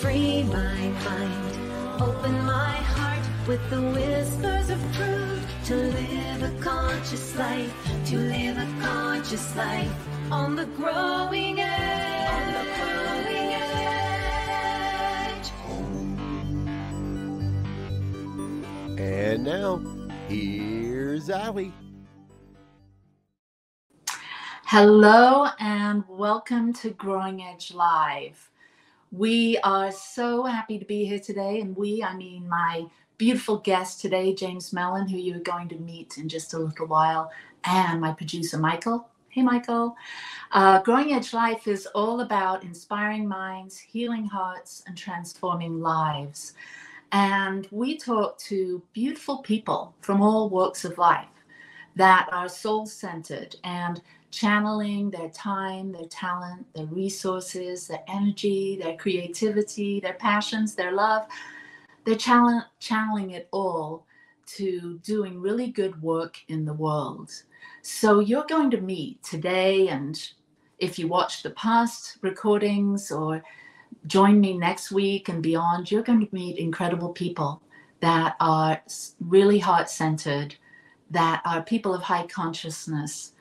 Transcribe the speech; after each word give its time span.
Free 0.00 0.44
my 0.44 0.88
mind, 1.04 2.00
open 2.00 2.32
my 2.46 2.72
heart 2.72 3.20
with 3.46 3.60
the 3.68 3.82
whispers 3.82 4.70
of 4.70 4.80
truth. 4.96 5.46
To 5.66 5.76
live 5.76 6.42
a 6.42 6.50
conscious 6.62 7.36
life, 7.36 7.70
to 8.06 8.16
live 8.16 8.56
a 8.56 8.66
conscious 8.80 9.54
life 9.54 9.92
on 10.32 10.56
the 10.56 10.64
growing 10.64 11.60
edge. 11.60 12.30
On 12.32 12.52
the 12.54 12.64
growing 12.78 13.52
edge. 18.96 18.98
And 18.98 19.44
now, 19.44 19.82
here's 20.28 21.28
Ali. 21.28 21.74
Hello 24.64 25.48
and 25.58 26.04
welcome 26.08 26.72
to 26.72 26.88
Growing 26.88 27.42
Edge 27.42 27.74
Live. 27.74 28.49
We 29.12 29.58
are 29.64 29.90
so 29.90 30.44
happy 30.44 30.78
to 30.78 30.84
be 30.84 31.04
here 31.04 31.18
today, 31.18 31.60
and 31.60 31.76
we, 31.76 32.00
I 32.00 32.14
mean, 32.14 32.48
my 32.48 32.86
beautiful 33.18 33.58
guest 33.58 34.00
today, 34.00 34.32
James 34.32 34.72
Mellon, 34.72 35.08
who 35.08 35.18
you're 35.18 35.40
going 35.40 35.68
to 35.70 35.76
meet 35.78 36.16
in 36.16 36.28
just 36.28 36.54
a 36.54 36.58
little 36.60 36.86
while, 36.86 37.32
and 37.64 38.00
my 38.00 38.12
producer, 38.12 38.56
Michael. 38.56 39.08
Hey, 39.28 39.42
Michael. 39.42 39.96
Uh, 40.52 40.80
Growing 40.82 41.12
Edge 41.12 41.32
Live 41.32 41.66
is 41.66 41.86
all 41.86 42.20
about 42.20 42.62
inspiring 42.62 43.26
minds, 43.26 43.78
healing 43.78 44.26
hearts, 44.26 44.84
and 44.86 44.96
transforming 44.96 45.80
lives. 45.80 46.54
And 47.10 47.66
we 47.72 47.98
talk 47.98 48.38
to 48.38 48.80
beautiful 48.92 49.38
people 49.38 49.92
from 50.02 50.22
all 50.22 50.48
walks 50.48 50.84
of 50.84 50.98
life 50.98 51.26
that 51.96 52.28
are 52.30 52.48
soul 52.48 52.86
centered 52.86 53.56
and 53.64 54.00
channeling 54.30 55.10
their 55.10 55.28
time, 55.30 55.92
their 55.92 56.06
talent, 56.06 56.66
their 56.74 56.86
resources, 56.86 57.86
their 57.88 58.02
energy, 58.08 58.78
their 58.80 58.96
creativity, 58.96 60.00
their 60.00 60.14
passions, 60.14 60.74
their 60.74 60.92
love. 60.92 61.26
They're 62.04 62.16
channel- 62.16 62.64
channeling 62.78 63.30
it 63.32 63.48
all 63.50 64.06
to 64.56 64.98
doing 65.04 65.40
really 65.40 65.68
good 65.68 66.00
work 66.02 66.38
in 66.48 66.64
the 66.64 66.74
world. 66.74 67.30
So 67.82 68.20
you're 68.20 68.46
going 68.46 68.70
to 68.72 68.80
meet 68.80 69.22
today, 69.22 69.88
and 69.88 70.20
if 70.78 70.98
you 70.98 71.08
watch 71.08 71.42
the 71.42 71.50
past 71.50 72.18
recordings 72.22 73.10
or 73.10 73.42
join 74.06 74.40
me 74.40 74.56
next 74.56 74.90
week 74.90 75.28
and 75.28 75.42
beyond, 75.42 75.90
you're 75.90 76.02
going 76.02 76.26
to 76.26 76.34
meet 76.34 76.58
incredible 76.58 77.10
people 77.10 77.62
that 78.00 78.34
are 78.40 78.80
really 79.20 79.58
heart 79.58 79.90
centered, 79.90 80.54
that 81.10 81.42
are 81.44 81.62
people 81.62 81.94
of 81.94 82.02
high 82.02 82.26
consciousness, 82.26 83.34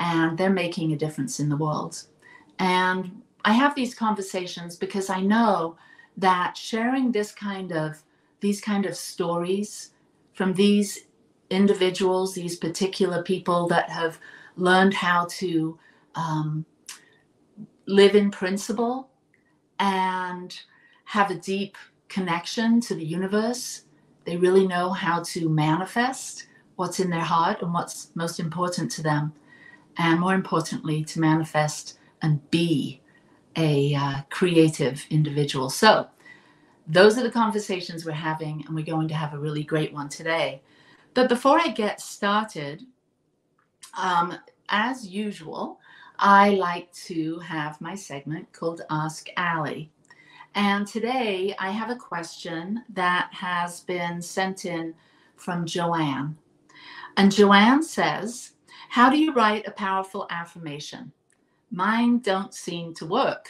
and 0.00 0.36
they're 0.36 0.50
making 0.50 0.92
a 0.92 0.96
difference 0.96 1.40
in 1.40 1.48
the 1.48 1.56
world. 1.56 2.04
And 2.58 3.22
I 3.44 3.52
have 3.52 3.74
these 3.74 3.94
conversations 3.94 4.76
because 4.76 5.10
I 5.10 5.20
know 5.20 5.76
that 6.16 6.56
sharing 6.56 7.12
this 7.12 7.32
kind 7.32 7.72
of 7.72 8.02
these 8.40 8.60
kind 8.60 8.84
of 8.86 8.94
stories 8.94 9.90
from 10.34 10.52
these 10.52 11.06
individuals, 11.50 12.34
these 12.34 12.56
particular 12.56 13.22
people 13.22 13.66
that 13.68 13.88
have 13.88 14.18
learned 14.56 14.94
how 14.94 15.26
to 15.30 15.78
um, 16.14 16.64
live 17.86 18.14
in 18.14 18.30
principle 18.30 19.08
and 19.78 20.58
have 21.04 21.30
a 21.30 21.36
deep 21.36 21.76
connection 22.08 22.80
to 22.80 22.94
the 22.94 23.04
universe. 23.04 23.84
They 24.24 24.36
really 24.36 24.66
know 24.66 24.90
how 24.90 25.22
to 25.22 25.48
manifest 25.48 26.46
what's 26.76 27.00
in 27.00 27.10
their 27.10 27.20
heart 27.20 27.62
and 27.62 27.72
what's 27.72 28.10
most 28.14 28.40
important 28.40 28.90
to 28.92 29.02
them 29.02 29.32
and 29.96 30.20
more 30.20 30.34
importantly, 30.34 31.04
to 31.04 31.20
manifest 31.20 31.98
and 32.22 32.48
be 32.50 33.00
a 33.56 33.94
uh, 33.94 34.22
creative 34.30 35.04
individual. 35.10 35.70
So, 35.70 36.08
those 36.86 37.16
are 37.16 37.22
the 37.22 37.30
conversations 37.30 38.04
we're 38.04 38.12
having, 38.12 38.64
and 38.66 38.74
we're 38.74 38.84
going 38.84 39.08
to 39.08 39.14
have 39.14 39.32
a 39.32 39.38
really 39.38 39.62
great 39.62 39.92
one 39.92 40.08
today. 40.08 40.62
But 41.14 41.28
before 41.28 41.58
I 41.58 41.68
get 41.68 42.00
started, 42.00 42.82
um, 43.96 44.36
as 44.68 45.06
usual, 45.06 45.80
I 46.18 46.50
like 46.50 46.92
to 47.06 47.38
have 47.40 47.80
my 47.80 47.94
segment 47.94 48.52
called 48.52 48.82
Ask 48.90 49.28
Ali. 49.36 49.90
And 50.54 50.86
today 50.86 51.54
I 51.58 51.70
have 51.70 51.90
a 51.90 51.96
question 51.96 52.84
that 52.90 53.28
has 53.32 53.80
been 53.80 54.22
sent 54.22 54.64
in 54.64 54.94
from 55.36 55.66
Joanne. 55.66 56.36
And 57.16 57.32
Joanne 57.32 57.82
says, 57.82 58.52
how 58.94 59.10
do 59.10 59.18
you 59.18 59.32
write 59.32 59.66
a 59.66 59.72
powerful 59.72 60.24
affirmation? 60.30 61.10
Mine 61.72 62.20
don't 62.20 62.54
seem 62.54 62.94
to 62.94 63.04
work. 63.04 63.48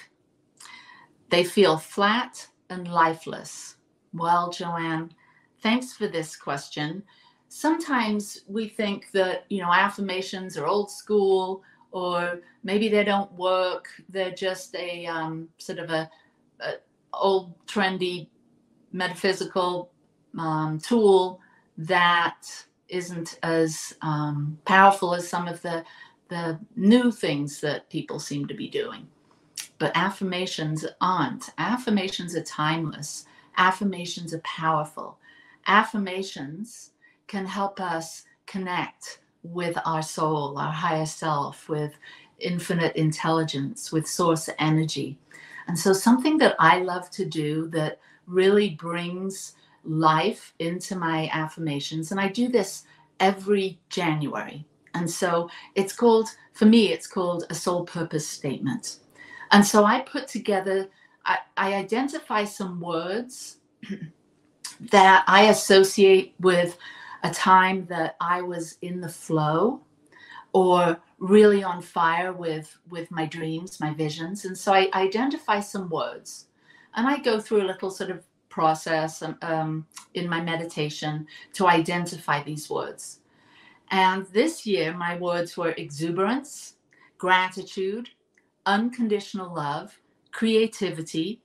They 1.28 1.44
feel 1.44 1.76
flat 1.76 2.48
and 2.70 2.88
lifeless. 2.88 3.76
Well, 4.14 4.50
Joanne, 4.50 5.12
thanks 5.60 5.92
for 5.92 6.08
this 6.08 6.34
question. 6.34 7.02
Sometimes 7.48 8.40
we 8.48 8.68
think 8.68 9.10
that, 9.10 9.44
you 9.50 9.60
know, 9.60 9.70
affirmations 9.70 10.56
are 10.56 10.66
old 10.66 10.90
school 10.90 11.62
or 11.90 12.40
maybe 12.62 12.88
they 12.88 13.04
don't 13.04 13.30
work. 13.34 13.88
They're 14.08 14.30
just 14.30 14.74
a 14.76 15.04
um, 15.04 15.50
sort 15.58 15.78
of 15.78 15.90
a, 15.90 16.08
a, 16.60 16.72
old 17.12 17.52
trendy 17.66 18.28
metaphysical 18.92 19.90
um, 20.38 20.80
tool 20.82 21.38
that 21.76 22.64
isn't 22.88 23.38
as 23.42 23.94
um, 24.02 24.58
powerful 24.64 25.14
as 25.14 25.28
some 25.28 25.48
of 25.48 25.60
the 25.62 25.84
the 26.28 26.58
new 26.74 27.12
things 27.12 27.60
that 27.60 27.88
people 27.90 28.18
seem 28.18 28.46
to 28.46 28.54
be 28.54 28.68
doing. 28.68 29.06
But 29.78 29.92
affirmations 29.94 30.86
aren't. 31.00 31.50
Affirmations 31.58 32.34
are 32.34 32.42
timeless. 32.42 33.26
Affirmations 33.56 34.32
are 34.32 34.40
powerful. 34.40 35.18
Affirmations 35.66 36.92
can 37.26 37.46
help 37.46 37.80
us 37.80 38.24
connect 38.46 39.20
with 39.42 39.76
our 39.84 40.02
soul, 40.02 40.58
our 40.58 40.72
higher 40.72 41.06
self, 41.06 41.68
with 41.68 41.92
infinite 42.38 42.96
intelligence, 42.96 43.92
with 43.92 44.06
source 44.06 44.48
energy. 44.58 45.18
And 45.66 45.78
so, 45.78 45.92
something 45.92 46.38
that 46.38 46.56
I 46.58 46.80
love 46.80 47.10
to 47.10 47.24
do 47.24 47.68
that 47.68 48.00
really 48.26 48.70
brings 48.70 49.54
life 49.84 50.54
into 50.58 50.96
my 50.96 51.28
affirmations. 51.32 52.10
And 52.10 52.20
I 52.20 52.28
do 52.28 52.48
this 52.48 52.84
every 53.20 53.78
January. 53.88 54.64
And 54.94 55.10
so 55.10 55.50
it's 55.74 55.92
called, 55.92 56.28
for 56.52 56.66
me, 56.66 56.92
it's 56.92 57.06
called 57.06 57.44
a 57.50 57.54
soul 57.54 57.84
purpose 57.84 58.26
statement. 58.26 58.98
And 59.50 59.64
so 59.64 59.84
I 59.84 60.00
put 60.00 60.28
together, 60.28 60.88
I, 61.24 61.38
I 61.56 61.74
identify 61.74 62.44
some 62.44 62.80
words 62.80 63.58
that 64.90 65.24
I 65.26 65.44
associate 65.46 66.34
with 66.40 66.78
a 67.22 67.30
time 67.30 67.86
that 67.86 68.16
I 68.20 68.42
was 68.42 68.76
in 68.82 69.00
the 69.00 69.08
flow 69.08 69.80
or 70.52 71.00
really 71.18 71.62
on 71.62 71.82
fire 71.82 72.32
with 72.32 72.78
with 72.88 73.10
my 73.10 73.26
dreams 73.26 73.80
my 73.80 73.92
visions 73.92 74.44
and 74.44 74.56
so 74.56 74.72
i 74.72 74.88
identify 74.94 75.60
some 75.60 75.88
words 75.88 76.46
and 76.94 77.06
i 77.06 77.18
go 77.18 77.40
through 77.40 77.62
a 77.62 77.66
little 77.66 77.90
sort 77.90 78.10
of 78.10 78.24
process 78.54 79.20
um, 79.20 79.36
um, 79.42 79.86
in 80.14 80.28
my 80.28 80.40
meditation 80.40 81.26
to 81.52 81.66
identify 81.66 82.40
these 82.40 82.70
words. 82.70 83.18
And 83.90 84.26
this 84.28 84.64
year, 84.64 84.96
my 84.96 85.18
words 85.18 85.56
were 85.56 85.72
exuberance, 85.72 86.74
gratitude, 87.18 88.10
unconditional 88.64 89.52
love, 89.52 89.98
creativity, 90.30 91.40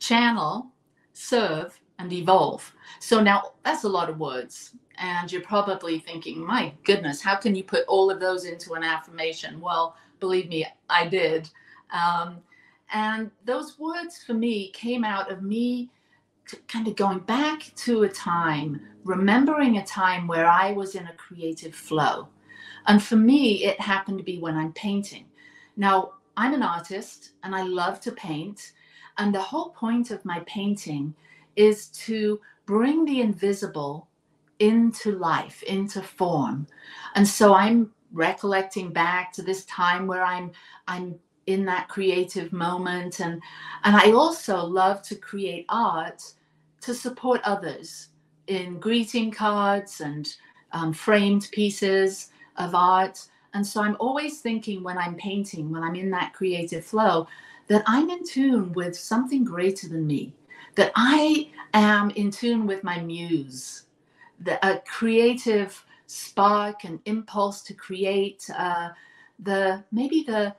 channel, 0.00 0.72
serve, 1.12 1.78
and 2.00 2.12
evolve. 2.12 2.74
So 2.98 3.22
now 3.22 3.52
that's 3.64 3.84
a 3.84 3.88
lot 3.88 4.10
of 4.10 4.18
words. 4.18 4.72
And 4.96 5.30
you're 5.30 5.42
probably 5.42 6.00
thinking, 6.00 6.44
my 6.44 6.72
goodness, 6.82 7.22
how 7.22 7.36
can 7.36 7.54
you 7.54 7.62
put 7.62 7.86
all 7.86 8.10
of 8.10 8.18
those 8.18 8.46
into 8.46 8.72
an 8.72 8.82
affirmation? 8.82 9.60
Well, 9.60 9.94
believe 10.18 10.48
me, 10.48 10.66
I 10.90 11.06
did. 11.06 11.48
Um, 11.92 12.38
and 12.92 13.30
those 13.44 13.78
words 13.78 14.22
for 14.26 14.34
me 14.34 14.70
came 14.72 15.04
out 15.04 15.30
of 15.30 15.42
me 15.42 15.90
kind 16.68 16.88
of 16.88 16.96
going 16.96 17.20
back 17.20 17.70
to 17.76 18.02
a 18.02 18.08
time, 18.08 18.80
remembering 19.04 19.78
a 19.78 19.86
time 19.86 20.26
where 20.26 20.46
I 20.46 20.72
was 20.72 20.94
in 20.94 21.06
a 21.06 21.14
creative 21.14 21.74
flow. 21.74 22.28
And 22.86 23.02
for 23.02 23.16
me, 23.16 23.64
it 23.64 23.80
happened 23.80 24.18
to 24.18 24.24
be 24.24 24.38
when 24.38 24.56
I'm 24.56 24.72
painting. 24.72 25.26
Now, 25.76 26.12
I'm 26.36 26.54
an 26.54 26.62
artist 26.62 27.32
and 27.42 27.54
I 27.54 27.62
love 27.62 28.00
to 28.00 28.12
paint. 28.12 28.72
And 29.18 29.34
the 29.34 29.40
whole 29.40 29.70
point 29.70 30.10
of 30.10 30.24
my 30.24 30.40
painting 30.46 31.14
is 31.56 31.88
to 31.88 32.40
bring 32.66 33.04
the 33.04 33.20
invisible 33.20 34.08
into 34.58 35.12
life, 35.12 35.62
into 35.64 36.02
form. 36.02 36.66
And 37.14 37.26
so 37.26 37.54
I'm 37.54 37.92
recollecting 38.12 38.92
back 38.92 39.32
to 39.32 39.42
this 39.42 39.64
time 39.66 40.06
where 40.06 40.22
I'm 40.22 40.52
I'm 40.86 41.18
in 41.46 41.64
that 41.64 41.88
creative 41.88 42.52
moment 42.52 43.20
and 43.20 43.42
and 43.84 43.96
I 43.96 44.12
also 44.12 44.64
love 44.64 45.02
to 45.02 45.16
create 45.16 45.66
art 45.68 46.22
to 46.80 46.94
support 46.94 47.40
others 47.44 48.08
in 48.46 48.78
greeting 48.78 49.30
cards 49.30 50.00
and 50.00 50.34
um, 50.72 50.92
framed 50.92 51.48
pieces 51.52 52.30
of 52.56 52.74
art. 52.74 53.26
And 53.54 53.66
so 53.66 53.82
I'm 53.82 53.96
always 53.98 54.40
thinking 54.40 54.82
when 54.82 54.98
I'm 54.98 55.14
painting, 55.16 55.70
when 55.70 55.82
I'm 55.82 55.96
in 55.96 56.10
that 56.10 56.34
creative 56.34 56.84
flow, 56.84 57.26
that 57.66 57.82
I'm 57.86 58.10
in 58.10 58.24
tune 58.24 58.72
with 58.72 58.96
something 58.98 59.44
greater 59.44 59.88
than 59.88 60.06
me. 60.06 60.32
that 60.78 60.92
I 60.94 61.50
am 61.74 62.10
in 62.10 62.30
tune 62.30 62.64
with 62.64 62.84
my 62.84 63.00
muse, 63.00 63.86
the, 64.38 64.64
a 64.64 64.78
creative 64.86 65.84
spark 66.06 66.84
and 66.84 67.00
impulse 67.04 67.62
to 67.62 67.74
create 67.74 68.48
uh, 68.56 68.90
the 69.40 69.82
maybe 69.90 70.22
the 70.22 70.54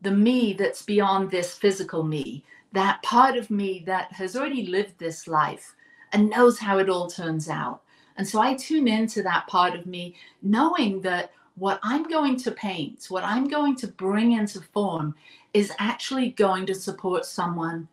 the 0.00 0.10
me 0.10 0.54
that's 0.54 0.82
beyond 0.82 1.30
this 1.30 1.54
physical 1.54 2.02
me, 2.02 2.44
that 2.72 3.02
part 3.02 3.36
of 3.36 3.50
me 3.50 3.82
that 3.86 4.12
has 4.12 4.36
already 4.36 4.66
lived 4.66 4.98
this 4.98 5.26
life 5.28 5.74
and 6.12 6.30
knows 6.30 6.58
how 6.58 6.78
it 6.78 6.90
all 6.90 7.08
turns 7.08 7.48
out. 7.48 7.82
And 8.16 8.26
so 8.28 8.40
I 8.40 8.54
tune 8.54 8.88
into 8.88 9.22
that 9.22 9.46
part 9.46 9.74
of 9.74 9.86
me, 9.86 10.16
knowing 10.42 11.00
that 11.02 11.30
what 11.54 11.80
I'm 11.82 12.04
going 12.04 12.36
to 12.38 12.50
paint, 12.52 13.06
what 13.08 13.24
I'm 13.24 13.48
going 13.48 13.76
to 13.76 13.88
bring 13.88 14.32
into 14.32 14.60
form 14.60 15.14
is 15.54 15.72
actually 15.78 16.30
going 16.30 16.66
to 16.66 16.74
support 16.74 17.24
someone. 17.26 17.88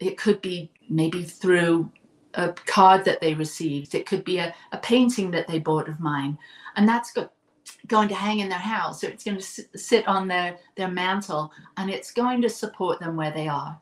It 0.00 0.18
could 0.18 0.42
be 0.42 0.70
maybe 0.88 1.22
through 1.24 1.92
a 2.34 2.52
card 2.52 3.04
that 3.06 3.20
they 3.20 3.34
received, 3.34 3.94
it 3.94 4.06
could 4.06 4.24
be 4.24 4.38
a, 4.38 4.54
a 4.72 4.78
painting 4.78 5.30
that 5.32 5.48
they 5.48 5.58
bought 5.58 5.88
of 5.88 6.00
mine. 6.00 6.38
And 6.76 6.88
that's 6.88 7.12
go- 7.12 7.30
going 7.86 8.08
to 8.08 8.14
hang 8.14 8.40
in 8.40 8.48
their 8.48 8.58
house. 8.58 9.02
Or 9.02 9.08
it's 9.08 9.24
going 9.24 9.38
to 9.38 9.78
sit 9.78 10.06
on 10.08 10.28
their, 10.28 10.56
their 10.76 10.88
mantle 10.88 11.52
and 11.76 11.90
it's 11.90 12.12
going 12.12 12.42
to 12.42 12.48
support 12.48 13.00
them 13.00 13.16
where 13.16 13.30
they 13.30 13.48
are. 13.48 13.80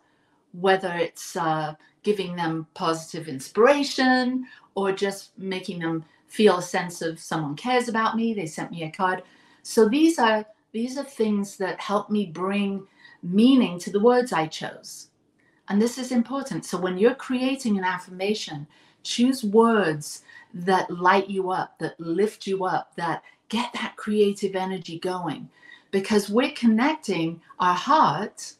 Whether 0.53 0.93
it's 0.95 1.37
uh, 1.37 1.75
giving 2.03 2.37
them 2.37 2.67
positive 2.75 3.29
inspiration 3.29 4.47
or 4.75 4.93
just 4.93 5.37
making 5.39 5.81
them 5.81 6.05
feel 6.29 6.59
a 6.59 6.63
sense 6.63 7.03
of 7.03 7.19
someone 7.19 7.55
cares 7.55 7.89
about 7.89 8.17
me 8.17 8.35
they 8.35 8.47
sent 8.47 8.71
me 8.71 8.85
a 8.85 8.91
card. 8.91 9.23
So 9.63 9.89
these 9.89 10.19
are 10.19 10.47
these 10.73 10.99
are 10.99 11.05
things 11.05 11.57
that 11.59 11.81
help 11.81 12.11
me 12.11 12.27
bring 12.27 12.87
meaning 13.23 13.79
to 13.79 13.91
the 13.91 14.01
words 14.01 14.33
i 14.33 14.47
chose. 14.47 15.09
And 15.69 15.81
this 15.81 15.97
is 15.97 16.13
important. 16.13 16.65
So 16.65 16.77
when 16.79 16.99
you're 16.99 17.15
creating 17.15 17.79
an 17.79 17.85
affirmation 17.85 18.67
choose 19.05 19.45
words 19.45 20.23
that 20.53 20.91
light 20.91 21.29
you 21.29 21.51
up 21.51 21.79
that 21.79 21.99
lift 22.01 22.47
you 22.47 22.65
up 22.65 22.95
that 22.97 23.23
get 23.57 23.73
that 23.73 23.97
creative 23.97 24.55
energy 24.57 24.99
going 24.99 25.49
because 25.91 26.29
we're 26.29 26.51
connecting 26.65 27.41
our 27.59 27.75
heart 27.75 28.55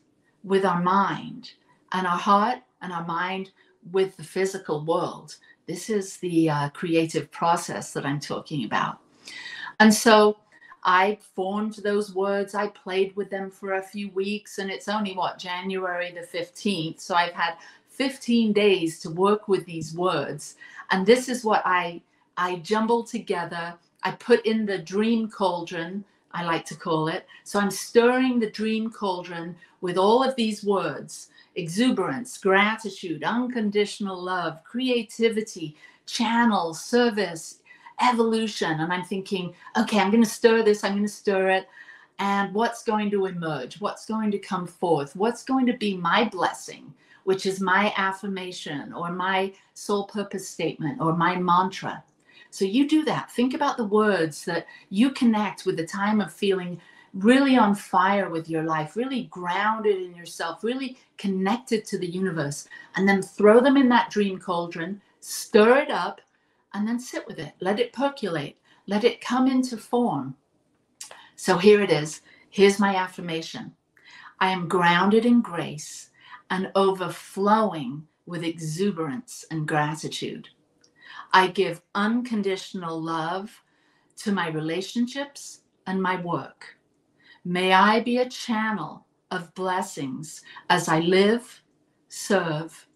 with 0.45 0.65
our 0.65 0.83
mind 0.83 1.53
and 1.93 2.07
our 2.07 2.19
heart 2.19 2.59
and 2.83 2.93
our 2.93 3.07
mind 3.07 3.51
with 3.93 4.17
the 4.17 4.25
physical 4.25 4.85
world 4.85 5.37
this 5.67 5.89
is 5.89 6.19
the 6.19 6.51
uh, 6.51 6.69
creative 6.71 7.31
process 7.31 7.93
that 7.93 8.05
I'm 8.05 8.21
talking 8.21 8.65
about. 8.65 8.99
And 9.81 9.93
so 9.93 10.39
I 10.83 11.19
formed 11.35 11.75
those 11.77 12.15
words. 12.15 12.55
I 12.55 12.69
played 12.69 13.17
with 13.17 13.31
them 13.31 13.51
for 13.51 13.75
a 13.75 13.83
few 13.83 14.11
weeks, 14.11 14.59
and 14.59 14.71
it's 14.71 14.89
only 14.89 15.15
what, 15.15 15.39
January 15.39 16.13
the 16.13 16.39
15th. 16.39 17.01
So 17.01 17.15
I've 17.15 17.33
had 17.33 17.55
15 17.89 18.53
days 18.53 19.01
to 19.01 19.11
work 19.11 19.49
with 19.49 19.65
these 19.65 19.95
words. 19.95 20.57
And 20.91 21.07
this 21.07 21.29
is 21.29 21.45
what 21.45 21.63
I, 21.65 22.03
I 22.37 22.57
jumbled 22.57 23.07
together. 23.07 23.75
I 24.05 24.13
put 24.13 24.45
in 24.45 24.67
the 24.67 24.79
dream 24.79 25.31
cauldron, 25.31 26.05
I 26.33 26.45
like 26.45 26.67
to 26.67 26.77
call 26.77 27.09
it. 27.09 27.27
So 27.45 27.59
I'm 27.59 27.71
stirring 27.71 28.39
the 28.39 28.51
dream 28.51 28.91
cauldron 28.91 29.57
with 29.81 29.97
all 29.97 30.23
of 30.23 30.37
these 30.37 30.65
words 30.65 31.29
exuberance, 31.57 32.37
gratitude, 32.37 33.23
unconditional 33.23 34.21
love, 34.21 34.63
creativity, 34.65 35.77
channel, 36.05 36.75
service, 36.75 37.61
evolution. 38.03 38.81
And 38.81 38.93
I'm 38.93 39.05
thinking, 39.05 39.55
okay, 39.79 40.01
I'm 40.01 40.11
going 40.11 40.23
to 40.23 40.29
stir 40.29 40.65
this, 40.65 40.83
I'm 40.83 40.93
going 40.93 41.05
to 41.05 41.09
stir 41.09 41.51
it. 41.51 41.69
And 42.19 42.53
what's 42.53 42.83
going 42.83 43.11
to 43.13 43.27
emerge? 43.27 43.81
What's 43.81 44.05
going 44.05 44.31
to 44.33 44.39
come 44.39 44.67
forth? 44.67 45.15
What's 45.15 45.45
going 45.45 45.67
to 45.67 45.73
be 45.75 45.97
my 45.97 46.25
blessing, 46.25 46.93
which 47.23 47.47
is 47.47 47.61
my 47.61 47.93
affirmation 47.97 48.93
or 48.93 49.13
my 49.13 49.53
soul 49.75 50.07
purpose 50.07 50.49
statement 50.49 51.01
or 51.01 51.17
my 51.17 51.37
mantra? 51.37 52.03
So 52.55 52.65
you 52.65 52.87
do 52.89 53.05
that. 53.07 53.33
Think 53.33 53.53
about 53.53 53.77
the 53.77 53.85
words 53.85 54.45
that 54.45 54.69
you 54.89 55.11
connect 55.11 55.67
with 55.67 55.77
the 55.77 55.85
time 55.85 56.21
of 56.21 56.33
feeling 56.33 56.81
really 57.13 57.57
on 57.57 57.75
fire 57.75 58.31
with 58.31 58.49
your 58.49 58.63
life, 58.63 58.95
really 58.95 59.25
grounded 59.25 60.01
in 60.01 60.15
yourself, 60.15 60.63
really 60.63 60.97
connected 61.19 61.85
to 61.87 61.99
the 61.99 62.07
universe, 62.07 62.69
and 62.95 63.09
then 63.09 63.23
throw 63.23 63.61
them 63.61 63.77
in 63.77 63.89
that 63.89 64.09
dream 64.09 64.39
cauldron, 64.39 65.03
stir 65.19 65.79
it 65.79 65.91
up, 65.91 66.21
and 66.75 66.87
then 66.87 67.01
sit 67.01 67.27
with 67.27 67.41
it. 67.41 67.55
Let 67.59 67.81
it 67.81 67.93
percolate, 67.93 68.57
let 68.87 69.03
it 69.03 69.21
come 69.21 69.49
into 69.49 69.77
form. 69.77 70.37
So 71.35 71.59
here 71.59 71.83
it 71.83 71.91
is. 71.91 72.21
Here's 72.51 72.79
my 72.79 72.95
affirmation 72.95 73.73
I 74.39 74.51
am 74.51 74.69
grounded 74.69 75.27
in 75.27 75.41
grace 75.41 76.11
and 76.51 76.71
overflowing 76.77 78.07
with 78.27 78.45
exuberance 78.45 79.45
and 79.51 79.67
gratitude. 79.67 80.51
I 81.35 81.49
give 81.49 81.83
unconditional 81.97 83.03
love 83.03 83.61
to 84.19 84.31
my 84.31 84.51
relationships 84.51 85.63
and 85.85 86.01
my 86.01 86.21
work. 86.21 86.77
May 87.45 87.73
I 87.73 88.01
be 88.01 88.19
a 88.19 88.29
channel 88.29 89.05
of 89.33 89.53
blessings 89.57 90.43
as 90.71 90.89
I 90.89 91.01
live, 91.01 91.61
serve, 92.09 92.87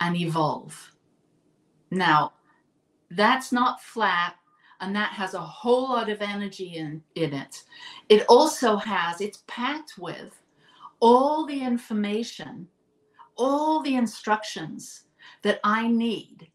and 0.00 0.14
evolve. 0.14 0.92
Now, 1.90 2.34
that's 3.10 3.50
not 3.50 3.82
flat 3.82 4.34
and 4.80 4.94
that 4.94 5.12
has 5.12 5.32
a 5.32 5.40
whole 5.40 5.88
lot 5.88 6.10
of 6.10 6.20
energy 6.20 6.76
in, 6.76 7.02
in 7.14 7.32
it. 7.32 7.64
It 8.10 8.26
also 8.28 8.76
has, 8.76 9.22
it's 9.22 9.42
packed 9.46 9.94
with 9.96 10.38
all 11.00 11.46
the 11.46 11.62
information, 11.62 12.68
all 13.36 13.80
the 13.82 13.96
instructions 13.96 15.04
that 15.42 15.60
I 15.64 15.88
need 15.88 16.50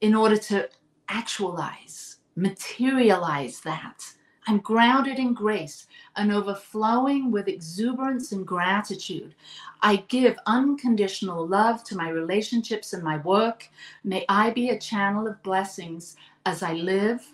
in 0.00 0.14
order 0.14 0.36
to 0.36 0.68
actualize, 1.08 2.16
materialize 2.36 3.60
that. 3.60 4.04
I'm 4.46 4.58
grounded 4.58 5.18
in 5.18 5.34
grace 5.34 5.86
and 6.16 6.32
overflowing 6.32 7.30
with 7.30 7.46
exuberance 7.46 8.32
and 8.32 8.46
gratitude. 8.46 9.34
I 9.82 9.96
give 10.08 10.38
unconditional 10.46 11.46
love 11.46 11.84
to 11.84 11.96
my 11.96 12.08
relationships 12.08 12.92
and 12.92 13.02
my 13.02 13.18
work. 13.18 13.68
May 14.02 14.24
I 14.28 14.50
be 14.50 14.70
a 14.70 14.78
channel 14.78 15.26
of 15.26 15.42
blessings 15.42 16.16
as 16.46 16.62
I 16.62 16.72
live, 16.72 17.24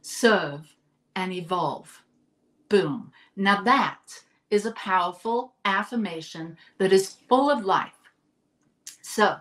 serve, 0.00 0.74
and 1.16 1.32
evolve. 1.32 2.02
Boom. 2.68 3.12
Now 3.36 3.62
that 3.62 4.00
is 4.50 4.64
a 4.64 4.72
powerful 4.72 5.54
affirmation 5.64 6.56
that 6.78 6.92
is 6.92 7.16
full 7.28 7.50
of 7.50 7.64
life. 7.64 7.92
So 9.02 9.36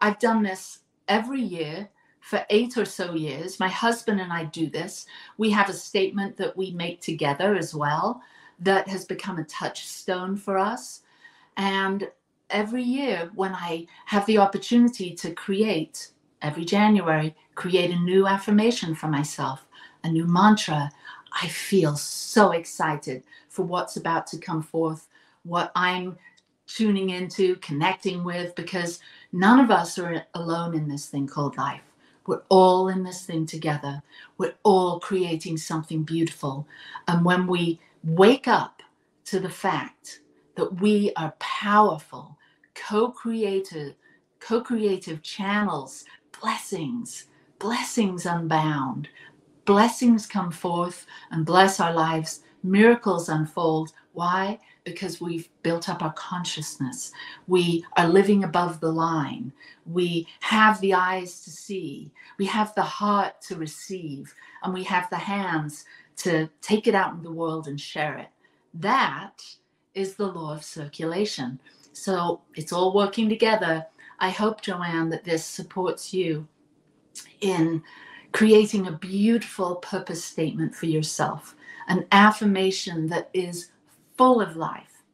I've 0.00 0.18
done 0.18 0.42
this 0.42 0.80
every 1.06 1.40
year 1.40 1.88
for 2.28 2.44
eight 2.50 2.76
or 2.76 2.84
so 2.84 3.14
years. 3.14 3.58
My 3.58 3.68
husband 3.68 4.20
and 4.20 4.30
I 4.30 4.44
do 4.44 4.68
this. 4.68 5.06
We 5.38 5.48
have 5.48 5.70
a 5.70 5.72
statement 5.72 6.36
that 6.36 6.54
we 6.54 6.72
make 6.72 7.00
together 7.00 7.54
as 7.54 7.74
well 7.74 8.20
that 8.58 8.86
has 8.86 9.06
become 9.06 9.38
a 9.38 9.44
touchstone 9.44 10.36
for 10.36 10.58
us. 10.58 11.00
And 11.56 12.10
every 12.50 12.82
year, 12.82 13.30
when 13.34 13.54
I 13.54 13.86
have 14.04 14.26
the 14.26 14.36
opportunity 14.36 15.14
to 15.14 15.32
create, 15.32 16.10
every 16.42 16.66
January, 16.66 17.34
create 17.54 17.92
a 17.92 17.98
new 17.98 18.26
affirmation 18.26 18.94
for 18.94 19.08
myself, 19.08 19.64
a 20.04 20.10
new 20.10 20.26
mantra, 20.26 20.90
I 21.42 21.48
feel 21.48 21.96
so 21.96 22.50
excited 22.50 23.24
for 23.48 23.62
what's 23.62 23.96
about 23.96 24.26
to 24.26 24.38
come 24.38 24.62
forth, 24.62 25.08
what 25.44 25.72
I'm 25.74 26.18
tuning 26.66 27.08
into, 27.08 27.56
connecting 27.56 28.22
with, 28.22 28.54
because 28.54 29.00
none 29.32 29.60
of 29.60 29.70
us 29.70 29.98
are 29.98 30.26
alone 30.34 30.74
in 30.74 30.88
this 30.88 31.06
thing 31.06 31.26
called 31.26 31.56
life. 31.56 31.87
We're 32.28 32.42
all 32.50 32.88
in 32.88 33.04
this 33.04 33.24
thing 33.24 33.46
together. 33.46 34.02
We're 34.36 34.54
all 34.62 35.00
creating 35.00 35.56
something 35.56 36.02
beautiful. 36.02 36.68
And 37.08 37.24
when 37.24 37.46
we 37.46 37.80
wake 38.04 38.46
up 38.46 38.82
to 39.24 39.40
the 39.40 39.48
fact 39.48 40.20
that 40.54 40.78
we 40.78 41.10
are 41.16 41.32
powerful, 41.38 42.36
co-creative, 42.74 43.94
co-creative 44.40 45.22
channels, 45.22 46.04
blessings, 46.38 47.28
blessings 47.58 48.26
unbound, 48.26 49.08
blessings 49.64 50.26
come 50.26 50.50
forth 50.50 51.06
and 51.30 51.46
bless 51.46 51.80
our 51.80 51.94
lives, 51.94 52.42
miracles 52.62 53.30
unfold. 53.30 53.94
Why? 54.12 54.58
Because 54.88 55.20
we've 55.20 55.48
built 55.62 55.88
up 55.88 56.02
our 56.02 56.12
consciousness. 56.12 57.12
We 57.46 57.84
are 57.96 58.08
living 58.08 58.44
above 58.44 58.80
the 58.80 58.90
line. 58.90 59.52
We 59.86 60.26
have 60.40 60.80
the 60.80 60.94
eyes 60.94 61.40
to 61.44 61.50
see. 61.50 62.10
We 62.38 62.46
have 62.46 62.74
the 62.74 62.82
heart 62.82 63.40
to 63.42 63.56
receive. 63.56 64.34
And 64.62 64.72
we 64.74 64.84
have 64.84 65.08
the 65.10 65.16
hands 65.16 65.84
to 66.18 66.48
take 66.60 66.86
it 66.86 66.94
out 66.94 67.14
in 67.14 67.22
the 67.22 67.32
world 67.32 67.68
and 67.68 67.80
share 67.80 68.18
it. 68.18 68.28
That 68.74 69.42
is 69.94 70.14
the 70.14 70.26
law 70.26 70.52
of 70.54 70.64
circulation. 70.64 71.60
So 71.92 72.42
it's 72.54 72.72
all 72.72 72.94
working 72.94 73.28
together. 73.28 73.86
I 74.20 74.30
hope, 74.30 74.62
Joanne, 74.62 75.10
that 75.10 75.24
this 75.24 75.44
supports 75.44 76.12
you 76.12 76.46
in 77.40 77.82
creating 78.32 78.86
a 78.86 78.92
beautiful 78.92 79.76
purpose 79.76 80.24
statement 80.24 80.74
for 80.74 80.86
yourself, 80.86 81.54
an 81.88 82.06
affirmation 82.12 83.06
that 83.08 83.30
is 83.32 83.70
full 84.18 84.40
of 84.42 84.56
life. 84.56 85.04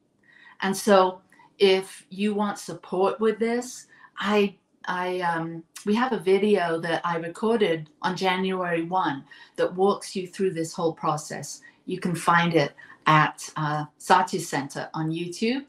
And 0.62 0.76
so, 0.76 1.20
if 1.58 2.04
you 2.11 2.34
want 2.34 2.58
support 2.58 3.20
with 3.20 3.38
this, 3.38 3.87
I 4.18 4.56
I 4.87 5.20
um, 5.20 5.62
we 5.87 5.94
have 5.94 6.12
a 6.12 6.18
video 6.18 6.78
that 6.80 7.00
I 7.04 7.16
recorded 7.18 7.90
on 8.02 8.16
January 8.16 8.82
1 8.82 9.25
that 9.56 9.75
walks 9.75 10.16
you 10.16 10.26
through 10.26 10.52
this 10.52 10.73
whole 10.73 10.92
process. 10.92 11.61
You 11.87 12.00
can 12.00 12.14
find 12.14 12.54
it 12.54 12.73
at 13.06 13.49
uh, 13.56 13.84
Satya 13.99 14.40
Center 14.40 14.88
on 14.94 15.11
YouTube 15.11 15.64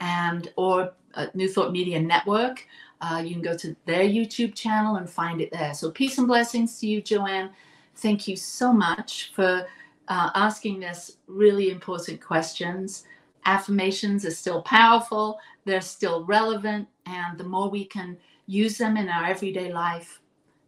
and 0.00 0.52
or 0.56 0.92
uh, 1.14 1.26
New 1.34 1.48
Thought 1.48 1.72
Media 1.72 2.00
Network. 2.00 2.66
Uh, 3.00 3.22
you 3.24 3.32
can 3.32 3.42
go 3.42 3.56
to 3.56 3.76
their 3.84 4.04
YouTube 4.04 4.54
channel 4.54 4.96
and 4.96 5.08
find 5.08 5.40
it 5.40 5.50
there. 5.52 5.74
So 5.74 5.90
peace 5.90 6.18
and 6.18 6.26
blessings 6.26 6.78
to 6.80 6.86
you, 6.86 7.00
Joanne. 7.02 7.50
Thank 7.96 8.28
you 8.28 8.36
so 8.36 8.72
much 8.72 9.32
for 9.34 9.66
uh, 10.08 10.30
asking 10.34 10.80
this 10.80 11.18
really 11.26 11.70
important 11.70 12.20
questions. 12.20 13.04
Affirmations 13.44 14.24
are 14.24 14.30
still 14.30 14.62
powerful. 14.62 15.38
They're 15.64 15.80
still 15.80 16.24
relevant. 16.24 16.88
And 17.06 17.38
the 17.38 17.44
more 17.44 17.70
we 17.70 17.84
can 17.84 18.16
use 18.46 18.78
them 18.78 18.96
in 18.96 19.08
our 19.08 19.24
everyday 19.24 19.72
life, 19.72 20.20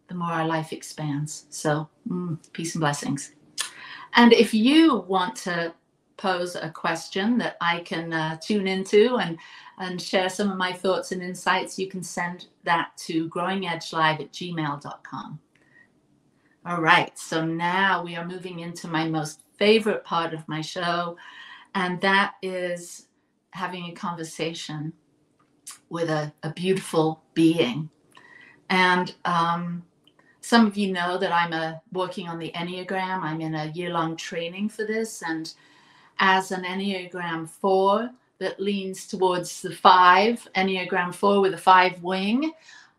the 0.09 0.15
more 0.15 0.31
our 0.31 0.47
life 0.47 0.73
expands. 0.73 1.47
So, 1.51 1.89
mm, 2.09 2.39
peace 2.53 2.75
and 2.75 2.81
blessings. 2.81 3.33
And 4.15 4.33
if 4.33 4.53
you 4.53 5.05
want 5.09 5.37
to 5.37 5.73
pose 6.17 6.55
a 6.57 6.69
question 6.71 7.39
that 7.39 7.57
I 7.61 7.81
can 7.81 8.13
uh, 8.13 8.37
tune 8.39 8.67
into 8.67 9.17
and 9.17 9.39
and 9.79 10.01
share 10.01 10.29
some 10.29 10.51
of 10.51 10.59
my 10.59 10.75
thoughts 10.75 11.11
and 11.11 11.23
insights, 11.23 11.79
you 11.79 11.89
can 11.89 12.03
send 12.03 12.49
that 12.65 12.95
to 12.99 13.31
growingedgelive 13.31 14.21
at 14.21 14.31
gmail.com. 14.31 15.41
All 16.67 16.83
right, 16.83 17.19
so 17.19 17.43
now 17.45 18.05
we 18.05 18.17
are 18.17 18.27
moving 18.27 18.61
into 18.61 18.87
my 18.87 19.09
most 19.09 19.43
favorite 19.57 20.05
part 20.05 20.35
of 20.35 20.47
my 20.47 20.61
show, 20.61 21.17
and 21.75 21.99
that 22.03 22.35
is 22.43 23.07
having 23.53 23.87
a 23.87 23.93
conversation 23.93 24.93
with 25.89 26.11
a, 26.11 26.33
a 26.43 26.53
beautiful 26.53 27.23
being. 27.33 27.89
And 28.69 29.15
um, 29.25 29.83
some 30.43 30.67
of 30.67 30.77
you 30.77 30.93
know 30.93 31.17
that 31.17 31.33
I'm 31.33 31.53
a, 31.53 31.81
working 31.93 32.29
on 32.29 32.39
the 32.39 32.53
Enneagram. 32.55 33.23
I'm 33.23 33.41
in 33.41 33.55
a 33.55 33.67
year 33.67 33.91
long 33.91 34.17
training 34.17 34.69
for 34.69 34.85
this. 34.85 35.23
And 35.23 35.53
as 36.19 36.53
an 36.53 36.65
Enneagram 36.65 37.49
4 37.49 38.11
that 38.39 38.61
leans 38.61 39.07
towards 39.07 39.63
the 39.63 39.75
five, 39.75 40.47
Enneagram 40.55 41.15
4 41.15 41.41
with 41.41 41.55
a 41.55 41.59
five 41.59 42.03
wing, 42.03 42.53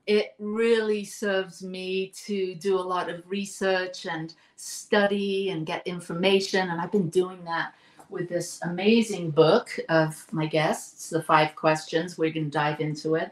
it 0.08 0.34
really 0.40 1.04
serves 1.04 1.62
me 1.62 2.12
to 2.26 2.56
do 2.56 2.78
a 2.78 2.82
lot 2.82 3.10
of 3.10 3.24
research 3.28 4.06
and 4.06 4.34
study 4.56 5.52
and 5.52 5.66
get 5.66 5.86
information. 5.86 6.70
And 6.70 6.82
I've 6.82 6.92
been 6.92 7.10
doing 7.10 7.44
that 7.46 7.74
with 8.10 8.28
this 8.28 8.60
amazing 8.64 9.32
book 9.32 9.70
of 9.90 10.26
my 10.34 10.46
guests, 10.46 11.10
The 11.10 11.24
Five 11.24 11.56
Questions. 11.56 12.18
We're 12.18 12.32
going 12.32 12.46
to 12.46 12.52
dive 12.52 12.82
into 12.82 13.16
it. 13.16 13.32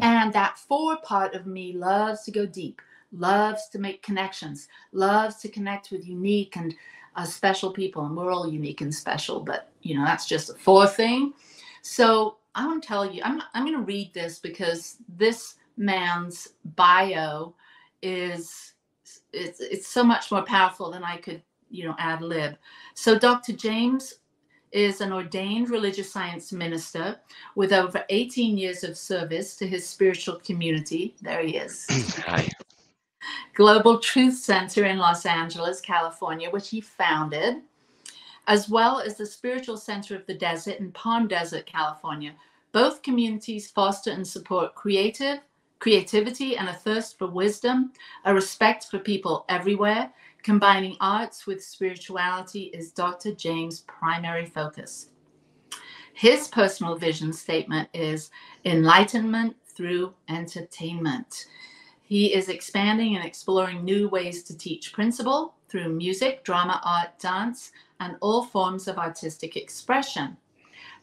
And 0.00 0.32
that 0.32 0.58
four 0.58 0.96
part 0.98 1.34
of 1.34 1.46
me 1.46 1.72
loves 1.72 2.22
to 2.24 2.30
go 2.30 2.46
deep, 2.46 2.80
loves 3.12 3.68
to 3.70 3.78
make 3.78 4.02
connections, 4.02 4.68
loves 4.92 5.36
to 5.36 5.48
connect 5.48 5.90
with 5.90 6.06
unique 6.06 6.56
and 6.56 6.74
uh, 7.16 7.24
special 7.24 7.72
people. 7.72 8.04
And 8.04 8.16
we're 8.16 8.30
all 8.30 8.48
unique 8.48 8.80
and 8.80 8.94
special, 8.94 9.40
but 9.40 9.70
you 9.82 9.96
know, 9.96 10.04
that's 10.04 10.26
just 10.26 10.50
a 10.50 10.54
four 10.54 10.86
thing. 10.86 11.32
So 11.82 12.36
I 12.54 12.66
want 12.66 12.82
to 12.82 12.88
tell 12.88 13.10
you, 13.10 13.22
I'm, 13.24 13.42
I'm 13.54 13.64
going 13.64 13.76
to 13.76 13.82
read 13.82 14.12
this 14.12 14.38
because 14.38 14.96
this 15.16 15.54
man's 15.78 16.48
bio 16.76 17.54
is 18.02 18.74
it's, 19.32 19.60
it's 19.60 19.86
so 19.86 20.02
much 20.02 20.30
more 20.30 20.42
powerful 20.42 20.90
than 20.90 21.04
I 21.04 21.16
could 21.16 21.42
you 21.70 21.84
know 21.84 21.94
ad 21.98 22.22
lib. 22.22 22.56
So 22.94 23.18
Dr. 23.18 23.52
James 23.52 24.14
is 24.72 25.00
an 25.00 25.12
ordained 25.12 25.70
religious 25.70 26.12
science 26.12 26.52
minister 26.52 27.18
with 27.54 27.72
over 27.72 28.04
18 28.10 28.58
years 28.58 28.84
of 28.84 28.98
service 28.98 29.56
to 29.56 29.66
his 29.66 29.88
spiritual 29.88 30.36
community. 30.40 31.14
There 31.22 31.42
he 31.42 31.56
is. 31.56 31.86
Hi. 32.26 32.48
Global 33.54 33.98
Truth 33.98 34.36
Center 34.36 34.84
in 34.84 34.98
Los 34.98 35.26
Angeles, 35.26 35.80
California, 35.80 36.50
which 36.50 36.68
he 36.68 36.80
founded, 36.80 37.56
as 38.46 38.68
well 38.68 39.00
as 39.00 39.16
the 39.16 39.26
Spiritual 39.26 39.76
Center 39.76 40.14
of 40.14 40.24
the 40.26 40.34
Desert 40.34 40.78
in 40.78 40.92
Palm 40.92 41.26
Desert, 41.28 41.66
California. 41.66 42.34
Both 42.72 43.02
communities 43.02 43.70
foster 43.70 44.10
and 44.10 44.26
support 44.26 44.74
creative, 44.74 45.40
creativity 45.78 46.56
and 46.56 46.68
a 46.68 46.74
thirst 46.74 47.18
for 47.18 47.26
wisdom, 47.26 47.92
a 48.24 48.34
respect 48.34 48.86
for 48.90 48.98
people 48.98 49.44
everywhere, 49.48 50.12
Combining 50.42 50.96
arts 51.00 51.46
with 51.46 51.62
spirituality 51.62 52.70
is 52.72 52.92
Dr. 52.92 53.34
James' 53.34 53.80
primary 53.80 54.46
focus. 54.46 55.10
His 56.14 56.48
personal 56.48 56.96
vision 56.96 57.32
statement 57.32 57.88
is 57.92 58.30
enlightenment 58.64 59.56
through 59.66 60.14
entertainment. 60.28 61.46
He 62.02 62.32
is 62.34 62.48
expanding 62.48 63.16
and 63.16 63.24
exploring 63.24 63.84
new 63.84 64.08
ways 64.08 64.42
to 64.44 64.56
teach 64.56 64.92
principle 64.92 65.54
through 65.68 65.90
music, 65.90 66.44
drama, 66.44 66.80
art, 66.82 67.18
dance, 67.18 67.72
and 68.00 68.16
all 68.20 68.44
forms 68.44 68.88
of 68.88 68.96
artistic 68.96 69.56
expression. 69.56 70.36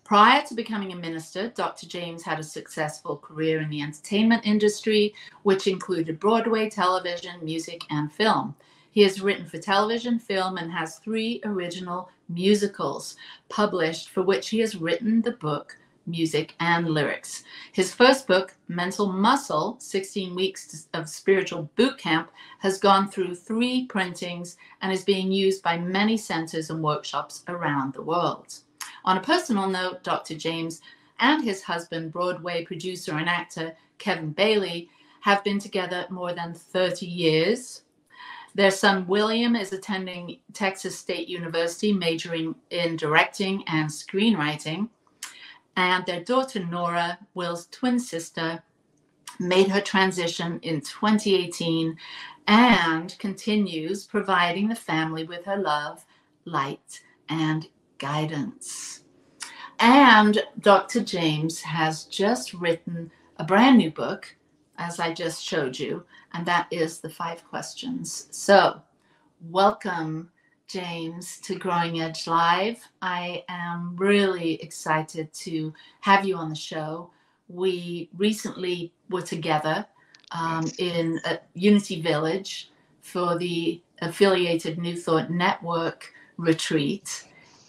Prior 0.06 0.44
to 0.46 0.54
becoming 0.54 0.94
a 0.94 0.96
minister, 0.96 1.50
Dr. 1.50 1.88
James 1.88 2.22
had 2.22 2.40
a 2.40 2.44
successful 2.44 3.18
career 3.18 3.60
in 3.60 3.72
the 3.72 3.82
entertainment 3.82 4.46
industry, 4.46 5.16
which 5.42 5.66
included 5.66 6.20
Broadway, 6.20 6.70
television, 6.70 7.44
music, 7.44 7.82
and 7.90 8.14
film. 8.14 8.56
He 8.92 9.02
has 9.02 9.20
written 9.20 9.48
for 9.48 9.58
television, 9.58 10.20
film, 10.20 10.58
and 10.58 10.72
has 10.72 11.00
three 11.00 11.42
original 11.44 12.12
musicals 12.30 13.16
published 13.50 14.12
for 14.12 14.22
which 14.22 14.50
he 14.50 14.60
has 14.60 14.76
written 14.76 15.24
the 15.24 15.32
book 15.32 15.76
music 16.06 16.54
and 16.60 16.88
lyrics. 16.88 17.44
His 17.72 17.92
first 17.92 18.28
book, 18.28 18.56
Mental 18.68 19.12
Muscle 19.12 19.76
16 19.80 20.36
Weeks 20.36 20.88
of 20.94 21.10
Spiritual 21.10 21.72
Boot 21.76 21.98
Camp, 21.98 22.30
has 22.60 22.78
gone 22.78 23.10
through 23.10 23.34
three 23.34 23.88
printings 23.88 24.56
and 24.84 24.94
is 24.94 25.04
being 25.04 25.32
used 25.32 25.64
by 25.64 25.80
many 25.80 26.16
centers 26.16 26.70
and 26.70 26.84
workshops 26.84 27.44
around 27.48 27.96
the 27.96 28.04
world. 28.04 28.60
On 29.06 29.18
a 29.18 29.22
personal 29.22 29.70
note, 29.70 30.04
Dr. 30.04 30.36
James 30.36 30.82
and 31.20 31.44
his 31.44 31.62
husband, 31.62 32.12
Broadway 32.12 32.66
producer 32.66 33.16
and 33.18 33.30
actor 33.30 33.76
Kevin 34.00 34.32
Bailey, 34.32 34.90
have 35.22 35.44
been 35.44 35.60
together 35.60 36.08
more 36.10 36.34
than 36.34 36.54
30 36.54 37.06
years. 37.06 37.84
Their 38.56 38.72
son 38.72 39.06
William 39.06 39.56
is 39.56 39.74
attending 39.74 40.40
Texas 40.54 40.98
State 40.98 41.28
University, 41.28 41.94
majoring 41.94 42.56
in 42.72 42.96
directing 42.96 43.64
and 43.68 43.90
screenwriting. 43.90 44.90
And 45.78 46.06
their 46.06 46.24
daughter 46.24 46.64
Nora, 46.64 47.20
Will's 47.36 47.68
twin 47.68 48.00
sister, 48.00 48.64
made 49.40 49.68
her 49.68 49.82
transition 49.82 50.60
in 50.62 50.82
2018 50.82 51.98
and 52.48 53.16
continues 53.20 54.08
providing 54.08 54.68
the 54.68 54.76
family 54.76 55.26
with 55.26 55.46
her 55.46 55.58
love, 55.58 56.06
light, 56.46 57.02
and 57.30 57.68
guidance. 57.98 59.02
And 59.80 60.42
Dr. 60.60 61.04
James 61.04 61.62
has 61.62 62.06
just 62.06 62.54
written 62.54 63.12
a 63.38 63.44
brand 63.44 63.78
new 63.78 63.92
book, 63.92 64.36
as 64.78 65.00
I 65.00 65.14
just 65.14 65.44
showed 65.44 65.78
you, 65.78 66.04
and 66.34 66.46
that 66.46 66.68
is 66.72 67.00
the 67.00 67.10
five 67.10 67.44
questions. 67.46 68.28
So, 68.32 68.82
welcome, 69.50 70.30
James, 70.68 71.38
to 71.40 71.56
Growing 71.56 72.02
Edge 72.02 72.28
Live. 72.28 72.80
I 73.02 73.44
am 73.50 73.96
really 73.98 74.62
excited 74.62 75.32
to 75.34 75.74
have 76.02 76.26
you 76.26 76.36
on 76.36 76.50
the 76.50 76.56
show. 76.56 77.12
We 77.48 78.10
recently 78.18 78.94
were 79.10 79.22
together 79.22 79.86
um, 80.32 80.70
in 80.78 81.20
Unity 81.54 82.02
Village 82.02 82.72
for 83.02 83.38
the 83.38 83.82
affiliated 84.02 84.80
New 84.80 84.96
Thought 84.96 85.30
Network 85.30 86.12
retreat. 86.38 87.26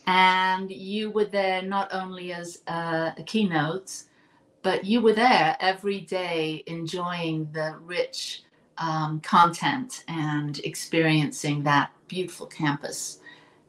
And 0.06 0.70
you 0.70 1.10
were 1.10 1.24
there 1.24 1.62
not 1.62 1.92
only 1.92 2.32
as 2.32 2.62
a, 2.68 3.14
a 3.18 3.22
keynote, 3.24 4.04
but 4.62 4.84
you 4.84 5.00
were 5.00 5.12
there 5.12 5.56
every 5.60 6.00
day 6.00 6.62
enjoying 6.66 7.48
the 7.52 7.76
rich 7.82 8.42
um, 8.78 9.20
content 9.20 10.04
and 10.08 10.58
experiencing 10.60 11.62
that 11.64 11.90
beautiful 12.08 12.46
campus. 12.46 13.20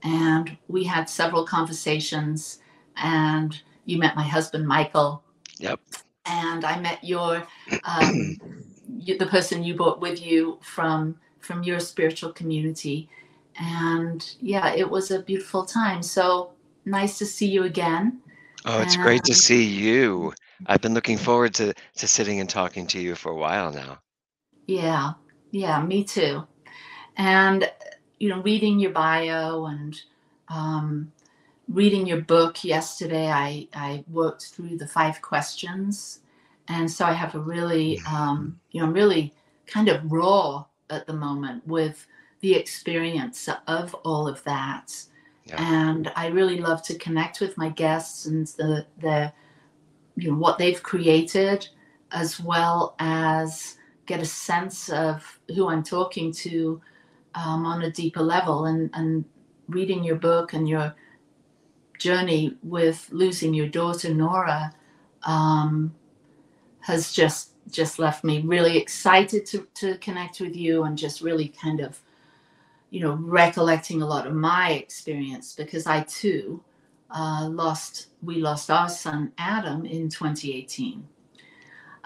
And 0.04 0.58
we 0.68 0.84
had 0.84 1.10
several 1.10 1.46
conversations, 1.46 2.60
and 2.98 3.60
you 3.86 3.98
met 3.98 4.16
my 4.16 4.24
husband, 4.24 4.68
Michael. 4.68 5.24
Yep. 5.60 5.80
And 6.26 6.66
I 6.66 6.80
met 6.80 7.04
your 7.04 7.48
um, 7.84 8.38
the 9.06 9.28
person 9.28 9.64
you 9.64 9.76
brought 9.76 10.00
with 10.00 10.22
you 10.22 10.60
from 10.62 11.16
from 11.40 11.64
your 11.64 11.80
spiritual 11.80 12.32
community, 12.34 13.10
and 13.58 14.36
yeah, 14.40 14.74
it 14.74 14.90
was 14.90 15.12
a 15.12 15.22
beautiful 15.22 15.66
time. 15.66 16.04
So 16.04 16.52
nice 16.86 17.18
to 17.20 17.26
see 17.26 17.48
you 17.48 17.64
again. 17.64 18.22
Oh, 18.66 18.82
it's 18.82 18.96
and, 18.96 19.04
great 19.04 19.24
to 19.26 19.34
see 19.34 19.64
you. 19.64 20.34
I've 20.66 20.82
been 20.82 20.94
looking 20.94 21.18
forward 21.18 21.54
to 21.56 21.74
to 21.96 22.08
sitting 22.08 22.40
and 22.40 22.50
talking 22.50 22.88
to 22.88 23.00
you 23.00 23.16
for 23.16 23.32
a 23.32 23.36
while 23.36 23.72
now. 23.72 24.00
Yeah, 24.68 25.14
yeah, 25.52 25.82
me 25.82 26.04
too. 26.04 26.46
And, 27.16 27.72
you 28.20 28.30
know, 28.30 28.42
reading 28.42 28.80
your 28.80 28.92
bio 28.92 29.66
and 29.66 30.00
um, 30.50 31.12
reading 31.68 32.06
your 32.06 32.22
book 32.22 32.64
yesterday, 32.64 33.28
I, 33.28 33.68
I 33.74 34.04
worked 34.12 34.48
through 34.48 34.78
the 34.78 34.88
five 34.88 35.22
questions 35.22 36.20
and 36.68 36.92
so 36.92 37.06
I 37.06 37.14
have 37.14 37.36
a 37.36 37.40
really, 37.40 38.00
um, 38.08 38.60
you 38.72 38.82
know, 38.82 38.88
I'm 38.88 38.94
really 38.94 39.34
kind 39.66 39.90
of 39.90 40.12
raw 40.12 40.66
at 40.90 41.08
the 41.08 41.14
moment 41.14 41.66
with 41.68 42.06
the 42.42 42.56
experience 42.56 43.50
of 43.68 43.94
all 44.06 44.28
of 44.28 44.44
that. 44.44 44.94
Yeah. 45.46 45.56
And 45.60 46.12
I 46.16 46.28
really 46.28 46.60
love 46.60 46.84
to 46.84 46.98
connect 46.98 47.40
with 47.40 47.58
my 47.58 47.70
guests 47.70 48.26
and 48.26 48.48
the, 48.48 48.86
the 49.00 49.32
you 50.16 50.32
know, 50.32 50.38
what 50.38 50.58
they've 50.58 50.82
created, 50.82 51.68
as 52.12 52.40
well 52.40 52.96
as 53.00 53.78
get 54.06 54.20
a 54.22 54.26
sense 54.26 54.90
of 54.90 55.40
who 55.56 55.70
I'm 55.70 55.84
talking 55.84 56.32
to 56.34 56.82
um, 57.36 57.66
on 57.66 57.84
a 57.84 57.92
deeper 57.92 58.22
level. 58.22 58.66
And, 58.66 58.90
and 58.94 59.26
reading 59.68 60.04
your 60.04 60.16
book 60.16 60.54
and 60.54 60.68
your 60.68 60.96
journey 61.98 62.58
with 62.64 63.08
losing 63.12 63.54
your 63.54 63.68
daughter, 63.68 64.14
Nora, 64.14 64.74
um, 65.24 65.94
has 66.82 67.12
just 67.12 67.52
just 67.70 68.00
left 68.00 68.24
me 68.24 68.42
really 68.46 68.78
excited 68.78 69.46
to, 69.46 69.68
to 69.74 69.98
connect 69.98 70.40
with 70.40 70.56
you 70.56 70.84
and 70.84 70.98
just 70.98 71.20
really 71.20 71.50
kind 71.50 71.82
of 71.82 72.00
you 72.90 73.02
know 73.02 73.14
recollecting 73.14 74.02
a 74.02 74.08
lot 74.08 74.28
of 74.28 74.34
my 74.34 74.72
experience 74.72 75.54
because 75.54 75.86
i 75.88 76.02
too 76.04 76.64
uh, 77.10 77.48
lost 77.50 78.08
we 78.22 78.36
lost 78.36 78.70
our 78.70 78.90
son 78.90 79.32
adam 79.38 79.86
in 79.86 80.10
2018 80.10 81.08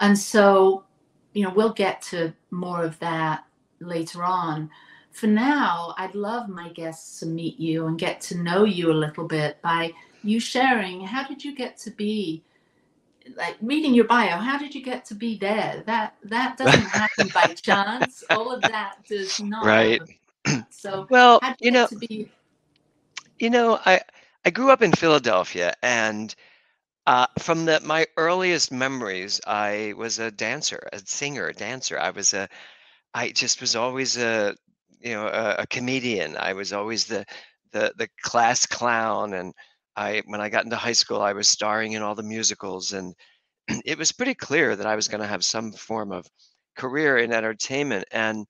and 0.00 0.18
so 0.18 0.84
you 1.32 1.44
know 1.44 1.52
we'll 1.54 1.72
get 1.72 2.02
to 2.02 2.32
more 2.50 2.84
of 2.84 2.98
that 2.98 3.44
later 3.80 4.22
on. 4.22 4.70
For 5.12 5.26
now 5.26 5.94
i'd 5.98 6.14
love 6.14 6.48
my 6.48 6.70
guests 6.70 7.20
to 7.20 7.26
meet 7.26 7.58
you 7.58 7.86
and 7.86 7.98
get 7.98 8.20
to 8.22 8.38
know 8.38 8.64
you 8.64 8.90
a 8.90 8.94
little 8.94 9.26
bit 9.26 9.60
by 9.60 9.92
you 10.22 10.40
sharing 10.40 11.02
how 11.02 11.26
did 11.26 11.44
you 11.44 11.54
get 11.54 11.76
to 11.78 11.90
be 11.90 12.42
like 13.36 13.56
reading 13.60 13.94
your 13.94 14.06
bio 14.06 14.36
how 14.36 14.58
did 14.58 14.74
you 14.74 14.82
get 14.82 15.04
to 15.06 15.14
be 15.14 15.38
there? 15.38 15.82
That 15.86 16.14
that 16.24 16.56
doesn't 16.56 16.82
happen 16.82 17.28
by 17.28 17.54
chance. 17.54 18.24
All 18.30 18.52
of 18.52 18.62
that 18.62 18.96
does 19.06 19.38
not 19.40 19.66
Right. 19.66 20.00
so 20.70 21.06
Well, 21.10 21.40
you 21.60 21.70
know, 21.70 21.86
to 21.86 21.96
be 21.96 22.30
you 23.38 23.50
know, 23.50 23.78
I 23.84 24.00
I 24.44 24.50
grew 24.50 24.70
up 24.70 24.82
in 24.82 24.92
Philadelphia, 24.92 25.74
and 25.82 26.34
uh, 27.06 27.26
from 27.40 27.64
the 27.66 27.80
my 27.80 28.06
earliest 28.16 28.72
memories, 28.72 29.40
I 29.46 29.94
was 29.96 30.18
a 30.18 30.30
dancer, 30.30 30.88
a 30.92 31.00
singer, 31.00 31.48
a 31.48 31.54
dancer. 31.54 31.98
I 31.98 32.10
was 32.10 32.34
a, 32.34 32.48
I 33.14 33.30
just 33.30 33.60
was 33.60 33.76
always 33.76 34.16
a, 34.18 34.56
you 35.00 35.14
know, 35.14 35.28
a, 35.28 35.56
a 35.62 35.66
comedian. 35.66 36.36
I 36.38 36.52
was 36.54 36.72
always 36.72 37.06
the 37.06 37.24
the 37.72 37.92
the 37.96 38.08
class 38.22 38.66
clown, 38.66 39.34
and 39.34 39.52
I 39.96 40.22
when 40.26 40.40
I 40.40 40.48
got 40.50 40.64
into 40.64 40.76
high 40.76 40.92
school, 40.92 41.22
I 41.22 41.32
was 41.32 41.48
starring 41.48 41.92
in 41.92 42.02
all 42.02 42.14
the 42.14 42.22
musicals, 42.22 42.92
and 42.92 43.14
it 43.86 43.98
was 43.98 44.12
pretty 44.12 44.34
clear 44.34 44.76
that 44.76 44.86
I 44.86 44.96
was 44.96 45.08
going 45.08 45.20
to 45.22 45.26
have 45.28 45.44
some 45.44 45.72
form 45.72 46.12
of 46.12 46.26
career 46.76 47.18
in 47.18 47.32
entertainment. 47.32 48.04
And 48.12 48.46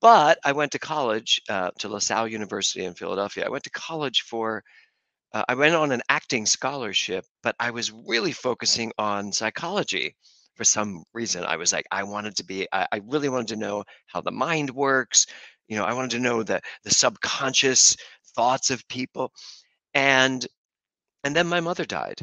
but 0.00 0.38
I 0.44 0.52
went 0.52 0.72
to 0.72 0.78
college 0.78 1.40
uh, 1.48 1.70
to 1.78 1.88
LaSalle 1.88 2.28
University 2.28 2.84
in 2.84 2.94
Philadelphia. 2.94 3.46
I 3.46 3.50
went 3.50 3.64
to 3.64 3.70
college 3.70 4.22
for 4.22 4.62
uh, 5.32 5.44
I 5.48 5.54
went 5.54 5.74
on 5.74 5.90
an 5.92 6.02
acting 6.08 6.46
scholarship, 6.46 7.26
but 7.42 7.56
I 7.58 7.70
was 7.72 7.90
really 7.90 8.32
focusing 8.32 8.92
on 8.98 9.32
psychology 9.32 10.14
for 10.54 10.64
some 10.64 11.02
reason. 11.12 11.44
I 11.44 11.56
was 11.56 11.72
like, 11.72 11.86
I 11.90 12.04
wanted 12.04 12.36
to 12.36 12.44
be, 12.44 12.68
I, 12.72 12.86
I 12.92 13.00
really 13.08 13.28
wanted 13.28 13.48
to 13.48 13.56
know 13.56 13.82
how 14.06 14.20
the 14.20 14.30
mind 14.30 14.70
works. 14.70 15.26
You 15.68 15.76
know, 15.76 15.84
I 15.84 15.92
wanted 15.92 16.12
to 16.12 16.20
know 16.20 16.42
the 16.44 16.60
the 16.84 16.90
subconscious 16.92 17.96
thoughts 18.36 18.70
of 18.70 18.86
people. 18.88 19.32
And 19.94 20.46
and 21.24 21.34
then 21.34 21.48
my 21.48 21.60
mother 21.60 21.84
died 21.84 22.20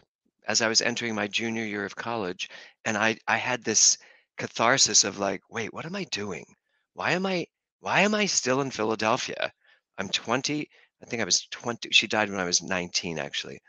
as 0.48 0.62
I 0.62 0.68
was 0.70 0.82
entering 0.82 1.16
my 1.16 1.28
junior 1.28 1.66
year 1.66 1.86
of 1.86 1.96
college, 1.96 2.50
and 2.86 2.98
I 2.98 3.18
I 3.28 3.38
had 3.38 3.64
this 3.64 3.98
catharsis 4.38 5.04
of 5.04 5.20
like, 5.20 5.42
wait, 5.50 5.74
what 5.74 5.86
am 5.86 5.96
I 5.96 6.06
doing? 6.06 6.46
Why 6.94 7.12
am 7.12 7.26
I 7.26 7.48
why 7.82 8.02
am 8.02 8.16
I 8.16 8.28
still 8.28 8.62
in 8.62 8.72
Philadelphia? 8.72 9.52
I'm 9.98 10.10
20. 10.10 10.70
I 11.02 11.06
think 11.06 11.22
I 11.22 11.26
was 11.26 11.48
20. 11.52 11.90
She 11.92 12.08
died 12.08 12.30
when 12.30 12.40
I 12.40 12.46
was 12.46 12.62
19, 12.62 13.20
actually. 13.20 13.60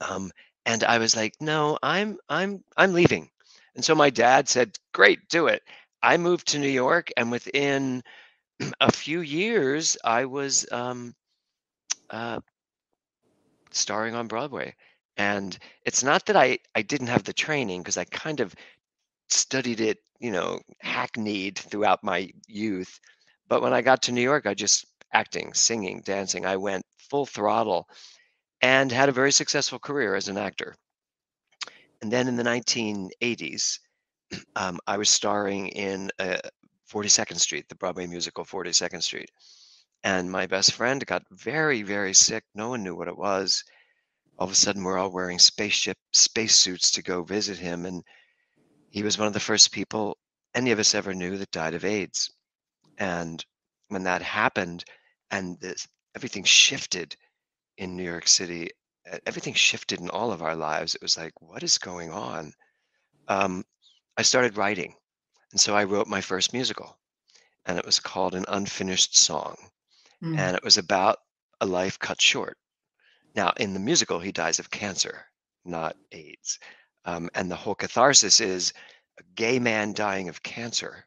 Um, 0.00 0.30
and 0.66 0.84
I 0.84 0.98
was 0.98 1.16
like, 1.16 1.34
no, 1.40 1.78
I'm 1.82 2.18
I'm 2.28 2.64
I'm 2.76 2.92
leaving. 2.92 3.30
And 3.74 3.84
so 3.84 3.94
my 3.94 4.10
dad 4.10 4.48
said, 4.48 4.78
great, 4.92 5.28
do 5.28 5.46
it. 5.46 5.62
I 6.02 6.16
moved 6.16 6.48
to 6.48 6.58
New 6.58 6.68
York, 6.68 7.10
and 7.16 7.30
within 7.30 8.02
a 8.80 8.92
few 8.92 9.20
years, 9.20 9.96
I 10.04 10.24
was 10.26 10.66
um, 10.72 11.14
uh, 12.10 12.40
starring 13.70 14.14
on 14.14 14.28
Broadway. 14.28 14.74
And 15.16 15.56
it's 15.84 16.02
not 16.02 16.26
that 16.26 16.36
I 16.36 16.58
I 16.74 16.82
didn't 16.82 17.08
have 17.08 17.24
the 17.24 17.32
training 17.34 17.82
because 17.82 17.98
I 17.98 18.04
kind 18.04 18.40
of 18.40 18.54
studied 19.32 19.80
it, 19.80 19.98
you 20.20 20.30
know, 20.30 20.60
hackneyed 20.80 21.58
throughout 21.58 22.04
my 22.04 22.30
youth. 22.46 23.00
But 23.48 23.62
when 23.62 23.72
I 23.72 23.82
got 23.82 24.02
to 24.02 24.12
New 24.12 24.22
York, 24.22 24.46
I 24.46 24.54
just 24.54 24.86
acting, 25.12 25.52
singing, 25.54 26.02
dancing. 26.04 26.46
I 26.46 26.56
went 26.56 26.84
full 26.98 27.26
throttle 27.26 27.88
and 28.60 28.90
had 28.90 29.08
a 29.08 29.12
very 29.12 29.32
successful 29.32 29.78
career 29.78 30.14
as 30.14 30.28
an 30.28 30.38
actor. 30.38 30.74
And 32.00 32.10
then 32.10 32.28
in 32.28 32.36
the 32.36 32.42
1980s, 32.42 33.78
um, 34.56 34.78
I 34.86 34.96
was 34.96 35.08
starring 35.08 35.68
in 35.68 36.10
uh, 36.18 36.38
42nd 36.90 37.38
Street, 37.38 37.68
the 37.68 37.74
Broadway 37.74 38.06
musical 38.06 38.44
42nd 38.44 39.02
Street. 39.02 39.30
And 40.04 40.30
my 40.30 40.46
best 40.46 40.72
friend 40.72 41.04
got 41.06 41.22
very, 41.30 41.82
very 41.82 42.12
sick. 42.12 42.44
No 42.54 42.70
one 42.70 42.82
knew 42.82 42.96
what 42.96 43.08
it 43.08 43.16
was. 43.16 43.62
All 44.38 44.46
of 44.46 44.52
a 44.52 44.56
sudden, 44.56 44.82
we're 44.82 44.98
all 44.98 45.12
wearing 45.12 45.38
spaceship 45.38 45.96
spacesuits 46.12 46.90
to 46.92 47.02
go 47.02 47.22
visit 47.22 47.58
him, 47.58 47.86
and 47.86 48.02
he 48.92 49.02
was 49.02 49.18
one 49.18 49.26
of 49.26 49.32
the 49.32 49.40
first 49.40 49.72
people 49.72 50.18
any 50.54 50.70
of 50.70 50.78
us 50.78 50.94
ever 50.94 51.14
knew 51.14 51.38
that 51.38 51.50
died 51.50 51.74
of 51.74 51.84
AIDS. 51.84 52.30
And 52.98 53.44
when 53.88 54.04
that 54.04 54.22
happened, 54.22 54.84
and 55.30 55.58
this, 55.60 55.88
everything 56.14 56.44
shifted 56.44 57.16
in 57.78 57.96
New 57.96 58.04
York 58.04 58.28
City, 58.28 58.70
everything 59.26 59.54
shifted 59.54 60.00
in 60.00 60.10
all 60.10 60.30
of 60.30 60.42
our 60.42 60.54
lives. 60.54 60.94
It 60.94 61.02
was 61.02 61.16
like, 61.16 61.32
what 61.40 61.62
is 61.62 61.78
going 61.78 62.12
on? 62.12 62.52
Um, 63.28 63.64
I 64.18 64.22
started 64.22 64.58
writing, 64.58 64.94
and 65.52 65.60
so 65.60 65.74
I 65.74 65.84
wrote 65.84 66.06
my 66.06 66.20
first 66.20 66.52
musical, 66.52 66.98
and 67.64 67.78
it 67.78 67.86
was 67.86 67.98
called 67.98 68.34
An 68.34 68.44
Unfinished 68.48 69.16
Song 69.16 69.56
Mm. 70.22 70.38
and 70.38 70.56
it 70.56 70.62
was 70.62 70.78
about 70.78 71.18
a 71.60 71.66
life 71.66 71.98
cut 71.98 72.20
short. 72.20 72.56
Now, 73.34 73.52
in 73.56 73.74
the 73.74 73.80
musical, 73.80 74.20
he 74.20 74.30
dies 74.30 74.58
of 74.58 74.70
cancer, 74.70 75.26
not 75.64 75.96
AIDS. 76.12 76.58
Um, 77.04 77.30
and 77.34 77.50
the 77.50 77.56
whole 77.56 77.74
catharsis 77.74 78.40
is 78.40 78.72
a 79.18 79.22
gay 79.34 79.58
man 79.58 79.92
dying 79.92 80.28
of 80.28 80.42
cancer 80.42 81.04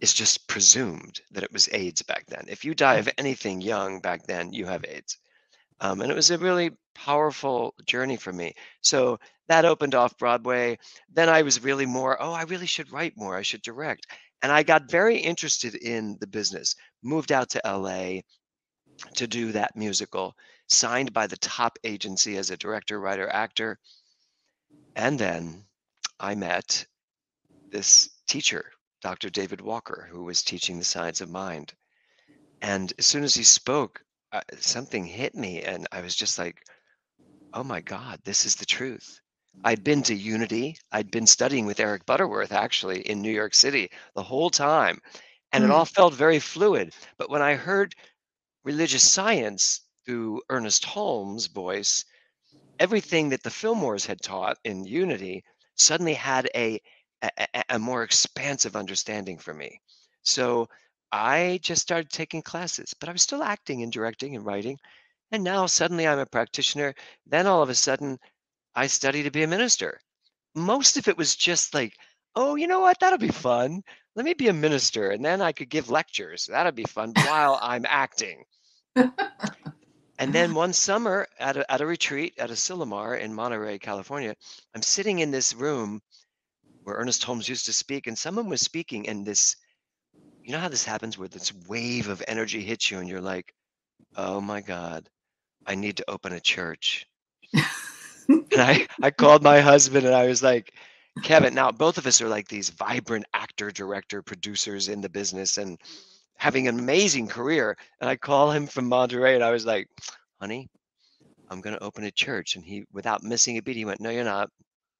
is 0.00 0.12
just 0.12 0.46
presumed 0.48 1.20
that 1.30 1.42
it 1.42 1.52
was 1.52 1.68
AIDS 1.72 2.02
back 2.02 2.26
then. 2.26 2.44
If 2.48 2.64
you 2.64 2.74
die 2.74 2.96
of 2.96 3.08
anything 3.16 3.60
young 3.60 4.00
back 4.00 4.26
then, 4.26 4.52
you 4.52 4.66
have 4.66 4.84
AIDS. 4.84 5.16
Um, 5.80 6.00
and 6.00 6.10
it 6.10 6.14
was 6.14 6.30
a 6.30 6.38
really 6.38 6.72
powerful 6.94 7.74
journey 7.86 8.16
for 8.16 8.32
me. 8.32 8.54
So 8.80 9.18
that 9.48 9.64
opened 9.64 9.94
off 9.94 10.18
Broadway. 10.18 10.78
Then 11.12 11.28
I 11.28 11.42
was 11.42 11.62
really 11.62 11.86
more, 11.86 12.20
oh, 12.22 12.32
I 12.32 12.42
really 12.42 12.66
should 12.66 12.92
write 12.92 13.14
more. 13.16 13.36
I 13.36 13.42
should 13.42 13.62
direct. 13.62 14.06
And 14.42 14.52
I 14.52 14.62
got 14.62 14.90
very 14.90 15.16
interested 15.16 15.74
in 15.74 16.16
the 16.20 16.26
business, 16.26 16.74
moved 17.02 17.32
out 17.32 17.50
to 17.50 17.62
LA 17.64 18.20
to 19.14 19.26
do 19.26 19.52
that 19.52 19.76
musical, 19.76 20.36
signed 20.68 21.12
by 21.12 21.26
the 21.26 21.36
top 21.38 21.78
agency 21.84 22.36
as 22.36 22.50
a 22.50 22.56
director, 22.56 23.00
writer, 23.00 23.28
actor. 23.28 23.78
And 24.96 25.20
then 25.20 25.68
I 26.18 26.34
met 26.34 26.88
this 27.70 28.10
teacher, 28.28 28.72
Dr. 29.02 29.30
David 29.30 29.60
Walker, 29.60 30.08
who 30.10 30.24
was 30.24 30.42
teaching 30.42 30.78
the 30.78 30.84
science 30.84 31.20
of 31.20 31.30
mind. 31.30 31.74
And 32.62 32.92
as 32.98 33.06
soon 33.06 33.24
as 33.24 33.34
he 33.34 33.44
spoke, 33.44 34.04
uh, 34.32 34.42
something 34.58 35.06
hit 35.06 35.34
me, 35.34 35.62
and 35.62 35.88
I 35.92 36.02
was 36.02 36.16
just 36.16 36.38
like, 36.38 36.62
oh 37.54 37.64
my 37.64 37.80
God, 37.80 38.20
this 38.24 38.46
is 38.46 38.56
the 38.56 38.66
truth. 38.66 39.20
I'd 39.64 39.84
been 39.84 40.02
to 40.04 40.14
Unity. 40.14 40.78
I'd 40.92 41.10
been 41.10 41.26
studying 41.26 41.66
with 41.66 41.80
Eric 41.80 42.06
Butterworth 42.06 42.52
actually 42.52 43.02
in 43.08 43.22
New 43.22 43.32
York 43.32 43.54
City 43.54 43.90
the 44.14 44.22
whole 44.24 44.50
time, 44.50 45.00
and 45.52 45.64
it 45.64 45.70
Mm. 45.70 45.72
all 45.72 45.86
felt 45.86 46.14
very 46.14 46.40
fluid. 46.40 46.94
But 47.18 47.30
when 47.30 47.42
I 47.42 47.54
heard 47.56 47.94
religious 48.64 49.10
science 49.10 49.82
through 50.04 50.42
Ernest 50.50 50.84
Holmes' 50.84 51.46
voice, 51.46 52.04
everything 52.78 53.30
that 53.30 53.42
the 53.42 53.50
Fillmores 53.50 54.06
had 54.06 54.20
taught 54.20 54.58
in 54.64 54.84
Unity 54.84 55.44
suddenly 55.76 56.14
had 56.14 56.48
a, 56.54 56.80
a, 57.22 57.30
a- 57.70 57.78
more 57.78 58.02
expansive 58.02 58.76
understanding 58.76 59.38
for 59.38 59.54
me. 59.54 59.80
So 60.22 60.68
I 61.12 61.60
just 61.62 61.82
started 61.82 62.10
taking 62.10 62.42
classes, 62.42 62.94
but 62.98 63.08
I 63.08 63.12
was 63.12 63.22
still 63.22 63.42
acting 63.42 63.82
and 63.82 63.92
directing 63.92 64.36
and 64.36 64.44
writing. 64.44 64.78
And 65.32 65.44
now 65.44 65.66
suddenly 65.66 66.06
I'm 66.06 66.18
a 66.18 66.26
practitioner. 66.26 66.94
Then 67.26 67.46
all 67.46 67.62
of 67.62 67.70
a 67.70 67.74
sudden, 67.74 68.18
I 68.74 68.86
study 68.86 69.22
to 69.24 69.30
be 69.30 69.42
a 69.42 69.48
minister. 69.48 70.00
Most 70.54 70.96
of 70.96 71.08
it 71.08 71.16
was 71.18 71.36
just 71.36 71.74
like, 71.74 71.94
oh, 72.36 72.56
you 72.56 72.66
know 72.66 72.80
what? 72.80 72.98
That'll 73.00 73.18
be 73.18 73.28
fun. 73.28 73.82
Let 74.16 74.24
me 74.24 74.34
be 74.34 74.48
a 74.48 74.52
minister, 74.54 75.10
and 75.10 75.24
then 75.24 75.40
I 75.42 75.52
could 75.52 75.70
give 75.70 75.90
lectures. 75.90 76.46
That'll 76.50 76.72
be 76.72 76.84
fun 76.84 77.12
while 77.26 77.58
I'm 77.62 77.86
acting. 77.88 78.44
And 80.18 80.32
then 80.32 80.52
ah. 80.52 80.54
one 80.54 80.72
summer 80.72 81.26
at 81.38 81.56
a, 81.56 81.70
at 81.72 81.80
a 81.80 81.86
retreat 81.86 82.34
at 82.38 82.50
Asilomar 82.50 83.18
in 83.18 83.34
Monterey, 83.34 83.78
California, 83.78 84.34
I'm 84.74 84.82
sitting 84.82 85.18
in 85.18 85.30
this 85.30 85.54
room 85.54 86.00
where 86.84 86.96
Ernest 86.96 87.24
Holmes 87.24 87.48
used 87.48 87.66
to 87.66 87.72
speak, 87.72 88.06
and 88.06 88.16
someone 88.16 88.48
was 88.48 88.60
speaking, 88.60 89.08
and 89.08 89.26
this, 89.26 89.56
you 90.42 90.52
know 90.52 90.60
how 90.60 90.68
this 90.68 90.84
happens 90.84 91.16
where 91.16 91.28
this 91.28 91.52
wave 91.66 92.08
of 92.08 92.22
energy 92.28 92.60
hits 92.60 92.90
you, 92.90 92.98
and 92.98 93.08
you're 93.08 93.20
like, 93.20 93.52
oh 94.16 94.40
my 94.40 94.60
God, 94.60 95.08
I 95.66 95.74
need 95.74 95.96
to 95.96 96.10
open 96.10 96.32
a 96.32 96.40
church. 96.40 97.06
and 97.52 97.64
I, 98.56 98.86
I 99.02 99.10
called 99.10 99.42
my 99.42 99.60
husband 99.60 100.06
and 100.06 100.14
I 100.14 100.26
was 100.26 100.42
like, 100.42 100.72
Kevin, 101.22 101.54
now 101.54 101.70
both 101.70 101.98
of 101.98 102.06
us 102.06 102.20
are 102.20 102.28
like 102.28 102.48
these 102.48 102.70
vibrant 102.70 103.24
actor, 103.34 103.70
director, 103.70 104.22
producers 104.22 104.88
in 104.88 105.00
the 105.00 105.08
business 105.08 105.58
and 105.58 105.78
having 106.36 106.68
an 106.68 106.78
amazing 106.78 107.28
career. 107.28 107.76
And 108.00 108.08
I 108.08 108.16
call 108.16 108.50
him 108.50 108.66
from 108.66 108.88
Monterey 108.88 109.34
and 109.34 109.44
I 109.44 109.50
was 109.50 109.66
like, 109.66 109.88
honey, 110.40 110.68
I'm 111.50 111.60
going 111.60 111.76
to 111.76 111.84
open 111.84 112.04
a 112.04 112.10
church. 112.10 112.56
And 112.56 112.64
he, 112.64 112.84
without 112.92 113.22
missing 113.22 113.58
a 113.58 113.62
beat, 113.62 113.76
he 113.76 113.84
went, 113.84 114.00
no, 114.00 114.10
you're 114.10 114.24
not. 114.24 114.50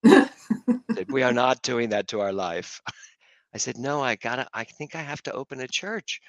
said, 0.05 1.11
we 1.11 1.23
are 1.23 1.33
not 1.33 1.63
doing 1.63 1.91
that 1.91 2.09
to 2.09 2.21
our 2.21 2.33
life. 2.33 2.81
I 3.55 3.59
said, 3.59 3.79
no, 3.79 4.03
I 4.03 4.17
gotta, 4.17 4.49
I 4.53 4.65
think 4.65 4.95
I 4.95 5.03
have 5.03 5.23
to 5.25 5.33
open 5.33 5.61
a 5.61 5.69
church. 5.69 6.21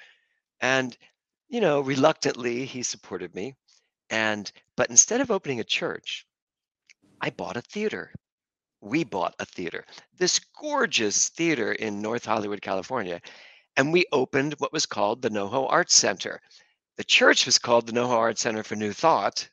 And, 0.60 0.96
you 1.48 1.60
know, 1.60 1.80
reluctantly, 1.80 2.64
he 2.64 2.82
supported 2.82 3.34
me. 3.34 3.54
And, 4.10 4.50
but 4.76 4.90
instead 4.90 5.20
of 5.20 5.30
opening 5.30 5.60
a 5.60 5.64
church, 5.64 6.24
I 7.20 7.30
bought 7.30 7.56
a 7.56 7.62
theater. 7.62 8.12
We 8.80 9.02
bought 9.02 9.34
a 9.40 9.46
theater, 9.46 9.84
this 10.18 10.38
gorgeous 10.60 11.30
theater 11.30 11.72
in 11.72 12.02
North 12.02 12.24
Hollywood, 12.24 12.60
California. 12.60 13.20
And 13.76 13.92
we 13.92 14.06
opened 14.12 14.54
what 14.58 14.72
was 14.72 14.86
called 14.86 15.22
the 15.22 15.30
NoHo 15.30 15.70
Arts 15.70 15.94
Center. 15.94 16.40
The 16.96 17.04
church 17.04 17.46
was 17.46 17.58
called 17.58 17.86
the 17.86 17.92
NoHo 17.92 18.10
Arts 18.10 18.40
Center 18.40 18.62
for 18.62 18.76
New 18.76 18.92
Thought. 18.92 19.48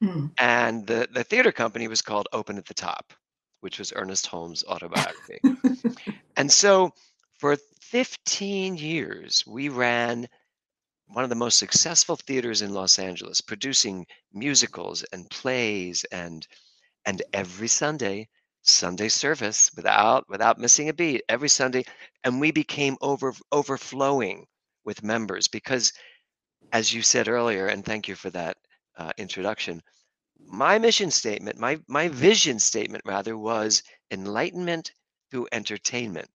Hmm. 0.00 0.26
And 0.38 0.86
the, 0.86 1.08
the 1.12 1.24
theater 1.24 1.52
company 1.52 1.86
was 1.86 2.02
called 2.02 2.28
Open 2.32 2.58
at 2.58 2.66
the 2.66 2.74
Top, 2.74 3.12
which 3.60 3.78
was 3.78 3.92
Ernest 3.94 4.26
Holmes' 4.26 4.64
autobiography. 4.64 5.40
and 6.36 6.50
so 6.50 6.92
for 7.38 7.56
15 7.80 8.76
years, 8.76 9.44
we 9.46 9.68
ran 9.68 10.28
one 11.06 11.24
of 11.24 11.30
the 11.30 11.36
most 11.36 11.58
successful 11.58 12.16
theaters 12.16 12.62
in 12.62 12.72
Los 12.72 12.98
Angeles, 12.98 13.40
producing 13.40 14.06
musicals 14.32 15.04
and 15.12 15.28
plays 15.30 16.04
and 16.10 16.46
and 17.04 17.20
every 17.32 17.68
Sunday, 17.68 18.28
Sunday 18.62 19.08
service 19.08 19.70
without 19.76 20.28
without 20.28 20.58
missing 20.58 20.88
a 20.88 20.92
beat, 20.92 21.22
every 21.28 21.48
Sunday, 21.48 21.84
and 22.24 22.40
we 22.40 22.50
became 22.52 22.96
over 23.00 23.34
overflowing 23.50 24.46
with 24.84 25.02
members 25.02 25.48
because, 25.48 25.92
as 26.72 26.92
you 26.92 27.02
said 27.02 27.28
earlier, 27.28 27.66
and 27.66 27.84
thank 27.84 28.08
you 28.08 28.14
for 28.14 28.30
that 28.30 28.56
uh, 28.96 29.12
introduction. 29.18 29.82
My 30.38 30.78
mission 30.78 31.10
statement, 31.10 31.58
my 31.58 31.80
my 31.88 32.08
vision 32.08 32.58
statement 32.58 33.02
rather, 33.04 33.36
was 33.36 33.82
enlightenment 34.10 34.92
through 35.30 35.48
entertainment. 35.52 36.28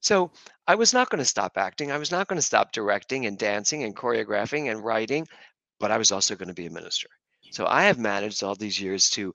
So 0.00 0.30
I 0.66 0.74
was 0.74 0.92
not 0.92 1.10
going 1.10 1.18
to 1.18 1.24
stop 1.24 1.56
acting. 1.56 1.90
I 1.90 1.98
was 1.98 2.10
not 2.10 2.28
going 2.28 2.38
to 2.38 2.42
stop 2.42 2.72
directing 2.72 3.26
and 3.26 3.38
dancing 3.38 3.84
and 3.84 3.96
choreographing 3.96 4.70
and 4.70 4.84
writing, 4.84 5.26
but 5.80 5.90
I 5.90 5.98
was 5.98 6.12
also 6.12 6.36
going 6.36 6.48
to 6.48 6.54
be 6.54 6.66
a 6.66 6.70
minister. 6.70 7.08
So 7.50 7.66
I 7.66 7.84
have 7.84 7.98
managed 7.98 8.42
all 8.42 8.54
these 8.54 8.80
years 8.80 9.10
to 9.10 9.34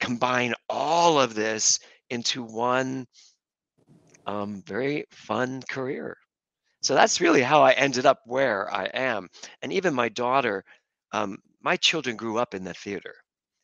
combine 0.00 0.54
all 0.68 1.20
of 1.20 1.34
this 1.34 1.80
into 2.10 2.42
one 2.42 3.06
um, 4.26 4.62
very 4.66 5.04
fun 5.10 5.62
career. 5.70 6.16
So 6.82 6.94
that's 6.94 7.20
really 7.20 7.42
how 7.42 7.62
I 7.62 7.72
ended 7.72 8.06
up 8.06 8.20
where 8.24 8.72
I 8.72 8.84
am. 8.84 9.28
And 9.62 9.72
even 9.72 9.94
my 9.94 10.08
daughter, 10.10 10.64
um, 11.12 11.38
my 11.62 11.76
children 11.76 12.16
grew 12.16 12.38
up 12.38 12.54
in 12.54 12.62
the 12.62 12.74
theater. 12.74 13.14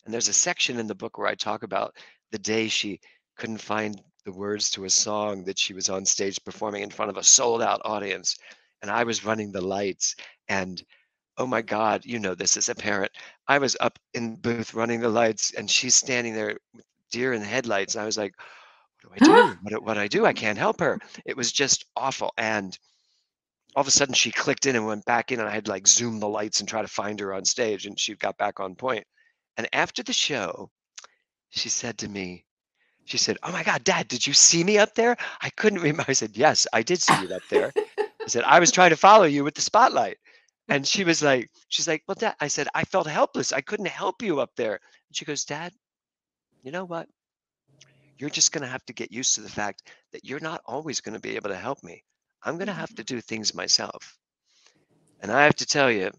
And 0.04 0.12
there's 0.12 0.28
a 0.28 0.32
section 0.32 0.78
in 0.78 0.86
the 0.86 0.94
book 0.94 1.16
where 1.16 1.28
I 1.28 1.34
talk 1.34 1.62
about 1.62 1.96
the 2.32 2.38
day 2.38 2.68
she 2.68 3.00
couldn't 3.36 3.60
find 3.60 4.00
the 4.24 4.32
words 4.32 4.70
to 4.70 4.84
a 4.84 4.90
song 4.90 5.44
that 5.44 5.58
she 5.58 5.74
was 5.74 5.90
on 5.90 6.04
stage 6.04 6.42
performing 6.44 6.82
in 6.82 6.90
front 6.90 7.10
of 7.10 7.18
a 7.18 7.22
sold 7.22 7.62
out 7.62 7.82
audience. 7.84 8.36
And 8.82 8.90
I 8.90 9.04
was 9.04 9.24
running 9.24 9.52
the 9.52 9.60
lights. 9.60 10.16
And 10.48 10.82
oh 11.38 11.46
my 11.46 11.62
God, 11.62 12.04
you 12.04 12.18
know 12.18 12.34
this 12.34 12.56
as 12.56 12.68
a 12.68 12.74
parent. 12.74 13.12
I 13.48 13.58
was 13.58 13.76
up 13.80 13.98
in 14.14 14.36
booth 14.36 14.74
running 14.74 15.00
the 15.00 15.08
lights 15.08 15.52
and 15.56 15.70
she's 15.70 15.94
standing 15.94 16.34
there 16.34 16.58
deer 17.10 17.32
in 17.32 17.40
the 17.40 17.46
headlights. 17.46 17.94
And 17.94 18.02
I 18.02 18.06
was 18.06 18.18
like, 18.18 18.34
what 19.02 19.10
do 19.10 19.16
I 19.16 19.20
do? 19.20 19.56
what, 19.62 19.70
do- 19.72 19.80
what 19.82 19.94
do 19.94 20.00
I 20.00 20.08
do? 20.08 20.26
I 20.26 20.32
can't 20.32 20.58
help 20.58 20.80
her. 20.80 20.98
It 21.26 21.36
was 21.36 21.52
just 21.52 21.86
awful. 21.96 22.32
And 22.38 22.78
all 23.76 23.82
of 23.82 23.88
a 23.88 23.92
sudden 23.92 24.14
she 24.14 24.30
clicked 24.32 24.66
in 24.66 24.76
and 24.76 24.86
went 24.86 25.04
back 25.06 25.32
in 25.32 25.40
and 25.40 25.48
I 25.48 25.52
had 25.52 25.68
like 25.68 25.86
zoom 25.88 26.20
the 26.20 26.28
lights 26.28 26.60
and 26.60 26.68
try 26.68 26.82
to 26.82 26.88
find 26.88 27.18
her 27.20 27.34
on 27.34 27.44
stage 27.44 27.86
and 27.86 27.98
she 27.98 28.14
got 28.16 28.38
back 28.38 28.60
on 28.60 28.74
point. 28.76 29.04
And 29.56 29.68
after 29.72 30.02
the 30.02 30.12
show, 30.12 30.70
she 31.50 31.68
said 31.68 31.98
to 31.98 32.08
me, 32.08 32.44
she 33.04 33.18
said, 33.18 33.38
Oh 33.42 33.52
my 33.52 33.62
God, 33.62 33.84
Dad, 33.84 34.08
did 34.08 34.26
you 34.26 34.32
see 34.32 34.64
me 34.64 34.78
up 34.78 34.94
there? 34.94 35.16
I 35.42 35.50
couldn't 35.50 35.80
remember. 35.80 36.06
I 36.08 36.14
said, 36.14 36.36
Yes, 36.36 36.66
I 36.72 36.82
did 36.82 37.02
see 37.02 37.16
you 37.16 37.28
up 37.34 37.42
there. 37.50 37.74
I 38.26 38.28
said, 38.30 38.44
I 38.44 38.60
was 38.60 38.72
trying 38.72 38.90
to 38.90 38.96
follow 38.96 39.24
you 39.24 39.44
with 39.44 39.54
the 39.54 39.60
spotlight. 39.62 40.18
And 40.68 40.86
she 40.86 41.04
was 41.04 41.22
like, 41.22 41.50
She's 41.68 41.88
like, 41.88 42.02
Well, 42.08 42.16
Dad, 42.18 42.34
I 42.40 42.48
said, 42.48 42.68
I 42.74 42.84
felt 42.84 43.06
helpless. 43.06 43.52
I 43.52 43.60
couldn't 43.60 43.88
help 43.88 44.22
you 44.22 44.40
up 44.40 44.50
there. 44.56 44.74
And 44.74 45.16
she 45.16 45.24
goes, 45.24 45.44
Dad, 45.44 45.72
you 46.62 46.72
know 46.72 46.84
what? 46.84 47.08
You're 48.18 48.30
just 48.30 48.52
going 48.52 48.62
to 48.62 48.68
have 48.68 48.84
to 48.86 48.92
get 48.92 49.12
used 49.12 49.34
to 49.34 49.40
the 49.40 49.50
fact 49.50 49.90
that 50.12 50.24
you're 50.24 50.40
not 50.40 50.62
always 50.64 51.00
going 51.00 51.14
to 51.14 51.20
be 51.20 51.36
able 51.36 51.50
to 51.50 51.56
help 51.56 51.82
me. 51.82 52.02
I'm 52.42 52.56
going 52.56 52.68
to 52.68 52.72
have 52.72 52.94
to 52.94 53.02
mm-hmm. 53.02 53.16
do 53.16 53.20
things 53.20 53.54
myself. 53.54 54.16
And 55.20 55.32
I 55.32 55.44
have 55.44 55.56
to 55.56 55.66
tell 55.66 55.90
you, 55.90 56.10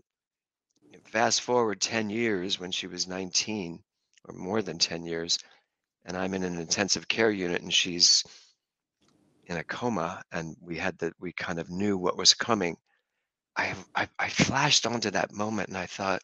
fast 1.05 1.41
forward 1.41 1.79
10 1.79 2.09
years 2.09 2.59
when 2.59 2.71
she 2.71 2.87
was 2.87 3.07
19 3.07 3.79
or 4.27 4.35
more 4.35 4.61
than 4.61 4.77
10 4.77 5.05
years, 5.05 5.39
and 6.05 6.17
I'm 6.17 6.33
in 6.33 6.43
an 6.43 6.59
intensive 6.59 7.07
care 7.07 7.31
unit 7.31 7.61
and 7.61 7.73
she's 7.73 8.23
in 9.45 9.57
a 9.57 9.63
coma 9.63 10.23
and 10.31 10.55
we 10.59 10.77
had 10.77 10.97
that 10.99 11.13
we 11.19 11.31
kind 11.33 11.59
of 11.59 11.69
knew 11.69 11.97
what 11.97 12.17
was 12.17 12.33
coming. 12.33 12.75
I, 13.57 13.75
I 13.95 14.09
I 14.19 14.29
flashed 14.29 14.85
onto 14.85 15.11
that 15.11 15.33
moment 15.33 15.69
and 15.69 15.77
I 15.77 15.87
thought 15.87 16.21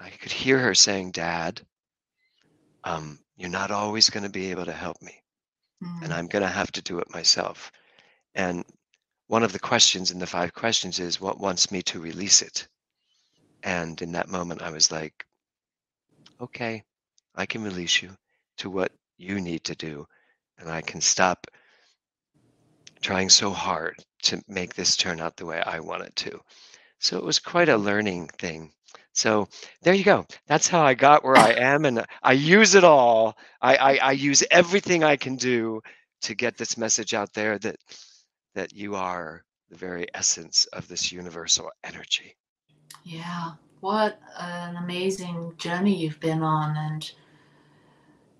I 0.00 0.10
could 0.10 0.32
hear 0.32 0.58
her 0.58 0.74
saying, 0.74 1.12
Dad, 1.12 1.66
um, 2.84 3.18
you're 3.36 3.50
not 3.50 3.70
always 3.70 4.10
going 4.10 4.24
to 4.24 4.30
be 4.30 4.50
able 4.50 4.66
to 4.66 4.72
help 4.72 5.00
me 5.02 5.22
and 6.00 6.12
Mm. 6.12 6.12
I'm 6.12 6.26
going 6.28 6.42
to 6.42 6.48
have 6.48 6.72
to 6.72 6.82
do 6.82 6.98
it 6.98 7.14
myself. 7.14 7.72
And 8.34 8.64
one 9.28 9.42
of 9.42 9.52
the 9.52 9.58
questions 9.60 10.10
in 10.10 10.18
the 10.18 10.26
five 10.26 10.54
questions 10.54 10.98
is 11.00 11.20
what 11.20 11.40
wants 11.40 11.70
me 11.72 11.82
to 11.84 12.00
release 12.00 12.42
it? 12.42 12.68
And 13.62 14.00
in 14.02 14.12
that 14.12 14.28
moment, 14.28 14.62
I 14.62 14.70
was 14.70 14.90
like, 14.92 15.26
okay, 16.40 16.84
I 17.34 17.46
can 17.46 17.62
release 17.64 18.02
you 18.02 18.16
to 18.58 18.70
what 18.70 18.92
you 19.18 19.40
need 19.40 19.64
to 19.64 19.74
do. 19.74 20.06
And 20.58 20.70
I 20.70 20.82
can 20.82 21.00
stop 21.00 21.46
trying 23.00 23.28
so 23.28 23.50
hard 23.50 23.96
to 24.22 24.42
make 24.48 24.74
this 24.74 24.96
turn 24.96 25.20
out 25.20 25.36
the 25.36 25.46
way 25.46 25.60
I 25.60 25.80
want 25.80 26.04
it 26.04 26.16
to. 26.16 26.40
So 26.98 27.16
it 27.16 27.24
was 27.24 27.38
quite 27.38 27.68
a 27.68 27.76
learning 27.76 28.28
thing. 28.38 28.72
So 29.12 29.48
there 29.82 29.94
you 29.94 30.04
go. 30.04 30.26
That's 30.46 30.68
how 30.68 30.82
I 30.82 30.94
got 30.94 31.24
where 31.24 31.36
I 31.36 31.50
am. 31.50 31.84
And 31.84 32.04
I 32.22 32.32
use 32.32 32.74
it 32.74 32.84
all. 32.84 33.36
I, 33.60 33.76
I, 33.76 33.96
I 33.96 34.12
use 34.12 34.44
everything 34.50 35.02
I 35.02 35.16
can 35.16 35.36
do 35.36 35.80
to 36.22 36.34
get 36.34 36.56
this 36.56 36.76
message 36.76 37.14
out 37.14 37.32
there 37.32 37.58
that 37.58 37.76
that 38.54 38.72
you 38.72 38.96
are 38.96 39.44
the 39.70 39.76
very 39.76 40.06
essence 40.14 40.64
of 40.72 40.88
this 40.88 41.12
universal 41.12 41.70
energy. 41.84 42.34
Yeah, 43.04 43.52
what 43.80 44.20
an 44.38 44.76
amazing 44.76 45.52
journey 45.58 45.94
you've 45.94 46.20
been 46.20 46.42
on, 46.42 46.76
and 46.76 47.12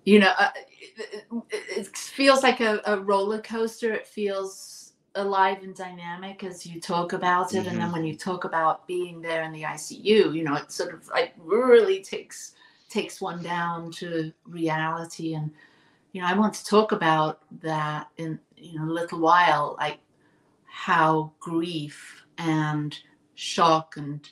you 0.05 0.19
know, 0.19 0.31
uh, 0.37 0.49
it, 0.97 1.25
it, 1.51 1.97
feels 1.97 2.43
like 2.43 2.61
a, 2.61 2.81
a 2.85 2.99
roller 2.99 3.41
coaster. 3.41 3.93
It 3.93 4.07
feels 4.07 4.93
alive 5.15 5.63
and 5.63 5.75
dynamic 5.75 6.43
as 6.43 6.65
you 6.65 6.79
talk 6.79 7.13
about 7.13 7.53
it, 7.53 7.67
and 7.67 7.79
then 7.79 7.91
when 7.91 8.05
you 8.05 8.15
talk 8.15 8.43
about 8.43 8.87
being 8.87 9.21
there 9.21 9.43
in 9.43 9.51
the 9.51 9.63
ICU, 9.63 10.33
you 10.33 10.43
know, 10.43 10.55
it 10.55 10.71
sort 10.71 10.93
of 10.93 11.07
like 11.09 11.33
really 11.37 12.01
takes 12.01 12.53
takes 12.89 13.21
one 13.21 13.43
down 13.43 13.91
to 13.91 14.31
reality. 14.45 15.35
And 15.35 15.51
you 16.11 16.21
know, 16.21 16.27
I 16.27 16.33
want 16.33 16.53
to 16.55 16.65
talk 16.65 16.91
about 16.91 17.41
that 17.61 18.07
in 18.17 18.39
you 18.55 18.79
know 18.79 18.85
a 18.85 18.93
little 18.93 19.19
while, 19.19 19.75
like 19.79 19.99
how 20.65 21.31
grief 21.39 22.23
and 22.37 22.97
shock 23.35 23.95
and 23.97 24.27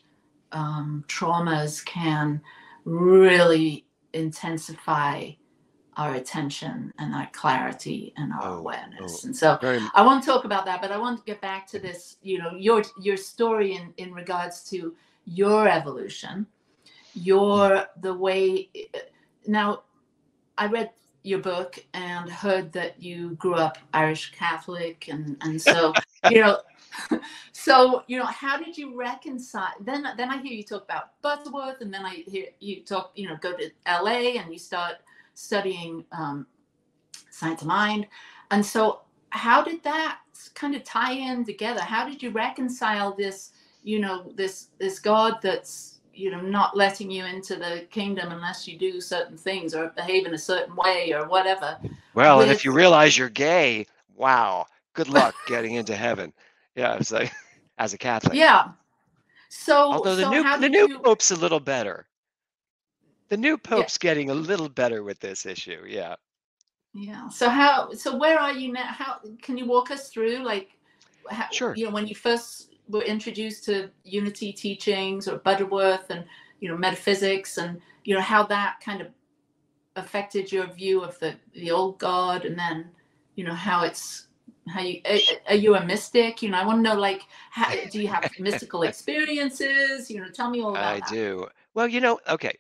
um, 0.52 1.04
traumas 1.08 1.84
can 1.86 2.42
really 2.86 3.86
intensify 4.14 5.32
our 5.98 6.16
attention 6.16 6.94
and 7.00 7.14
our 7.16 7.28
clarity 7.34 8.14
and 8.18 8.32
our 8.32 8.52
Oh, 8.52 8.60
awareness. 8.60 9.24
oh. 9.24 9.28
And 9.28 9.36
so 9.36 9.58
Very 9.60 9.82
I 9.96 10.04
won't 10.04 10.24
talk 10.24 10.46
about 10.46 10.66
that, 10.66 10.82
but 10.82 10.92
I 10.92 10.98
want 10.98 11.20
to 11.20 11.26
get 11.26 11.42
back 11.42 11.68
to 11.68 11.80
this, 11.80 12.18
you 12.22 12.38
know, 12.38 12.52
your 12.52 12.84
your 13.02 13.18
story 13.18 13.76
in, 13.76 13.94
in 13.98 14.14
regards 14.14 14.64
to 14.70 14.96
your 15.26 15.68
evolution, 15.68 16.46
mm. 16.46 17.26
your 17.26 17.88
the 18.02 18.14
way 18.14 18.70
eh, 18.76 19.00
now 19.48 19.84
I 20.58 20.68
read 20.68 20.92
your 21.24 21.40
book 21.40 21.84
and 21.94 22.30
heard 22.30 22.72
that 22.74 23.02
you 23.02 23.32
grew 23.36 23.56
up 23.56 23.78
Irish 23.94 24.32
Catholic 24.32 25.10
and 25.10 25.36
and 25.42 25.62
so 25.62 25.94
you 26.30 26.40
know 26.42 26.60
so 27.52 28.04
you 28.08 28.18
know 28.18 28.26
how 28.26 28.58
did 28.58 28.78
you 28.78 28.96
reconcile 28.96 29.74
then 29.82 30.08
then 30.18 30.32
i 30.32 30.38
hear 30.38 30.54
you 30.54 30.64
talk 30.64 30.84
about 30.84 31.22
butterworth 31.22 31.82
and 31.82 31.94
then 31.94 32.06
i 32.06 32.24
hear 32.28 32.46
you 32.60 32.84
talk 32.84 33.12
you 33.16 33.28
know 33.28 33.38
go 33.42 33.56
to 33.56 33.70
la 33.86 34.08
and 34.08 34.52
you 34.52 34.58
start 34.58 34.96
studying 35.38 36.04
um, 36.12 36.48
Science 37.30 37.62
of 37.62 37.68
Mind. 37.68 38.08
And 38.50 38.66
so, 38.66 39.02
how 39.30 39.64
did 39.64 39.84
that 39.84 40.20
kind 40.56 40.76
of 40.76 40.84
tie 40.84 41.14
in 41.14 41.46
together? 41.46 41.82
How 41.82 42.10
did 42.10 42.24
you 42.24 42.32
reconcile 42.32 43.16
this, 43.16 43.52
you 43.84 44.00
know, 44.00 44.32
this 44.36 44.70
this 44.80 45.00
God 45.00 45.36
that's 45.44 46.00
you 46.14 46.32
know 46.32 46.42
not 46.42 46.76
letting 46.76 47.12
you 47.12 47.26
into 47.26 47.56
the 47.56 47.86
kingdom 47.92 48.32
unless 48.32 48.68
you 48.68 48.80
do 48.80 49.00
certain 49.00 49.38
things 49.38 49.76
or 49.76 49.90
behave 49.90 50.26
in 50.26 50.34
a 50.34 50.38
certain 50.40 50.76
way 50.76 51.14
or 51.14 51.28
whatever? 51.28 51.78
Well, 52.16 52.42
and 52.42 52.52
if 52.52 52.66
you 52.66 52.72
realize 52.72 53.16
you're 53.16 53.30
gay, 53.30 53.86
wow, 54.16 54.66
good 54.94 55.10
luck 55.10 55.36
getting 55.48 55.76
into 55.76 55.96
heaven. 55.96 56.34
Yeah, 56.76 56.96
it's 56.96 57.12
like 57.12 57.32
as 57.78 57.94
a 57.94 57.98
Catholic. 57.98 58.34
Yeah. 58.34 58.70
So, 59.50 59.94
Although 59.94 60.16
the 60.16 60.24
so 60.24 60.32
new 60.32 60.60
the 60.60 60.70
new 60.70 60.90
you, 60.90 61.00
pope's 61.00 61.30
a 61.30 61.36
little 61.36 61.60
better. 61.60 62.08
The 63.30 63.38
new 63.38 63.58
pope's 63.58 63.98
getting 63.98 64.30
a 64.30 64.34
little 64.34 64.70
better 64.70 65.04
with 65.04 65.20
this 65.20 65.46
issue. 65.46 65.84
Yeah. 65.88 66.16
Yeah. 66.94 67.30
So 67.30 67.50
how? 67.50 67.92
So 67.94 68.16
where 68.16 68.40
are 68.40 68.54
you 68.54 68.72
now? 68.72 68.86
How 68.86 69.20
can 69.42 69.58
you 69.58 69.66
walk 69.66 69.92
us 69.92 70.10
through, 70.10 70.44
like, 70.44 70.70
how, 71.30 71.48
Sure. 71.52 71.76
You 71.76 71.86
know, 71.86 71.92
when 71.92 72.08
you 72.08 72.16
first 72.16 72.74
were 72.88 73.04
introduced 73.04 73.66
to 73.66 73.90
Unity 74.04 74.54
teachings 74.54 75.28
or 75.28 75.38
Butterworth 75.38 76.10
and 76.10 76.26
you 76.60 76.70
know 76.70 76.78
metaphysics, 76.78 77.58
and 77.58 77.82
you 78.04 78.16
know 78.16 78.22
how 78.22 78.44
that 78.44 78.80
kind 78.84 79.02
of 79.02 79.08
affected 79.96 80.52
your 80.52 80.68
view 80.68 81.02
of 81.02 81.20
the 81.20 81.36
the 81.54 81.72
old 81.72 82.00
God, 82.00 82.46
and 82.46 82.58
then 82.58 82.90
you 83.36 83.44
know 83.44 83.54
how 83.54 83.84
it's 83.84 84.28
how 84.70 84.82
you 84.82 85.02
are, 85.06 85.18
are 85.50 85.56
you 85.56 85.76
a 85.76 85.86
mystic? 85.86 86.42
You 86.42 86.50
know, 86.50 86.58
I 86.58 86.66
want 86.66 86.80
to 86.80 86.84
know 86.84 87.00
like 87.00 87.22
how 87.52 87.74
do 87.92 88.02
you 88.02 88.08
have 88.08 88.32
mystical 88.40 88.84
experiences? 88.84 90.10
You 90.10 90.22
know, 90.22 90.30
tell 90.30 90.50
me 90.50 90.62
all 90.62 90.72
about 90.72 90.82
that. 90.82 90.96
I 90.96 91.00
that. 91.00 91.10
do. 91.10 91.48
Well, 91.74 91.88
you 91.88 92.02
know, 92.02 92.20
okay. 92.30 92.58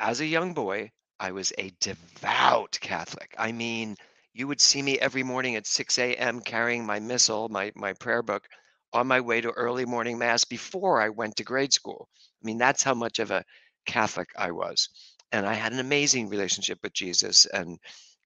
As 0.00 0.20
a 0.20 0.26
young 0.26 0.54
boy, 0.54 0.92
I 1.18 1.32
was 1.32 1.52
a 1.58 1.70
devout 1.80 2.78
Catholic. 2.80 3.34
I 3.38 3.52
mean, 3.52 3.96
you 4.32 4.46
would 4.48 4.60
see 4.60 4.82
me 4.82 4.98
every 4.98 5.22
morning 5.22 5.56
at 5.56 5.66
6 5.66 5.98
a.m. 5.98 6.40
carrying 6.40 6.84
my 6.84 7.00
missal, 7.00 7.48
my, 7.48 7.72
my 7.74 7.92
prayer 7.94 8.22
book, 8.22 8.46
on 8.92 9.06
my 9.06 9.20
way 9.20 9.40
to 9.40 9.50
early 9.50 9.84
morning 9.84 10.18
mass 10.18 10.44
before 10.44 11.00
I 11.00 11.08
went 11.08 11.36
to 11.36 11.44
grade 11.44 11.72
school. 11.72 12.08
I 12.42 12.46
mean, 12.46 12.58
that's 12.58 12.82
how 12.82 12.94
much 12.94 13.18
of 13.18 13.30
a 13.30 13.44
Catholic 13.86 14.28
I 14.36 14.50
was. 14.50 14.88
And 15.32 15.46
I 15.46 15.54
had 15.54 15.72
an 15.72 15.80
amazing 15.80 16.28
relationship 16.28 16.78
with 16.82 16.92
Jesus 16.92 17.46
and 17.46 17.78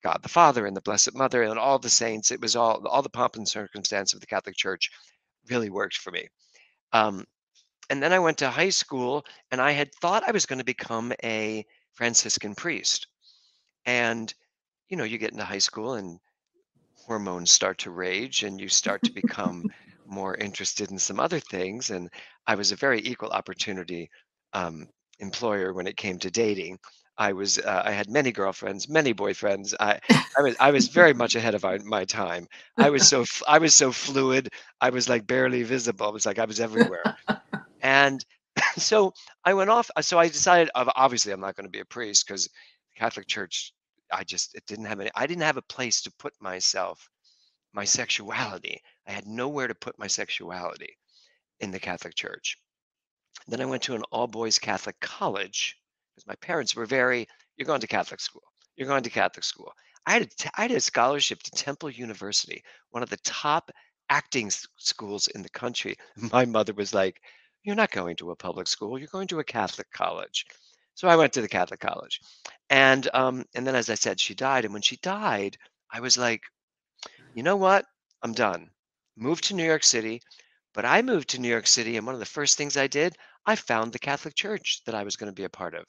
God 0.02 0.20
the 0.22 0.28
Father 0.28 0.66
and 0.66 0.76
the 0.76 0.82
Blessed 0.82 1.14
Mother 1.14 1.42
and 1.42 1.58
all 1.58 1.78
the 1.78 1.88
saints. 1.90 2.30
It 2.30 2.40
was 2.40 2.54
all 2.56 2.86
all 2.86 3.02
the 3.02 3.08
pomp 3.10 3.36
and 3.36 3.48
circumstance 3.48 4.14
of 4.14 4.20
the 4.20 4.26
Catholic 4.26 4.56
Church 4.56 4.90
really 5.50 5.70
worked 5.70 5.96
for 5.96 6.10
me. 6.10 6.28
Um, 6.92 7.24
and 7.90 8.02
then 8.02 8.12
I 8.12 8.18
went 8.18 8.38
to 8.38 8.50
high 8.50 8.70
school 8.70 9.24
and 9.50 9.60
I 9.60 9.72
had 9.72 9.94
thought 9.94 10.28
I 10.28 10.32
was 10.32 10.46
going 10.46 10.58
to 10.58 10.64
become 10.64 11.12
a 11.24 11.64
Franciscan 11.94 12.54
priest. 12.54 13.06
And, 13.86 14.32
you 14.88 14.96
know, 14.96 15.04
you 15.04 15.18
get 15.18 15.32
into 15.32 15.44
high 15.44 15.58
school 15.58 15.94
and 15.94 16.18
hormones 16.94 17.50
start 17.50 17.78
to 17.78 17.90
rage 17.90 18.42
and 18.42 18.60
you 18.60 18.68
start 18.68 19.02
to 19.04 19.12
become 19.12 19.64
more 20.06 20.34
interested 20.36 20.90
in 20.90 20.98
some 20.98 21.18
other 21.18 21.40
things. 21.40 21.90
And 21.90 22.10
I 22.46 22.54
was 22.54 22.72
a 22.72 22.76
very 22.76 23.00
equal 23.00 23.30
opportunity 23.30 24.10
um, 24.52 24.88
employer 25.18 25.72
when 25.72 25.86
it 25.86 25.96
came 25.96 26.18
to 26.18 26.30
dating. 26.30 26.78
I 27.16 27.32
was 27.32 27.58
uh, 27.58 27.82
I 27.84 27.90
had 27.90 28.08
many 28.08 28.30
girlfriends, 28.30 28.88
many 28.88 29.12
boyfriends. 29.12 29.74
I 29.80 29.98
I 30.38 30.42
was 30.42 30.56
I 30.60 30.70
was 30.70 30.86
very 30.86 31.12
much 31.12 31.34
ahead 31.34 31.56
of 31.56 31.64
my, 31.64 31.78
my 31.78 32.04
time. 32.04 32.46
I 32.78 32.90
was 32.90 33.08
so 33.08 33.24
I 33.48 33.58
was 33.58 33.74
so 33.74 33.90
fluid. 33.90 34.48
I 34.80 34.90
was 34.90 35.08
like 35.08 35.26
barely 35.26 35.64
visible. 35.64 36.08
It 36.08 36.14
was 36.14 36.26
like 36.26 36.38
I 36.38 36.44
was 36.44 36.60
everywhere. 36.60 37.16
And 37.82 38.24
so 38.76 39.12
I 39.44 39.54
went 39.54 39.70
off. 39.70 39.90
Uh, 39.96 40.02
so 40.02 40.18
I 40.18 40.28
decided, 40.28 40.70
obviously, 40.74 41.32
I'm 41.32 41.40
not 41.40 41.56
going 41.56 41.66
to 41.66 41.70
be 41.70 41.80
a 41.80 41.84
priest 41.84 42.26
because 42.26 42.48
Catholic 42.96 43.26
Church, 43.26 43.72
I 44.12 44.24
just, 44.24 44.54
it 44.54 44.64
didn't 44.66 44.86
have 44.86 45.00
any, 45.00 45.10
I 45.14 45.26
didn't 45.26 45.42
have 45.42 45.56
a 45.56 45.62
place 45.62 46.02
to 46.02 46.12
put 46.18 46.32
myself, 46.40 47.08
my 47.72 47.84
sexuality. 47.84 48.80
I 49.06 49.12
had 49.12 49.26
nowhere 49.26 49.68
to 49.68 49.74
put 49.74 49.98
my 49.98 50.06
sexuality 50.06 50.96
in 51.60 51.70
the 51.70 51.78
Catholic 51.78 52.14
Church. 52.14 52.56
Then 53.46 53.60
I 53.60 53.66
went 53.66 53.82
to 53.84 53.94
an 53.94 54.02
all 54.10 54.26
boys 54.26 54.58
Catholic 54.58 54.98
college 55.00 55.76
because 56.14 56.26
my 56.26 56.34
parents 56.36 56.74
were 56.74 56.86
very, 56.86 57.26
you're 57.56 57.66
going 57.66 57.80
to 57.80 57.86
Catholic 57.86 58.20
school. 58.20 58.42
You're 58.76 58.88
going 58.88 59.02
to 59.02 59.10
Catholic 59.10 59.44
school. 59.44 59.72
I 60.06 60.12
had, 60.12 60.22
a 60.22 60.28
I 60.56 60.62
had 60.62 60.70
a 60.70 60.80
scholarship 60.80 61.42
to 61.42 61.50
Temple 61.50 61.90
University, 61.90 62.62
one 62.90 63.02
of 63.02 63.10
the 63.10 63.18
top 63.18 63.70
acting 64.10 64.50
schools 64.50 65.28
in 65.28 65.42
the 65.42 65.50
country. 65.50 65.96
My 66.32 66.44
mother 66.44 66.72
was 66.72 66.94
like, 66.94 67.20
you're 67.62 67.76
not 67.76 67.90
going 67.90 68.16
to 68.16 68.30
a 68.30 68.36
public 68.36 68.66
school. 68.66 68.98
You're 68.98 69.08
going 69.08 69.28
to 69.28 69.40
a 69.40 69.44
Catholic 69.44 69.90
college. 69.92 70.46
So 70.94 71.08
I 71.08 71.16
went 71.16 71.32
to 71.34 71.40
the 71.40 71.48
Catholic 71.48 71.80
college, 71.80 72.20
and 72.70 73.08
um, 73.14 73.44
and 73.54 73.66
then 73.66 73.76
as 73.76 73.88
I 73.88 73.94
said, 73.94 74.18
she 74.18 74.34
died. 74.34 74.64
And 74.64 74.72
when 74.72 74.82
she 74.82 74.96
died, 74.96 75.56
I 75.92 76.00
was 76.00 76.18
like, 76.18 76.42
you 77.34 77.42
know 77.42 77.56
what? 77.56 77.84
I'm 78.22 78.32
done. 78.32 78.70
Moved 79.16 79.44
to 79.44 79.54
New 79.54 79.64
York 79.64 79.84
City, 79.84 80.20
but 80.74 80.84
I 80.84 81.02
moved 81.02 81.28
to 81.30 81.40
New 81.40 81.48
York 81.48 81.66
City, 81.66 81.96
and 81.96 82.06
one 82.06 82.14
of 82.14 82.20
the 82.20 82.26
first 82.26 82.56
things 82.56 82.76
I 82.76 82.88
did, 82.88 83.16
I 83.46 83.54
found 83.54 83.92
the 83.92 83.98
Catholic 83.98 84.34
Church 84.34 84.82
that 84.86 84.94
I 84.94 85.04
was 85.04 85.16
going 85.16 85.30
to 85.30 85.34
be 85.34 85.44
a 85.44 85.48
part 85.48 85.74
of, 85.74 85.86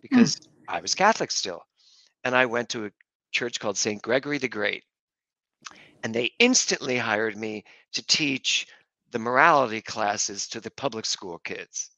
because 0.00 0.38
I 0.68 0.80
was 0.80 0.94
Catholic 0.94 1.30
still, 1.30 1.62
and 2.24 2.34
I 2.34 2.46
went 2.46 2.70
to 2.70 2.86
a 2.86 2.90
church 3.32 3.60
called 3.60 3.76
St. 3.76 4.00
Gregory 4.00 4.38
the 4.38 4.48
Great, 4.48 4.84
and 6.02 6.14
they 6.14 6.32
instantly 6.38 6.96
hired 6.96 7.36
me 7.36 7.64
to 7.92 8.06
teach 8.06 8.66
the 9.16 9.20
morality 9.20 9.80
classes 9.80 10.46
to 10.46 10.60
the 10.60 10.70
public 10.72 11.06
school 11.06 11.38
kids. 11.38 11.88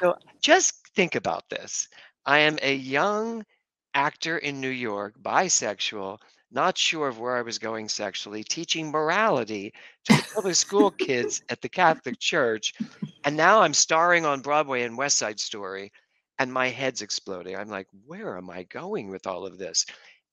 So 0.00 0.16
just 0.42 0.74
think 0.96 1.14
about 1.14 1.48
this. 1.48 1.86
I 2.26 2.40
am 2.40 2.58
a 2.60 2.74
young 2.74 3.44
actor 3.94 4.38
in 4.38 4.60
New 4.60 4.70
York, 4.70 5.14
bisexual, 5.22 6.18
not 6.50 6.76
sure 6.76 7.06
of 7.06 7.20
where 7.20 7.36
I 7.36 7.42
was 7.42 7.60
going 7.60 7.88
sexually, 7.88 8.42
teaching 8.42 8.90
morality 8.90 9.72
to 10.06 10.16
the 10.16 10.26
public 10.34 10.56
school 10.56 10.90
kids 10.90 11.40
at 11.50 11.60
the 11.60 11.68
Catholic 11.68 12.18
Church. 12.18 12.74
And 13.24 13.36
now 13.36 13.60
I'm 13.60 13.72
starring 13.72 14.26
on 14.26 14.40
Broadway 14.40 14.82
in 14.82 14.96
West 14.96 15.18
Side 15.18 15.38
Story, 15.38 15.92
and 16.40 16.52
my 16.52 16.68
head's 16.68 17.00
exploding. 17.00 17.54
I'm 17.54 17.68
like, 17.68 17.86
where 18.06 18.36
am 18.36 18.50
I 18.50 18.64
going 18.64 19.08
with 19.08 19.28
all 19.28 19.46
of 19.46 19.56
this? 19.56 19.86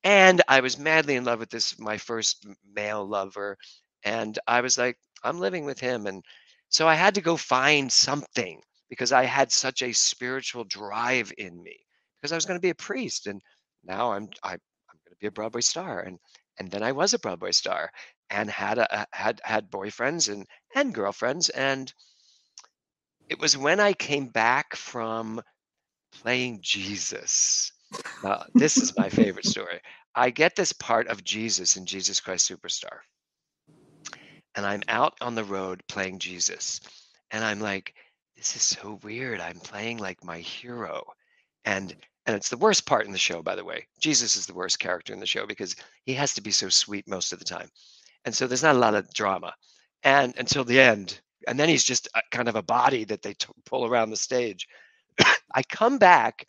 And 0.03 0.41
I 0.47 0.61
was 0.61 0.79
madly 0.79 1.13
in 1.15 1.25
love 1.25 1.37
with 1.37 1.51
this, 1.51 1.77
my 1.77 1.99
first 1.99 2.47
male 2.73 3.07
lover. 3.07 3.55
And 4.03 4.39
I 4.47 4.61
was 4.61 4.79
like, 4.79 4.97
I'm 5.23 5.39
living 5.39 5.65
with 5.65 5.79
him. 5.79 6.05
And 6.07 6.23
so 6.69 6.87
I 6.87 6.95
had 6.95 7.15
to 7.15 7.21
go 7.21 7.37
find 7.37 7.91
something 7.91 8.61
because 8.89 9.11
I 9.11 9.23
had 9.23 9.51
such 9.51 9.81
a 9.81 9.93
spiritual 9.93 10.63
drive 10.65 11.31
in 11.37 11.61
me 11.61 11.77
because 12.19 12.31
I 12.31 12.35
was 12.35 12.45
going 12.45 12.57
to 12.57 12.61
be 12.61 12.69
a 12.69 12.75
priest. 12.75 13.27
And 13.27 13.41
now 13.83 14.13
I'm, 14.13 14.29
I, 14.43 14.53
I'm 14.53 14.99
going 15.05 15.11
to 15.11 15.17
be 15.19 15.27
a 15.27 15.31
Broadway 15.31 15.61
star. 15.61 16.01
And, 16.01 16.19
and 16.59 16.69
then 16.69 16.83
I 16.83 16.91
was 16.91 17.13
a 17.13 17.19
Broadway 17.19 17.51
star 17.51 17.89
and 18.29 18.49
had 18.49 18.77
a, 18.77 19.07
had, 19.11 19.41
had 19.43 19.71
boyfriends 19.71 20.31
and, 20.31 20.45
and 20.75 20.93
girlfriends. 20.93 21.49
And 21.49 21.93
it 23.29 23.39
was 23.39 23.57
when 23.57 23.79
I 23.79 23.93
came 23.93 24.27
back 24.27 24.75
from 24.75 25.41
playing 26.21 26.59
Jesus. 26.61 27.71
Now, 28.23 28.43
this 28.53 28.77
is 28.77 28.97
my 28.97 29.09
favorite 29.09 29.45
story. 29.55 29.79
I 30.15 30.29
get 30.29 30.55
this 30.55 30.73
part 30.73 31.07
of 31.07 31.23
Jesus 31.23 31.77
in 31.77 31.85
Jesus 31.85 32.19
Christ 32.19 32.49
Superstar. 32.49 32.99
And 34.55 34.65
I'm 34.65 34.83
out 34.87 35.15
on 35.21 35.35
the 35.35 35.43
road 35.43 35.81
playing 35.87 36.19
Jesus. 36.19 36.81
And 37.31 37.43
I'm 37.43 37.59
like, 37.59 37.95
this 38.37 38.55
is 38.55 38.61
so 38.63 38.99
weird. 39.03 39.39
I'm 39.39 39.59
playing 39.59 39.97
like 39.97 40.23
my 40.23 40.39
hero. 40.39 41.03
And 41.65 41.95
and 42.25 42.35
it's 42.35 42.49
the 42.49 42.57
worst 42.57 42.85
part 42.85 43.05
in 43.05 43.11
the 43.11 43.17
show, 43.17 43.41
by 43.41 43.55
the 43.55 43.65
way. 43.65 43.85
Jesus 43.99 44.37
is 44.37 44.45
the 44.45 44.53
worst 44.53 44.79
character 44.79 45.11
in 45.11 45.19
the 45.19 45.25
show 45.25 45.45
because 45.45 45.75
he 46.05 46.13
has 46.13 46.33
to 46.35 46.41
be 46.41 46.51
so 46.51 46.69
sweet 46.69 47.05
most 47.07 47.33
of 47.33 47.39
the 47.39 47.45
time. 47.45 47.69
And 48.23 48.33
so 48.33 48.47
there's 48.47 48.63
not 48.63 48.75
a 48.75 48.79
lot 48.79 48.95
of 48.95 49.13
drama. 49.13 49.53
And 50.03 50.33
until 50.37 50.63
the 50.63 50.79
end. 50.79 51.19
And 51.47 51.59
then 51.59 51.67
he's 51.67 51.83
just 51.83 52.07
a, 52.15 52.21
kind 52.31 52.47
of 52.47 52.55
a 52.55 52.63
body 52.63 53.03
that 53.05 53.21
they 53.21 53.33
t- 53.33 53.47
pull 53.65 53.85
around 53.85 54.09
the 54.09 54.15
stage. 54.15 54.67
I 55.53 55.63
come 55.63 55.97
back 55.97 56.47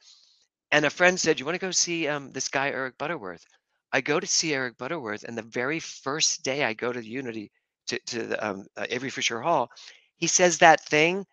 and 0.70 0.84
a 0.84 0.90
friend 0.90 1.18
said, 1.18 1.38
You 1.38 1.46
want 1.46 1.54
to 1.54 1.66
go 1.66 1.70
see 1.70 2.08
um, 2.08 2.30
this 2.32 2.48
guy, 2.48 2.68
Eric 2.68 2.98
Butterworth? 2.98 3.44
I 3.92 4.00
go 4.00 4.18
to 4.18 4.26
see 4.26 4.54
Eric 4.54 4.76
Butterworth, 4.76 5.22
and 5.22 5.38
the 5.38 5.42
very 5.42 5.78
first 5.78 6.42
day 6.42 6.64
I 6.64 6.74
go 6.74 6.92
to 6.92 7.00
the 7.00 7.06
Unity 7.06 7.52
to, 7.86 7.98
to 8.06 8.22
the, 8.24 8.46
um, 8.46 8.66
uh, 8.76 8.86
Avery 8.88 9.10
Fisher 9.10 9.40
Hall, 9.40 9.70
he 10.16 10.26
says 10.26 10.58
that 10.58 10.80
thing, 10.80 11.26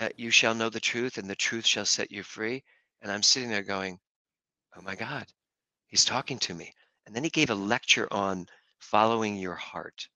uh, 0.00 0.08
You 0.16 0.30
shall 0.30 0.54
know 0.54 0.68
the 0.68 0.80
truth, 0.80 1.18
and 1.18 1.28
the 1.28 1.36
truth 1.36 1.66
shall 1.66 1.84
set 1.84 2.10
you 2.10 2.22
free. 2.22 2.64
And 3.02 3.10
I'm 3.12 3.22
sitting 3.22 3.50
there 3.50 3.62
going, 3.62 3.98
Oh 4.76 4.82
my 4.82 4.94
God, 4.94 5.26
he's 5.86 6.04
talking 6.04 6.38
to 6.40 6.54
me. 6.54 6.72
And 7.06 7.14
then 7.14 7.24
he 7.24 7.30
gave 7.30 7.50
a 7.50 7.54
lecture 7.54 8.08
on 8.12 8.46
following 8.78 9.36
your 9.36 9.54
heart. 9.54 10.08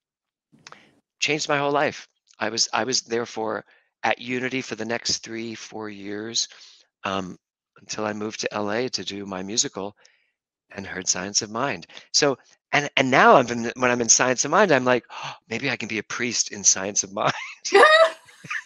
Changed 1.21 1.49
my 1.49 1.59
whole 1.59 1.73
life. 1.73 2.09
I 2.39 2.49
was 2.49 2.69
I 2.73 2.85
was 2.85 3.03
therefore 3.03 3.65
at 4.03 4.19
Unity 4.19 4.63
for 4.63 4.75
the 4.75 4.85
next 4.85 5.19
three, 5.19 5.55
four 5.55 5.89
years. 5.89 6.49
Um, 7.05 7.39
until 7.81 8.05
I 8.05 8.13
moved 8.13 8.41
to 8.41 8.49
LA 8.53 8.89
to 8.89 9.05
do 9.05 9.27
my 9.27 9.43
musical 9.43 9.97
and 10.71 10.87
heard 10.87 11.09
Science 11.09 11.43
of 11.43 11.51
Mind. 11.51 11.87
So 12.13 12.39
and 12.73 12.91
and 12.97 13.11
now 13.11 13.37
I'm 13.37 13.49
in, 13.49 13.73
when 13.77 13.91
I'm 13.91 14.01
in 14.03 14.09
Science 14.11 14.45
of 14.45 14.51
Mind, 14.53 14.73
I'm 14.73 14.85
like, 14.85 15.05
oh, 15.11 15.35
maybe 15.49 15.71
I 15.71 15.77
can 15.77 15.89
be 15.89 15.99
a 15.99 16.03
priest 16.05 16.53
in 16.53 16.65
Science 16.65 17.05
of 17.05 17.13
Mind 17.13 17.35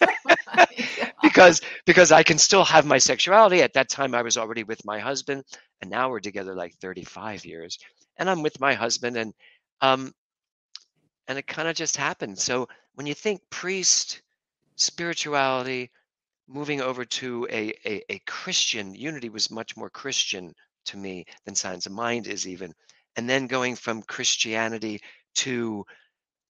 because 1.23 1.61
because 1.85 2.11
I 2.11 2.23
can 2.23 2.37
still 2.37 2.65
have 2.65 2.85
my 2.85 2.97
sexuality. 2.97 3.61
At 3.61 3.73
that 3.73 3.89
time, 3.89 4.15
I 4.15 4.21
was 4.21 4.37
already 4.37 4.63
with 4.63 4.85
my 4.85 4.99
husband, 4.99 5.43
and 5.81 5.91
now 5.91 6.09
we're 6.09 6.19
together 6.19 6.55
like 6.55 6.75
35 6.81 7.45
years. 7.45 7.79
and 8.17 8.29
I'm 8.29 8.43
with 8.43 8.59
my 8.59 8.73
husband, 8.73 9.17
and 9.17 9.33
um, 9.81 10.13
and 11.27 11.37
it 11.39 11.47
kind 11.47 11.67
of 11.69 11.75
just 11.75 11.97
happened. 11.97 12.39
So 12.39 12.67
when 12.95 13.07
you 13.07 13.13
think 13.15 13.41
priest, 13.51 14.21
spirituality, 14.77 15.91
moving 16.47 16.81
over 16.81 17.05
to 17.05 17.47
a, 17.51 17.73
a 17.85 18.03
a 18.09 18.19
Christian 18.27 18.95
unity 18.95 19.29
was 19.29 19.51
much 19.51 19.77
more 19.77 19.89
Christian 19.91 20.53
to 20.87 20.97
me 20.97 21.25
than 21.45 21.55
Science 21.55 21.85
of 21.85 21.93
Mind 21.93 22.27
is 22.27 22.47
even, 22.47 22.73
and 23.17 23.27
then 23.27 23.47
going 23.47 23.75
from 23.75 24.03
Christianity 24.03 25.01
to 25.35 25.83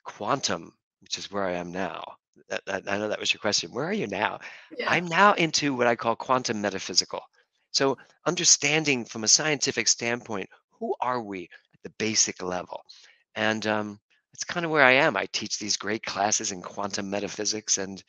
quantum, 0.04 0.74
which 1.02 1.18
is 1.18 1.32
where 1.32 1.46
I 1.46 1.54
am 1.54 1.72
now. 1.72 2.04
That, 2.50 2.66
that, 2.66 2.84
I 2.88 2.98
know 2.98 3.08
that 3.08 3.20
was 3.20 3.34
your 3.34 3.40
question. 3.40 3.72
Where 3.72 3.86
are 3.86 3.94
you 3.94 4.08
now? 4.08 4.40
Yeah. 4.78 4.90
I'm 4.90 5.08
now 5.08 5.34
into 5.34 5.74
what 5.74 5.88
I 5.88 5.96
call 5.96 6.16
quantum 6.16 6.62
metaphysical. 6.62 7.22
So, 7.72 7.98
understanding 8.26 9.06
from 9.06 9.24
a 9.24 9.28
scientific 9.28 9.88
standpoint, 9.88 10.50
who 10.72 10.94
are 11.02 11.22
we 11.22 11.50
at 11.74 11.82
the 11.84 11.90
basic 11.98 12.42
level? 12.44 12.84
And 13.36 13.66
um, 13.68 14.00
it's 14.34 14.44
kind 14.44 14.66
of 14.66 14.72
where 14.72 14.84
I 14.84 14.94
am. 14.94 15.18
I 15.18 15.28
teach 15.32 15.58
these 15.58 15.78
great 15.78 16.04
classes 16.04 16.52
in 16.52 16.62
quantum 16.62 17.10
metaphysics, 17.10 17.78
and 17.78 18.04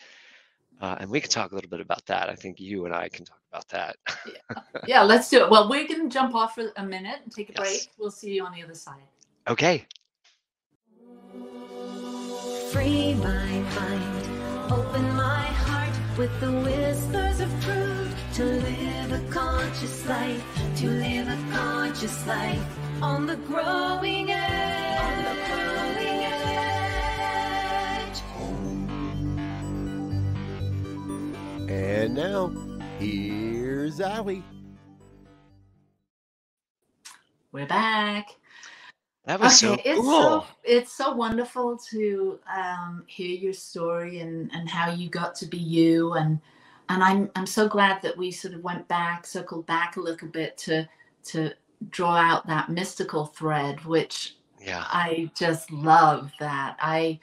uh, 0.81 0.97
and 1.01 1.11
we 1.11 1.21
can 1.21 1.31
talk 1.31 1.51
a 1.51 1.55
little 1.55 1.71
bit 1.71 1.81
about 1.81 2.05
that. 2.07 2.29
I 2.29 2.35
think 2.35 2.61
you 2.61 2.85
and 2.85 2.95
I 2.95 3.09
can 3.09 3.25
talk 3.25 3.38
about 3.51 3.69
that. 3.69 3.97
yeah, 4.87 5.03
let's 5.03 5.29
do 5.31 5.43
it. 5.45 5.51
Well, 5.51 5.69
we're 5.69 5.87
going 5.89 6.03
to 6.09 6.09
jump 6.13 6.35
off 6.35 6.55
for 6.55 6.71
a 6.77 6.85
minute 6.85 7.21
and 7.25 7.33
take 7.33 7.51
a 7.51 7.53
Yes. 7.59 7.61
break. 7.69 7.89
We'll 7.99 8.11
see 8.11 8.35
you 8.35 8.45
on 8.45 8.53
the 8.53 8.63
other 8.63 8.75
side. 8.75 9.03
okay. 9.49 9.87
Free 12.73 13.15
my 13.15 13.47
mind, 13.81 14.71
open 14.71 15.15
my 15.17 15.41
heart 15.65 15.95
with 16.19 16.39
the 16.41 16.53
whispers 16.53 17.41
of 17.41 17.51
truth. 17.65 18.15
To 18.35 18.45
live 18.45 19.11
a 19.13 19.21
conscious 19.33 20.07
life, 20.07 20.45
to 20.77 20.87
live 20.87 21.27
a 21.29 21.37
conscious 21.51 22.25
life 22.27 22.63
on 23.03 23.27
the 23.27 23.35
growing 23.37 24.31
edge. 24.31 25.01
On 25.01 25.25
the 25.25 25.35
growing 25.49 26.23
edge. 31.69 31.71
And 31.71 32.15
now, 32.15 32.53
here's 32.99 34.01
Ali. 34.01 34.43
We're 37.53 37.67
back. 37.67 38.31
That 39.25 39.41
was 39.41 39.59
so 39.59 39.75
it's 39.85 40.01
cool. 40.01 40.05
so 40.05 40.47
it's 40.65 40.93
so 40.93 41.15
wonderful 41.15 41.79
to 41.91 42.39
um, 42.55 43.05
hear 43.07 43.37
your 43.37 43.53
story 43.53 44.21
and 44.21 44.51
and 44.53 44.69
how 44.69 44.91
you 44.91 45.09
got 45.09 45.35
to 45.37 45.47
be 45.47 45.59
you 45.59 46.15
and 46.15 46.41
and 46.89 47.05
I'm 47.05 47.31
I'm 47.37 47.47
so 47.47 47.69
glad 47.69 48.01
that 48.03 48.17
we 48.17 48.31
sort 48.31 48.55
of 48.55 48.65
went 48.65 48.89
back, 48.89 49.27
circled 49.27 49.67
back 49.67 49.97
a 49.97 50.01
little 50.01 50.29
bit 50.29 50.57
to 50.59 50.89
to 51.25 51.53
draw 51.91 52.17
out 52.17 52.47
that 52.47 52.71
mystical 52.71 53.27
thread, 53.27 53.85
which 53.85 54.37
yeah. 54.61 54.85
I 54.87 55.31
just 55.37 55.71
love 55.71 56.33
that. 56.41 56.77
I 56.81 57.21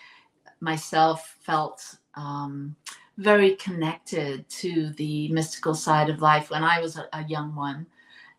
myself 0.61 1.35
felt 1.41 1.97
um, 2.13 2.75
very 3.17 3.55
connected 3.55 4.47
to 4.49 4.89
the 4.91 5.29
mystical 5.29 5.73
side 5.73 6.09
of 6.09 6.21
life 6.21 6.49
when 6.49 6.63
I 6.63 6.79
was 6.79 6.97
a, 6.97 7.07
a 7.13 7.23
young 7.25 7.55
one. 7.55 7.85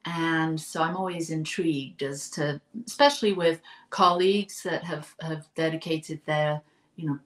And 0.04 0.60
so 0.60 0.82
I'm 0.82 0.96
always 0.96 1.30
intrigued 1.30 2.02
as 2.02 2.30
to, 2.30 2.60
especially 2.86 3.32
with 3.32 3.60
colleagues 3.90 4.62
that 4.62 4.84
have, 4.84 5.14
have 5.20 5.48
dedicated 5.54 6.20
their, 6.26 6.62
you 6.96 7.08
know, 7.08 7.18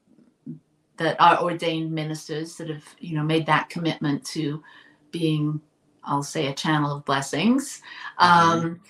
that 0.96 1.20
are 1.20 1.42
ordained 1.42 1.92
ministers 1.92 2.56
that 2.56 2.68
have, 2.70 2.84
you 2.98 3.16
know, 3.16 3.22
made 3.22 3.46
that 3.46 3.68
commitment 3.68 4.24
to 4.26 4.62
being, 5.10 5.60
I'll 6.04 6.22
say, 6.22 6.46
a 6.48 6.54
channel 6.54 6.96
of 6.96 7.04
blessings. 7.04 7.82
Mhm. 8.20 8.26
Um, 8.26 8.80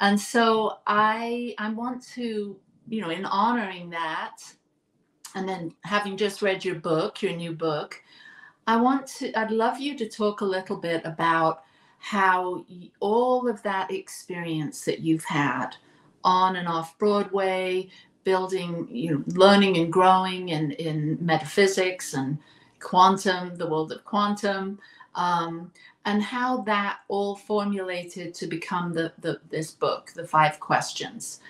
and 0.00 0.20
so 0.20 0.78
I 0.86 1.54
I 1.58 1.70
want 1.70 2.02
to 2.14 2.56
you 2.88 3.00
know 3.00 3.10
in 3.10 3.24
honoring 3.24 3.90
that 3.90 4.38
and 5.34 5.48
then 5.48 5.72
having 5.82 6.16
just 6.16 6.42
read 6.42 6.64
your 6.64 6.76
book 6.76 7.22
your 7.22 7.34
new 7.34 7.52
book 7.52 8.02
I 8.66 8.76
want 8.76 9.06
to 9.18 9.32
I'd 9.38 9.50
love 9.50 9.78
you 9.78 9.96
to 9.98 10.08
talk 10.08 10.40
a 10.40 10.46
little 10.46 10.76
bit 10.76 11.02
about 11.04 11.64
how 11.98 12.64
all 13.00 13.48
of 13.48 13.62
that 13.62 13.90
experience 13.90 14.84
that 14.84 15.00
you've 15.00 15.24
had 15.24 15.76
on 16.22 16.56
and 16.56 16.68
off 16.68 16.98
Broadway 16.98 17.88
building 18.24 18.88
you 18.90 19.12
know 19.12 19.24
learning 19.28 19.76
and 19.76 19.92
growing 19.92 20.48
in 20.48 20.72
in 20.72 21.18
metaphysics 21.20 22.14
and 22.14 22.38
quantum 22.80 23.54
the 23.56 23.66
world 23.66 23.92
of 23.92 24.04
quantum 24.04 24.78
um, 25.14 25.70
and 26.06 26.22
how 26.22 26.62
that 26.62 26.98
all 27.08 27.36
formulated 27.36 28.34
to 28.34 28.46
become 28.46 28.92
the, 28.92 29.12
the 29.20 29.40
this 29.50 29.70
book 29.70 30.10
the 30.14 30.26
five 30.26 30.58
questions 30.58 31.40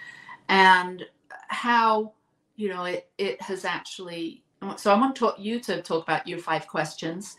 and 0.48 1.04
how 1.48 2.12
you 2.56 2.68
know 2.68 2.84
it 2.84 3.08
it 3.18 3.40
has 3.40 3.64
actually 3.64 4.42
so 4.76 4.92
i 4.92 4.98
want 4.98 5.14
to 5.14 5.18
talk 5.18 5.36
you 5.38 5.60
to 5.60 5.82
talk 5.82 6.02
about 6.02 6.26
your 6.26 6.38
five 6.38 6.66
questions 6.66 7.36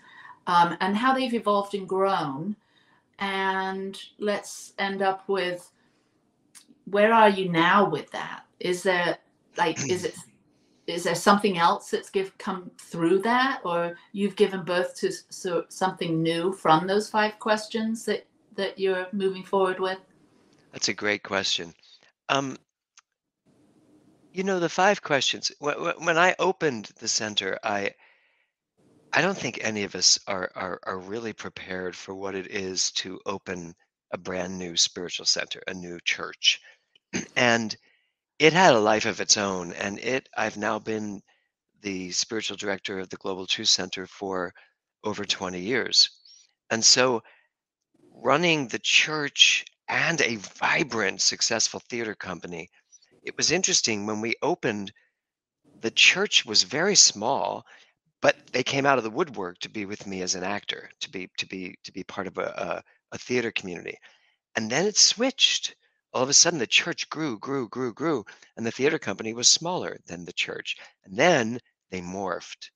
um, 0.47 0.77
and 0.81 0.95
how 0.95 1.13
they've 1.13 1.33
evolved 1.33 1.73
and 1.73 1.87
grown. 1.87 2.55
And 3.19 3.99
let's 4.19 4.73
end 4.77 5.01
up 5.01 5.27
with 5.27 5.71
where 6.85 7.13
are 7.13 7.29
you 7.29 7.49
now 7.49 7.89
with 7.89 8.11
that? 8.11 8.43
Is 8.59 8.83
there 8.83 9.17
like 9.57 9.77
is 9.89 10.03
it 10.03 10.15
is 10.85 11.03
there 11.03 11.15
something 11.15 11.57
else 11.57 11.89
that's 11.89 12.09
give 12.09 12.37
come 12.37 12.69
through 12.77 13.19
that? 13.19 13.61
Or 13.63 13.95
you've 14.11 14.35
given 14.35 14.63
birth 14.63 14.95
to 14.97 15.11
so 15.29 15.65
something 15.69 16.21
new 16.21 16.51
from 16.51 16.87
those 16.87 17.09
five 17.09 17.39
questions 17.39 18.05
that 18.05 18.25
that 18.55 18.77
you're 18.77 19.07
moving 19.13 19.43
forward 19.43 19.79
with? 19.79 19.99
That's 20.73 20.89
a 20.89 20.93
great 20.93 21.23
question. 21.23 21.73
Um, 22.27 22.57
you 24.35 24.43
know, 24.43 24.59
the 24.59 24.67
five 24.67 25.01
questions. 25.01 25.49
When, 25.59 26.17
I 26.17 26.35
opened 26.39 26.91
the 26.99 27.07
center, 27.07 27.57
I 27.63 27.91
I 29.13 29.21
don't 29.21 29.37
think 29.37 29.59
any 29.61 29.83
of 29.83 29.95
us 29.95 30.19
are, 30.27 30.51
are 30.55 30.79
are 30.83 30.99
really 30.99 31.31
prepared 31.31 31.95
for 31.95 32.13
what 32.13 32.35
it 32.35 32.47
is 32.47 32.91
to 33.03 33.21
open 33.25 33.73
a 34.11 34.17
brand 34.17 34.57
new 34.59 34.75
spiritual 34.75 35.25
center, 35.25 35.63
a 35.67 35.73
new 35.73 35.99
church, 36.03 36.59
and 37.37 37.77
it 38.37 38.51
had 38.51 38.73
a 38.73 38.79
life 38.79 39.05
of 39.05 39.21
its 39.21 39.37
own. 39.37 39.71
And 39.71 39.99
it, 39.99 40.27
I've 40.35 40.57
now 40.57 40.79
been 40.79 41.21
the 41.81 42.11
spiritual 42.11 42.57
director 42.57 42.99
of 42.99 43.07
the 43.09 43.17
Global 43.17 43.47
Truth 43.47 43.69
Center 43.69 44.05
for 44.05 44.53
over 45.05 45.23
20 45.23 45.61
years, 45.61 46.09
and 46.69 46.83
so 46.83 47.23
running 48.11 48.67
the 48.67 48.79
church 48.79 49.63
and 49.87 50.19
a 50.19 50.35
vibrant, 50.35 51.21
successful 51.21 51.79
theater 51.79 52.15
company. 52.15 52.69
It 53.25 53.37
was 53.37 53.51
interesting 53.51 54.05
when 54.05 54.21
we 54.21 54.35
opened, 54.43 54.93
the 55.81 55.91
church 55.91 56.45
was 56.45 56.63
very 56.63 56.95
small, 56.95 57.65
but 58.21 58.35
they 58.53 58.63
came 58.63 58.85
out 58.85 58.99
of 58.99 59.03
the 59.03 59.09
woodwork 59.09 59.59
to 59.59 59.69
be 59.69 59.85
with 59.85 60.07
me 60.07 60.21
as 60.21 60.35
an 60.35 60.43
actor, 60.43 60.91
to 61.01 61.09
be 61.09 61.29
to 61.39 61.47
be 61.47 61.75
to 61.83 61.91
be 61.91 62.03
part 62.03 62.27
of 62.27 62.37
a, 62.37 62.83
a, 63.11 63.15
a 63.15 63.17
theater 63.17 63.51
community. 63.51 63.97
And 64.55 64.69
then 64.71 64.85
it 64.85 64.97
switched. 64.97 65.75
All 66.13 66.23
of 66.23 66.29
a 66.29 66.33
sudden 66.33 66.59
the 66.59 66.67
church 66.67 67.09
grew, 67.09 67.39
grew, 67.39 67.67
grew, 67.69 67.93
grew, 67.93 68.25
and 68.57 68.65
the 68.65 68.71
theater 68.71 68.99
company 68.99 69.33
was 69.33 69.47
smaller 69.47 69.97
than 70.07 70.23
the 70.25 70.33
church. 70.33 70.77
And 71.03 71.17
then 71.17 71.59
they 71.91 72.01
morphed. 72.01 72.69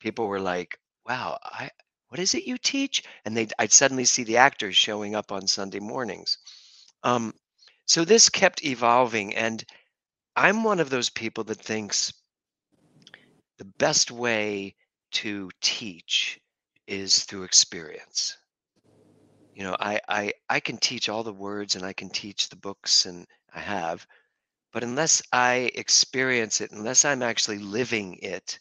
People 0.00 0.28
were 0.28 0.40
like, 0.40 0.78
wow, 1.06 1.38
I 1.44 1.70
what 2.08 2.20
is 2.20 2.34
it 2.34 2.46
you 2.46 2.58
teach? 2.58 3.02
And 3.24 3.36
they 3.36 3.48
I'd 3.58 3.72
suddenly 3.72 4.04
see 4.04 4.24
the 4.24 4.38
actors 4.38 4.76
showing 4.76 5.16
up 5.16 5.32
on 5.32 5.48
Sunday 5.48 5.80
mornings. 5.80 6.38
Um, 7.02 7.34
so 7.86 8.04
this 8.04 8.28
kept 8.28 8.64
evolving, 8.64 9.34
and 9.36 9.64
I'm 10.36 10.62
one 10.62 10.78
of 10.78 10.90
those 10.90 11.10
people 11.10 11.42
that 11.44 11.60
thinks 11.60 12.12
the 13.58 13.64
best 13.64 14.10
way 14.10 14.74
to 15.10 15.50
teach 15.60 16.40
is 16.86 17.24
through 17.24 17.42
experience. 17.42 18.36
You 19.54 19.64
know, 19.64 19.76
I, 19.80 20.00
I 20.08 20.32
I 20.48 20.60
can 20.60 20.78
teach 20.78 21.08
all 21.08 21.24
the 21.24 21.32
words 21.32 21.74
and 21.74 21.84
I 21.84 21.92
can 21.92 22.10
teach 22.10 22.48
the 22.48 22.56
books 22.56 23.06
and 23.06 23.26
I 23.52 23.58
have, 23.60 24.06
but 24.72 24.84
unless 24.84 25.22
I 25.32 25.70
experience 25.74 26.60
it, 26.60 26.70
unless 26.72 27.04
I'm 27.04 27.22
actually 27.22 27.58
living 27.58 28.18
it, 28.22 28.60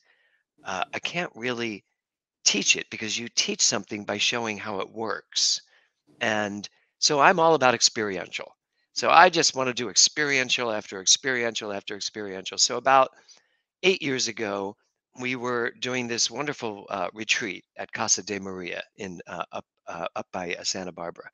uh, 0.63 0.85
I 0.93 0.99
can't 0.99 1.31
really 1.35 1.85
teach 2.45 2.75
it 2.75 2.89
because 2.89 3.17
you 3.17 3.29
teach 3.29 3.61
something 3.61 4.05
by 4.05 4.17
showing 4.17 4.57
how 4.57 4.79
it 4.81 4.89
works. 4.91 5.61
And 6.21 6.69
so 6.99 7.19
I'm 7.21 7.39
all 7.39 7.55
about 7.55 7.75
experiential. 7.75 8.54
So 8.95 9.09
I 9.09 9.29
just 9.29 9.55
want 9.55 9.67
to 9.67 9.73
do 9.73 9.89
experiential 9.89 10.71
after 10.71 11.01
experiential 11.01 11.73
after 11.73 11.97
experiential. 11.97 12.57
So 12.57 12.77
about 12.77 13.09
eight 13.83 14.01
years 14.01 14.29
ago, 14.29 14.77
we 15.19 15.35
were 15.35 15.71
doing 15.79 16.07
this 16.07 16.31
wonderful 16.31 16.85
uh, 16.89 17.09
retreat 17.13 17.65
at 17.77 17.91
Casa 17.91 18.23
de 18.23 18.39
Maria 18.39 18.83
in 18.95 19.19
uh, 19.27 19.43
up 19.51 19.65
uh, 19.87 20.07
up 20.15 20.27
by 20.31 20.55
uh, 20.55 20.63
Santa 20.63 20.93
Barbara. 20.93 21.29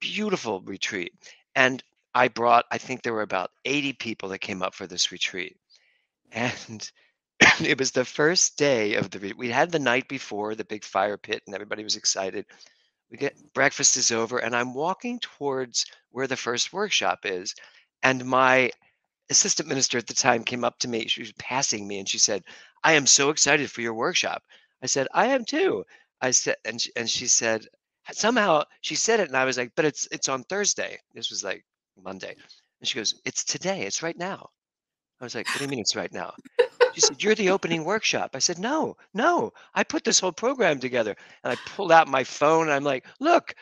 Beautiful 0.00 0.60
retreat, 0.60 1.12
and 1.56 1.82
I 2.14 2.28
brought. 2.28 2.66
I 2.70 2.78
think 2.78 3.02
there 3.02 3.14
were 3.14 3.22
about 3.22 3.50
80 3.64 3.94
people 3.94 4.28
that 4.28 4.38
came 4.38 4.62
up 4.62 4.74
for 4.74 4.86
this 4.86 5.10
retreat, 5.10 5.56
and 6.30 6.90
it 7.60 7.78
was 7.78 7.90
the 7.90 8.04
first 8.04 8.58
day 8.58 8.94
of 8.94 9.10
the. 9.10 9.34
We 9.36 9.50
had 9.50 9.72
the 9.72 9.80
night 9.80 10.08
before 10.08 10.54
the 10.54 10.64
big 10.64 10.84
fire 10.84 11.16
pit, 11.16 11.42
and 11.46 11.54
everybody 11.54 11.82
was 11.82 11.96
excited. 11.96 12.46
We 13.10 13.16
get 13.18 13.36
breakfast 13.54 13.96
is 13.96 14.12
over, 14.12 14.38
and 14.38 14.54
I'm 14.56 14.74
walking 14.74 15.18
towards 15.20 15.86
where 16.10 16.26
the 16.26 16.36
first 16.36 16.72
workshop 16.72 17.20
is, 17.24 17.54
And 18.02 18.24
my 18.24 18.70
assistant 19.30 19.68
minister 19.68 19.98
at 19.98 20.06
the 20.06 20.14
time 20.14 20.44
came 20.44 20.64
up 20.64 20.78
to 20.80 20.88
me. 20.88 21.06
She 21.08 21.22
was 21.22 21.32
passing 21.32 21.86
me 21.88 21.98
and 21.98 22.08
she 22.08 22.18
said, 22.18 22.44
I 22.84 22.92
am 22.94 23.06
so 23.06 23.30
excited 23.30 23.70
for 23.70 23.80
your 23.80 23.94
workshop. 23.94 24.42
I 24.82 24.86
said, 24.86 25.08
I 25.14 25.26
am 25.28 25.44
too. 25.44 25.84
I 26.20 26.30
said, 26.32 26.56
and 26.64 26.80
she, 26.80 26.92
and 26.96 27.08
she 27.10 27.26
said, 27.26 27.66
somehow 28.12 28.64
she 28.82 28.94
said 28.94 29.20
it 29.20 29.28
and 29.28 29.36
I 29.36 29.44
was 29.44 29.58
like, 29.58 29.72
but 29.76 29.84
it's 29.84 30.08
it's 30.12 30.28
on 30.28 30.44
Thursday. 30.44 30.98
This 31.14 31.30
was 31.30 31.42
like 31.44 31.64
Monday. 32.02 32.36
And 32.80 32.88
she 32.88 32.96
goes, 32.96 33.20
It's 33.24 33.44
today, 33.44 33.82
it's 33.82 34.02
right 34.02 34.16
now. 34.18 34.50
I 35.20 35.24
was 35.24 35.34
like, 35.34 35.48
What 35.52 35.58
do 35.60 35.64
you 35.64 35.70
mean 35.70 35.80
it's 35.80 35.96
right 35.96 36.12
now? 36.12 36.34
She 36.96 37.02
said, 37.02 37.22
You're 37.22 37.34
the 37.34 37.50
opening 37.50 37.84
workshop. 37.84 38.30
I 38.32 38.38
said, 38.38 38.58
No, 38.58 38.96
no, 39.12 39.52
I 39.74 39.84
put 39.84 40.02
this 40.02 40.18
whole 40.18 40.32
program 40.32 40.80
together. 40.80 41.14
And 41.44 41.52
I 41.52 41.56
pulled 41.68 41.92
out 41.92 42.08
my 42.08 42.24
phone 42.24 42.62
and 42.62 42.72
I'm 42.72 42.84
like, 42.84 43.04
Look, 43.20 43.54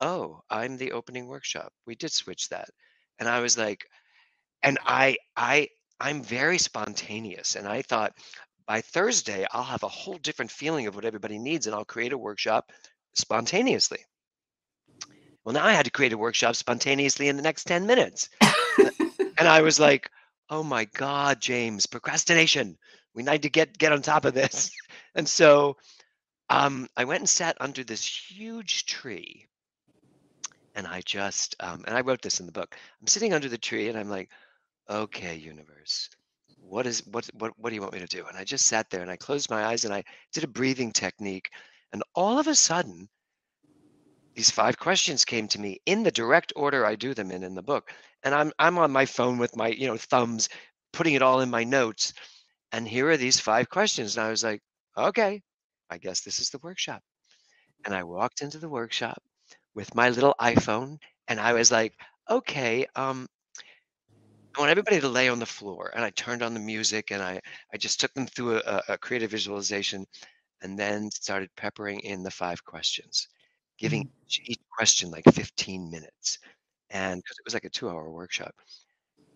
oh, 0.00 0.42
I'm 0.48 0.76
the 0.76 0.92
opening 0.92 1.26
workshop. 1.26 1.72
We 1.86 1.96
did 1.96 2.12
switch 2.12 2.48
that. 2.50 2.68
And 3.18 3.28
I 3.28 3.40
was 3.40 3.58
like, 3.58 3.84
and 4.62 4.78
I 4.86 5.16
I 5.36 5.70
I'm 5.98 6.22
very 6.22 6.56
spontaneous. 6.56 7.56
And 7.56 7.66
I 7.66 7.82
thought 7.82 8.12
by 8.64 8.80
Thursday, 8.80 9.44
I'll 9.50 9.64
have 9.64 9.82
a 9.82 9.88
whole 9.88 10.18
different 10.18 10.52
feeling 10.52 10.86
of 10.86 10.94
what 10.94 11.04
everybody 11.04 11.36
needs 11.36 11.66
and 11.66 11.74
I'll 11.74 11.84
create 11.84 12.12
a 12.12 12.18
workshop 12.18 12.70
spontaneously. 13.14 14.04
Well, 15.44 15.54
now 15.54 15.66
I 15.66 15.72
had 15.72 15.86
to 15.86 15.90
create 15.90 16.12
a 16.12 16.18
workshop 16.18 16.54
spontaneously 16.54 17.26
in 17.26 17.34
the 17.34 17.42
next 17.42 17.64
10 17.64 17.88
minutes. 17.88 18.28
and 19.36 19.48
I 19.48 19.62
was 19.62 19.80
like, 19.80 20.08
oh 20.50 20.62
my 20.62 20.84
God, 20.86 21.40
James, 21.40 21.86
procrastination. 21.86 22.76
We 23.14 23.22
need 23.22 23.42
to 23.42 23.50
get 23.50 23.76
get 23.78 23.92
on 23.92 24.02
top 24.02 24.24
of 24.24 24.34
this. 24.34 24.70
And 25.14 25.28
so 25.28 25.76
um, 26.50 26.88
I 26.96 27.04
went 27.04 27.20
and 27.20 27.28
sat 27.28 27.56
under 27.60 27.84
this 27.84 28.04
huge 28.06 28.86
tree. 28.86 29.46
And 30.74 30.86
I 30.86 31.00
just, 31.00 31.56
um, 31.60 31.84
and 31.86 31.96
I 31.96 32.02
wrote 32.02 32.22
this 32.22 32.40
in 32.40 32.46
the 32.46 32.52
book. 32.52 32.76
I'm 33.00 33.06
sitting 33.08 33.32
under 33.32 33.48
the 33.48 33.58
tree 33.58 33.88
and 33.88 33.98
I'm 33.98 34.08
like, 34.08 34.30
okay, 34.88 35.34
universe, 35.36 36.08
what 36.60 36.86
is, 36.86 37.04
what, 37.06 37.28
what, 37.34 37.52
what 37.58 37.70
do 37.70 37.74
you 37.74 37.80
want 37.80 37.94
me 37.94 37.98
to 37.98 38.06
do? 38.06 38.26
And 38.26 38.38
I 38.38 38.44
just 38.44 38.66
sat 38.66 38.88
there 38.90 39.02
and 39.02 39.10
I 39.10 39.16
closed 39.16 39.50
my 39.50 39.64
eyes 39.64 39.84
and 39.84 39.92
I 39.92 40.04
did 40.32 40.44
a 40.44 40.48
breathing 40.48 40.92
technique. 40.92 41.50
And 41.92 42.02
all 42.14 42.38
of 42.38 42.46
a 42.46 42.54
sudden, 42.54 43.08
these 44.38 44.52
five 44.52 44.78
questions 44.78 45.24
came 45.24 45.48
to 45.48 45.60
me 45.60 45.80
in 45.84 46.04
the 46.04 46.12
direct 46.12 46.52
order 46.54 46.86
I 46.86 46.94
do 46.94 47.12
them 47.12 47.32
in 47.32 47.42
in 47.42 47.56
the 47.56 47.62
book. 47.62 47.90
And 48.22 48.32
I'm 48.32 48.52
I'm 48.56 48.78
on 48.78 48.92
my 48.92 49.04
phone 49.04 49.36
with 49.36 49.56
my, 49.56 49.66
you 49.66 49.88
know, 49.88 49.96
thumbs 49.96 50.48
putting 50.92 51.14
it 51.14 51.22
all 51.22 51.40
in 51.40 51.50
my 51.50 51.64
notes. 51.64 52.12
And 52.70 52.86
here 52.86 53.10
are 53.10 53.16
these 53.16 53.40
five 53.40 53.68
questions. 53.68 54.16
And 54.16 54.24
I 54.24 54.30
was 54.30 54.44
like, 54.44 54.62
okay, 54.96 55.42
I 55.90 55.98
guess 55.98 56.20
this 56.20 56.38
is 56.38 56.50
the 56.50 56.60
workshop. 56.62 57.02
And 57.84 57.92
I 57.92 58.04
walked 58.04 58.40
into 58.40 58.58
the 58.58 58.68
workshop 58.68 59.20
with 59.74 59.92
my 59.96 60.10
little 60.10 60.36
iPhone 60.40 60.98
and 61.26 61.40
I 61.40 61.52
was 61.52 61.72
like, 61.72 61.94
okay, 62.30 62.86
um, 62.94 63.26
I 64.56 64.60
want 64.60 64.70
everybody 64.70 65.00
to 65.00 65.08
lay 65.08 65.28
on 65.28 65.40
the 65.40 65.46
floor. 65.46 65.90
And 65.92 66.04
I 66.04 66.10
turned 66.10 66.44
on 66.44 66.54
the 66.54 66.60
music 66.60 67.10
and 67.10 67.20
I, 67.20 67.40
I 67.74 67.76
just 67.76 67.98
took 67.98 68.14
them 68.14 68.26
through 68.26 68.58
a, 68.58 68.82
a 68.90 68.98
creative 68.98 69.32
visualization 69.32 70.06
and 70.62 70.78
then 70.78 71.10
started 71.10 71.50
peppering 71.56 71.98
in 71.98 72.22
the 72.22 72.30
five 72.30 72.64
questions 72.64 73.26
giving 73.78 74.04
Mhm. 74.04 74.10
each 74.46 74.58
question 74.76 75.10
like 75.10 75.24
15 75.34 75.90
minutes. 75.90 76.38
And 76.90 77.20
because 77.22 77.38
it 77.38 77.44
was 77.46 77.54
like 77.54 77.64
a 77.64 77.70
two 77.70 77.88
hour 77.90 78.10
workshop, 78.10 78.54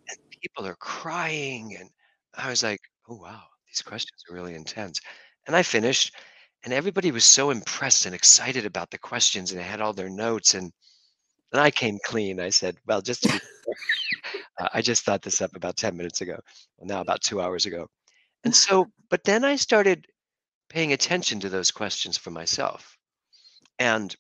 and 0.09 0.19
people 0.43 0.67
are 0.67 0.77
crying. 0.77 1.77
And 1.79 1.91
I 2.35 2.49
was 2.51 2.63
like, 2.63 2.81
oh, 3.09 3.17
wow, 3.17 3.43
these 3.69 3.83
questions 3.83 4.23
are 4.31 4.35
really 4.35 4.55
intense. 4.55 5.01
And 5.47 5.57
I 5.57 5.63
finished, 5.63 6.15
and 6.65 6.73
everybody 6.75 7.11
was 7.13 7.25
so 7.25 7.51
impressed 7.51 8.07
and 8.07 8.15
excited 8.15 8.67
about 8.67 8.91
the 8.91 8.99
questions, 8.99 9.51
and 9.53 9.61
they 9.61 9.65
had 9.65 9.81
all 9.81 9.93
their 9.93 10.11
notes. 10.11 10.55
And 10.55 10.73
then 11.53 11.63
I 11.63 11.71
came 11.71 11.99
clean. 12.05 12.41
I 12.41 12.51
said, 12.51 12.77
well, 12.87 13.03
just 13.03 13.23
to 13.25 13.31
be 13.31 13.41
uh, 14.61 14.69
I 14.75 14.83
just 14.83 15.05
thought 15.05 15.23
this 15.23 15.41
up 15.43 15.55
about 15.57 15.77
10 15.77 15.97
minutes 15.97 16.21
ago. 16.21 16.39
Well, 16.77 16.87
now 16.89 17.01
about 17.01 17.23
two 17.23 17.41
hours 17.41 17.67
ago. 17.67 17.87
And 18.45 18.55
so, 18.57 18.87
but 19.11 19.25
then 19.25 19.45
I 19.45 19.57
started 19.57 20.07
paying 20.71 20.93
attention 20.93 21.41
to 21.41 21.49
those 21.49 21.71
questions 21.71 22.17
for 22.19 22.31
myself. 22.31 22.97
And 23.79 24.15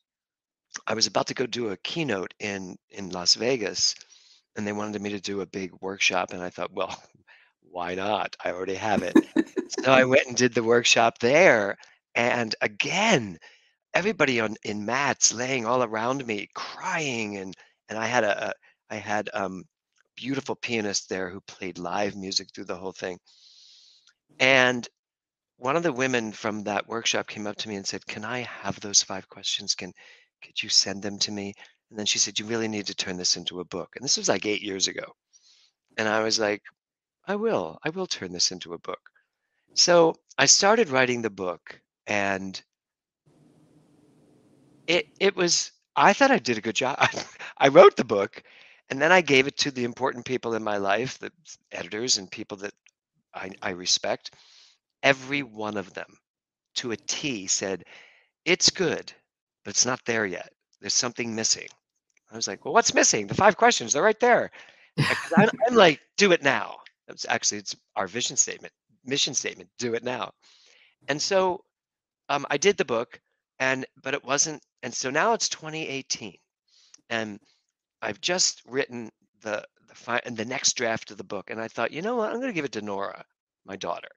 I 0.86 0.94
was 0.94 1.06
about 1.06 1.28
to 1.28 1.34
go 1.34 1.46
do 1.46 1.70
a 1.70 1.76
keynote 1.76 2.34
in 2.38 2.76
in 2.90 3.10
Las 3.10 3.34
Vegas, 3.34 3.94
and 4.56 4.66
they 4.66 4.72
wanted 4.72 5.02
me 5.02 5.10
to 5.10 5.20
do 5.20 5.40
a 5.40 5.46
big 5.46 5.72
workshop, 5.80 6.32
and 6.32 6.42
I 6.42 6.50
thought, 6.50 6.72
well, 6.72 6.96
why 7.62 7.94
not? 7.94 8.36
I 8.44 8.52
already 8.52 8.74
have 8.74 9.02
it. 9.02 9.16
So 9.68 9.92
I 9.92 10.04
went 10.04 10.26
and 10.28 10.36
did 10.36 10.54
the 10.54 10.62
workshop 10.64 11.18
there, 11.18 11.78
and 12.14 12.54
again, 12.60 13.38
everybody 13.94 14.40
on 14.40 14.56
in 14.64 14.86
mats 14.86 15.32
laying 15.32 15.66
all 15.66 15.82
around 15.82 16.26
me, 16.26 16.48
crying, 16.54 17.36
and 17.38 17.54
and 17.88 17.98
I 17.98 18.06
had 18.06 18.24
a, 18.24 18.48
a 18.50 18.54
I 18.90 18.96
had 18.96 19.30
um 19.34 19.64
beautiful 20.16 20.56
pianist 20.56 21.08
there 21.08 21.30
who 21.30 21.40
played 21.42 21.78
live 21.78 22.16
music 22.16 22.48
through 22.54 22.64
the 22.66 22.76
whole 22.76 22.92
thing. 22.92 23.18
And 24.40 24.86
one 25.56 25.76
of 25.76 25.82
the 25.82 25.92
women 25.92 26.32
from 26.32 26.64
that 26.64 26.88
workshop 26.88 27.28
came 27.28 27.46
up 27.46 27.56
to 27.58 27.68
me 27.68 27.76
and 27.76 27.86
said, 27.86 28.06
"Can 28.06 28.24
I 28.24 28.40
have 28.40 28.80
those 28.80 29.02
five 29.02 29.28
questions? 29.28 29.74
Can 29.74 29.92
could 30.42 30.62
you 30.62 30.68
send 30.68 31.02
them 31.02 31.18
to 31.20 31.32
me?" 31.32 31.54
And 31.90 31.98
then 31.98 32.06
she 32.06 32.18
said, 32.18 32.38
"You 32.38 32.46
really 32.46 32.68
need 32.68 32.86
to 32.88 32.94
turn 32.94 33.16
this 33.16 33.36
into 33.36 33.60
a 33.60 33.64
book." 33.64 33.96
And 33.96 34.04
this 34.04 34.16
was 34.18 34.28
like 34.28 34.46
8 34.46 34.62
years 34.62 34.88
ago. 34.88 35.14
And 35.98 36.08
I 36.08 36.22
was 36.22 36.38
like, 36.38 36.62
"I 37.26 37.36
will. 37.36 37.78
I 37.84 37.90
will 37.90 38.06
turn 38.06 38.32
this 38.32 38.50
into 38.52 38.74
a 38.74 38.78
book." 38.78 39.00
So, 39.74 40.14
I 40.38 40.46
started 40.46 40.88
writing 40.90 41.22
the 41.22 41.30
book 41.30 41.80
and 42.06 42.62
it 44.86 45.06
it 45.20 45.36
was 45.36 45.72
I 45.96 46.12
thought 46.12 46.30
I 46.30 46.38
did 46.38 46.58
a 46.58 46.62
good 46.62 46.76
job. 46.76 46.98
I 47.58 47.68
wrote 47.68 47.96
the 47.96 48.04
book 48.04 48.42
and 48.90 49.00
then 49.00 49.12
I 49.12 49.20
gave 49.20 49.46
it 49.46 49.56
to 49.58 49.70
the 49.70 49.84
important 49.84 50.24
people 50.24 50.54
in 50.54 50.62
my 50.62 50.76
life, 50.78 51.18
the 51.18 51.32
editors 51.72 52.18
and 52.18 52.30
people 52.30 52.56
that 52.58 52.74
I, 53.34 53.50
I 53.62 53.70
respect. 53.70 54.34
Every 55.02 55.42
one 55.42 55.76
of 55.76 55.94
them 55.94 56.18
to 56.76 56.92
a 56.92 56.96
T 56.96 57.46
said, 57.46 57.84
It's 58.44 58.70
good, 58.70 59.12
but 59.64 59.70
it's 59.70 59.86
not 59.86 60.00
there 60.04 60.26
yet. 60.26 60.50
There's 60.80 60.94
something 60.94 61.34
missing. 61.34 61.68
I 62.30 62.36
was 62.36 62.48
like, 62.48 62.64
Well, 62.64 62.74
what's 62.74 62.94
missing? 62.94 63.26
The 63.26 63.34
five 63.34 63.56
questions, 63.56 63.92
they're 63.92 64.02
right 64.02 64.20
there. 64.20 64.50
I'm, 65.36 65.50
I'm 65.68 65.74
like, 65.74 66.00
Do 66.16 66.32
it 66.32 66.42
now. 66.42 66.76
That's 67.06 67.26
actually, 67.28 67.58
it's 67.58 67.76
our 67.96 68.06
vision 68.06 68.36
statement, 68.36 68.72
mission 69.04 69.34
statement, 69.34 69.68
do 69.78 69.94
it 69.94 70.04
now. 70.04 70.32
And 71.08 71.20
so 71.20 71.64
um, 72.28 72.46
I 72.50 72.56
did 72.56 72.76
the 72.76 72.84
book, 72.84 73.20
and 73.58 73.84
but 74.02 74.14
it 74.14 74.24
wasn't. 74.24 74.62
And 74.82 74.92
so 74.94 75.10
now 75.10 75.32
it's 75.34 75.48
2018, 75.48 76.36
and 77.10 77.38
I've 78.00 78.20
just 78.20 78.62
written 78.66 79.10
the 79.42 79.64
the 79.88 79.94
fi- 79.94 80.22
and 80.24 80.36
the 80.36 80.44
next 80.44 80.74
draft 80.74 81.10
of 81.10 81.18
the 81.18 81.24
book, 81.24 81.50
and 81.50 81.60
I 81.60 81.68
thought, 81.68 81.92
you 81.92 82.02
know 82.02 82.16
what, 82.16 82.30
I'm 82.30 82.36
going 82.40 82.48
to 82.48 82.54
give 82.54 82.64
it 82.64 82.72
to 82.72 82.82
Nora, 82.82 83.24
my 83.66 83.76
daughter. 83.76 84.08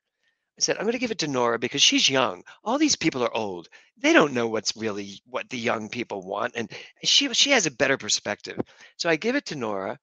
I 0.57 0.61
said, 0.61 0.77
I'm 0.77 0.83
going 0.83 0.93
to 0.93 0.99
give 0.99 1.11
it 1.11 1.19
to 1.19 1.27
Nora 1.27 1.59
because 1.59 1.81
she's 1.81 2.09
young. 2.09 2.43
All 2.63 2.77
these 2.77 2.95
people 2.95 3.23
are 3.23 3.35
old. 3.35 3.67
They 3.97 4.13
don't 4.13 4.33
know 4.33 4.47
what's 4.47 4.75
really 4.77 5.19
what 5.25 5.49
the 5.49 5.57
young 5.57 5.89
people 5.89 6.21
want, 6.21 6.53
and 6.55 6.71
she 7.03 7.33
she 7.33 7.51
has 7.51 7.65
a 7.65 7.71
better 7.71 7.97
perspective. 7.97 8.59
So 8.97 9.09
I 9.09 9.17
give 9.17 9.35
it 9.35 9.45
to 9.47 9.55
Nora. 9.55 9.99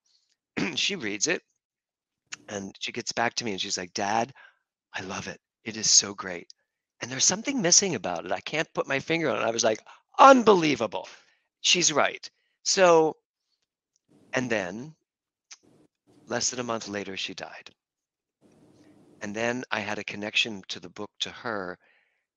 she 0.75 0.95
reads 0.95 1.27
it, 1.27 1.41
and 2.49 2.75
she 2.79 2.91
gets 2.91 3.11
back 3.11 3.33
to 3.35 3.45
me, 3.45 3.51
and 3.51 3.61
she's 3.61 3.77
like, 3.77 3.93
Dad, 3.93 4.33
I 4.93 5.01
love 5.01 5.27
it. 5.27 5.39
It 5.65 5.77
is 5.77 5.89
so 5.89 6.13
great. 6.13 6.47
And 7.01 7.11
there's 7.11 7.25
something 7.25 7.61
missing 7.61 7.95
about 7.95 8.25
it. 8.25 8.31
I 8.31 8.39
can't 8.39 8.71
put 8.73 8.87
my 8.87 8.99
finger 8.99 9.29
on 9.29 9.41
it. 9.41 9.45
I 9.45 9.51
was 9.51 9.63
like, 9.63 9.79
unbelievable. 10.19 11.07
She's 11.61 11.91
right. 11.91 12.29
So, 12.63 13.17
and 14.33 14.49
then 14.49 14.95
less 16.27 16.49
than 16.49 16.59
a 16.59 16.63
month 16.63 16.87
later, 16.87 17.17
she 17.17 17.33
died. 17.33 17.71
And 19.23 19.35
then 19.35 19.65
I 19.71 19.79
had 19.81 19.97
a 19.99 20.05
connection 20.05 20.61
to 20.69 20.79
the 20.79 20.91
book 20.91 21.11
to 21.21 21.31
her, 21.31 21.79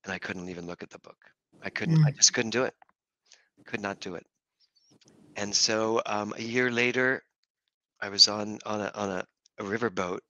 and 0.05 0.12
I 0.12 0.18
couldn't 0.18 0.49
even 0.49 0.66
look 0.66 0.82
at 0.82 0.91
the 0.91 0.99
book. 1.01 1.18
I 1.62 1.70
couldn't, 1.70 1.99
I 2.07 2.11
Mm. 2.11 2.16
just 2.16 2.32
couldn't 2.32 2.53
do 2.53 2.64
it. 2.64 2.74
Could 3.66 3.80
not 3.80 4.01
do 4.01 4.14
it. 4.16 4.26
And 5.37 5.55
so 5.57 6.03
um, 6.07 6.34
a 6.37 6.43
year 6.43 6.70
later, 6.70 7.24
I 8.01 8.09
was 8.11 8.28
on 8.28 8.59
on 8.64 8.80
a 8.80 8.91
on 8.95 9.11
a, 9.11 9.26
a 9.59 9.64
riverboat, 9.64 10.20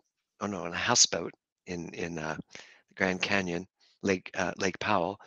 oh 0.40 0.46
no, 0.46 0.64
on 0.64 0.72
a 0.72 0.76
houseboat 0.76 1.32
in 1.66 1.90
in 1.94 2.18
uh, 2.18 2.36
the 2.88 2.94
Grand 2.96 3.22
Canyon, 3.22 3.66
Lake 4.02 4.30
uh, 4.34 4.52
Lake 4.58 4.78
Powell, 4.78 5.20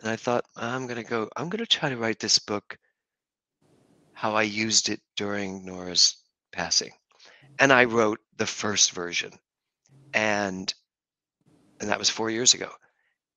and 0.00 0.10
I 0.10 0.16
thought 0.16 0.44
I'm 0.56 0.86
gonna 0.86 1.04
go. 1.04 1.30
I'm 1.36 1.48
gonna 1.50 1.66
try 1.66 1.90
to 1.90 1.96
write 1.96 2.20
this 2.20 2.38
book 2.38 2.78
how 4.14 4.34
I 4.34 4.42
used 4.42 4.88
it 4.88 5.00
during 5.16 5.64
Nora's 5.64 6.16
passing, 6.52 6.92
and 7.58 7.72
I 7.72 7.84
wrote 7.84 8.20
the 8.36 8.46
first 8.46 8.92
version, 8.92 9.38
and 10.14 10.74
and 11.80 11.90
that 11.90 11.98
was 11.98 12.10
four 12.10 12.30
years 12.30 12.54
ago, 12.54 12.70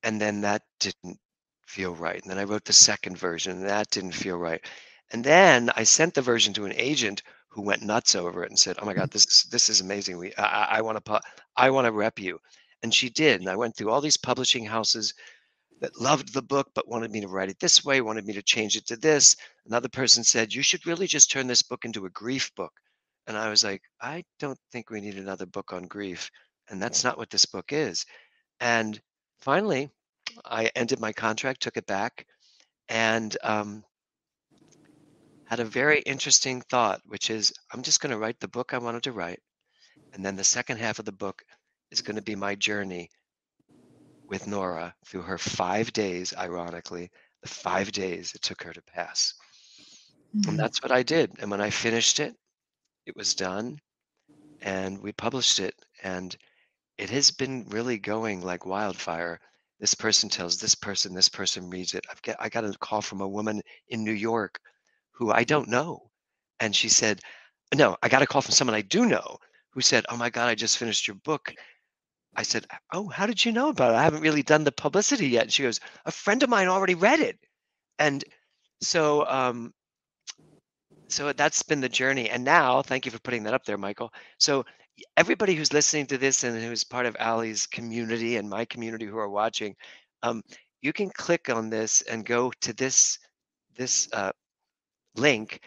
and 0.03 0.21
then 0.21 0.41
that 0.41 0.63
didn't 0.79 1.19
feel 1.67 1.95
right, 1.95 2.21
and 2.21 2.31
then 2.31 2.39
I 2.39 2.45
wrote 2.45 2.65
the 2.65 2.73
second 2.73 3.17
version, 3.17 3.57
and 3.57 3.67
that 3.67 3.89
didn't 3.91 4.13
feel 4.13 4.37
right, 4.37 4.61
and 5.11 5.23
then 5.23 5.71
I 5.75 5.83
sent 5.83 6.15
the 6.15 6.21
version 6.21 6.53
to 6.55 6.65
an 6.65 6.73
agent 6.75 7.23
who 7.49 7.63
went 7.63 7.83
nuts 7.83 8.15
over 8.15 8.43
it 8.43 8.51
and 8.51 8.59
said, 8.59 8.77
"Oh 8.81 8.85
my 8.85 8.93
God, 8.93 9.09
mm. 9.09 9.13
this 9.13 9.25
is 9.25 9.47
this 9.51 9.69
is 9.69 9.81
amazing. 9.81 10.17
We 10.19 10.33
I, 10.37 10.77
I 10.77 10.81
want 10.81 11.03
to 11.03 11.21
I 11.57 11.71
want 11.71 11.87
to 11.87 11.91
rep 11.93 12.19
you," 12.19 12.39
and 12.83 12.93
she 12.93 13.09
did, 13.09 13.41
and 13.41 13.49
I 13.49 13.57
went 13.57 13.75
through 13.75 13.91
all 13.91 14.01
these 14.01 14.17
publishing 14.17 14.65
houses 14.65 15.13
that 15.81 15.99
loved 16.01 16.33
the 16.33 16.41
book 16.41 16.69
but 16.73 16.87
wanted 16.87 17.11
me 17.11 17.21
to 17.21 17.27
write 17.27 17.49
it 17.49 17.59
this 17.59 17.83
way, 17.85 18.01
wanted 18.01 18.25
me 18.25 18.33
to 18.33 18.41
change 18.41 18.75
it 18.75 18.87
to 18.87 18.97
this. 18.97 19.35
Another 19.67 19.89
person 19.89 20.23
said, 20.23 20.53
You 20.53 20.63
should 20.63 20.85
really 20.87 21.07
just 21.07 21.31
turn 21.31 21.47
this 21.47 21.61
book 21.61 21.85
into 21.85 22.05
a 22.05 22.11
grief 22.11 22.53
book. 22.55 22.73
And 23.27 23.37
I 23.37 23.49
was 23.49 23.63
like, 23.63 23.81
I 24.01 24.23
don't 24.39 24.59
think 24.71 24.89
we 24.89 25.01
need 25.01 25.17
another 25.17 25.45
book 25.45 25.73
on 25.73 25.83
grief. 25.83 26.29
And 26.69 26.81
that's 26.81 27.03
not 27.03 27.17
what 27.17 27.29
this 27.29 27.45
book 27.45 27.71
is. 27.71 28.05
And 28.59 28.99
finally, 29.39 29.89
I 30.45 30.71
ended 30.75 30.99
my 30.99 31.13
contract, 31.13 31.61
took 31.61 31.77
it 31.77 31.87
back, 31.87 32.25
and 32.89 33.35
um, 33.43 33.83
had 35.45 35.59
a 35.59 35.65
very 35.65 35.99
interesting 36.01 36.61
thought, 36.61 37.01
which 37.05 37.29
is 37.29 37.53
I'm 37.73 37.83
just 37.83 38.01
going 38.01 38.11
to 38.11 38.17
write 38.17 38.39
the 38.39 38.47
book 38.47 38.73
I 38.73 38.77
wanted 38.77 39.03
to 39.03 39.13
write. 39.13 39.39
And 40.13 40.25
then 40.25 40.35
the 40.35 40.43
second 40.43 40.77
half 40.77 40.99
of 40.99 41.05
the 41.05 41.11
book 41.11 41.41
is 41.91 42.01
going 42.01 42.15
to 42.15 42.21
be 42.21 42.35
my 42.35 42.55
journey 42.55 43.09
with 44.27 44.47
Nora 44.47 44.93
through 45.05 45.21
her 45.21 45.37
five 45.37 45.93
days, 45.93 46.33
ironically, 46.37 47.09
the 47.41 47.49
five 47.49 47.91
days 47.91 48.33
it 48.35 48.41
took 48.41 48.61
her 48.63 48.73
to 48.73 48.81
pass. 48.81 49.33
Mm-hmm. 50.35 50.49
And 50.49 50.59
that's 50.59 50.81
what 50.81 50.91
I 50.91 51.03
did. 51.03 51.31
And 51.39 51.49
when 51.49 51.61
I 51.61 51.69
finished 51.69 52.19
it, 52.19 52.35
it 53.05 53.15
was 53.15 53.33
done 53.33 53.79
and 54.61 55.01
we 55.01 55.11
published 55.13 55.59
it. 55.59 55.75
And 56.03 56.35
it 56.97 57.09
has 57.09 57.31
been 57.31 57.65
really 57.69 57.97
going 57.97 58.41
like 58.41 58.65
wildfire. 58.65 59.39
This 59.79 59.93
person 59.93 60.29
tells 60.29 60.57
this 60.57 60.75
person, 60.75 61.13
this 61.13 61.29
person 61.29 61.69
reads 61.69 61.93
it. 61.93 62.05
I've 62.11 62.21
got, 62.23 62.37
I 62.39 62.49
got 62.49 62.65
a 62.65 62.73
call 62.79 63.01
from 63.01 63.21
a 63.21 63.27
woman 63.27 63.61
in 63.89 64.03
New 64.03 64.13
York 64.13 64.59
who 65.11 65.31
I 65.31 65.43
don't 65.43 65.69
know. 65.69 66.09
And 66.59 66.75
she 66.75 66.89
said, 66.89 67.21
No, 67.75 67.97
I 68.03 68.09
got 68.09 68.21
a 68.23 68.27
call 68.27 68.41
from 68.41 68.53
someone 68.53 68.75
I 68.75 68.81
do 68.81 69.05
know 69.05 69.37
who 69.71 69.81
said, 69.81 70.05
Oh 70.09 70.17
my 70.17 70.29
God, 70.29 70.49
I 70.49 70.55
just 70.55 70.77
finished 70.77 71.07
your 71.07 71.15
book. 71.17 71.53
I 72.35 72.43
said, 72.43 72.65
Oh, 72.93 73.07
how 73.09 73.27
did 73.27 73.45
you 73.45 73.51
know 73.51 73.69
about 73.69 73.93
it? 73.93 73.97
I 73.97 74.03
haven't 74.03 74.21
really 74.21 74.43
done 74.43 74.63
the 74.63 74.71
publicity 74.71 75.27
yet. 75.27 75.43
And 75.43 75.53
she 75.53 75.63
goes, 75.63 75.79
A 76.05 76.11
friend 76.11 76.41
of 76.43 76.49
mine 76.49 76.67
already 76.67 76.95
read 76.95 77.19
it. 77.19 77.37
And 77.99 78.23
so 78.81 79.27
um, 79.27 79.73
so 81.09 81.31
that's 81.33 81.63
been 81.63 81.81
the 81.81 81.89
journey. 81.89 82.29
And 82.29 82.43
now, 82.43 82.81
thank 82.81 83.05
you 83.05 83.11
for 83.11 83.19
putting 83.19 83.43
that 83.43 83.53
up 83.53 83.65
there, 83.65 83.77
Michael. 83.77 84.11
So 84.39 84.65
everybody 85.17 85.55
who's 85.55 85.73
listening 85.73 86.07
to 86.07 86.17
this 86.17 86.43
and 86.43 86.61
who's 86.61 86.83
part 86.83 87.05
of 87.05 87.15
Ali's 87.19 87.67
community 87.67 88.37
and 88.37 88.49
my 88.49 88.65
community 88.65 89.05
who 89.05 89.17
are 89.17 89.29
watching, 89.29 89.75
um, 90.23 90.43
you 90.81 90.93
can 90.93 91.09
click 91.09 91.49
on 91.49 91.69
this 91.69 92.01
and 92.01 92.25
go 92.25 92.51
to 92.61 92.73
this 92.73 93.19
this 93.75 94.07
uh, 94.13 94.31
link, 95.15 95.59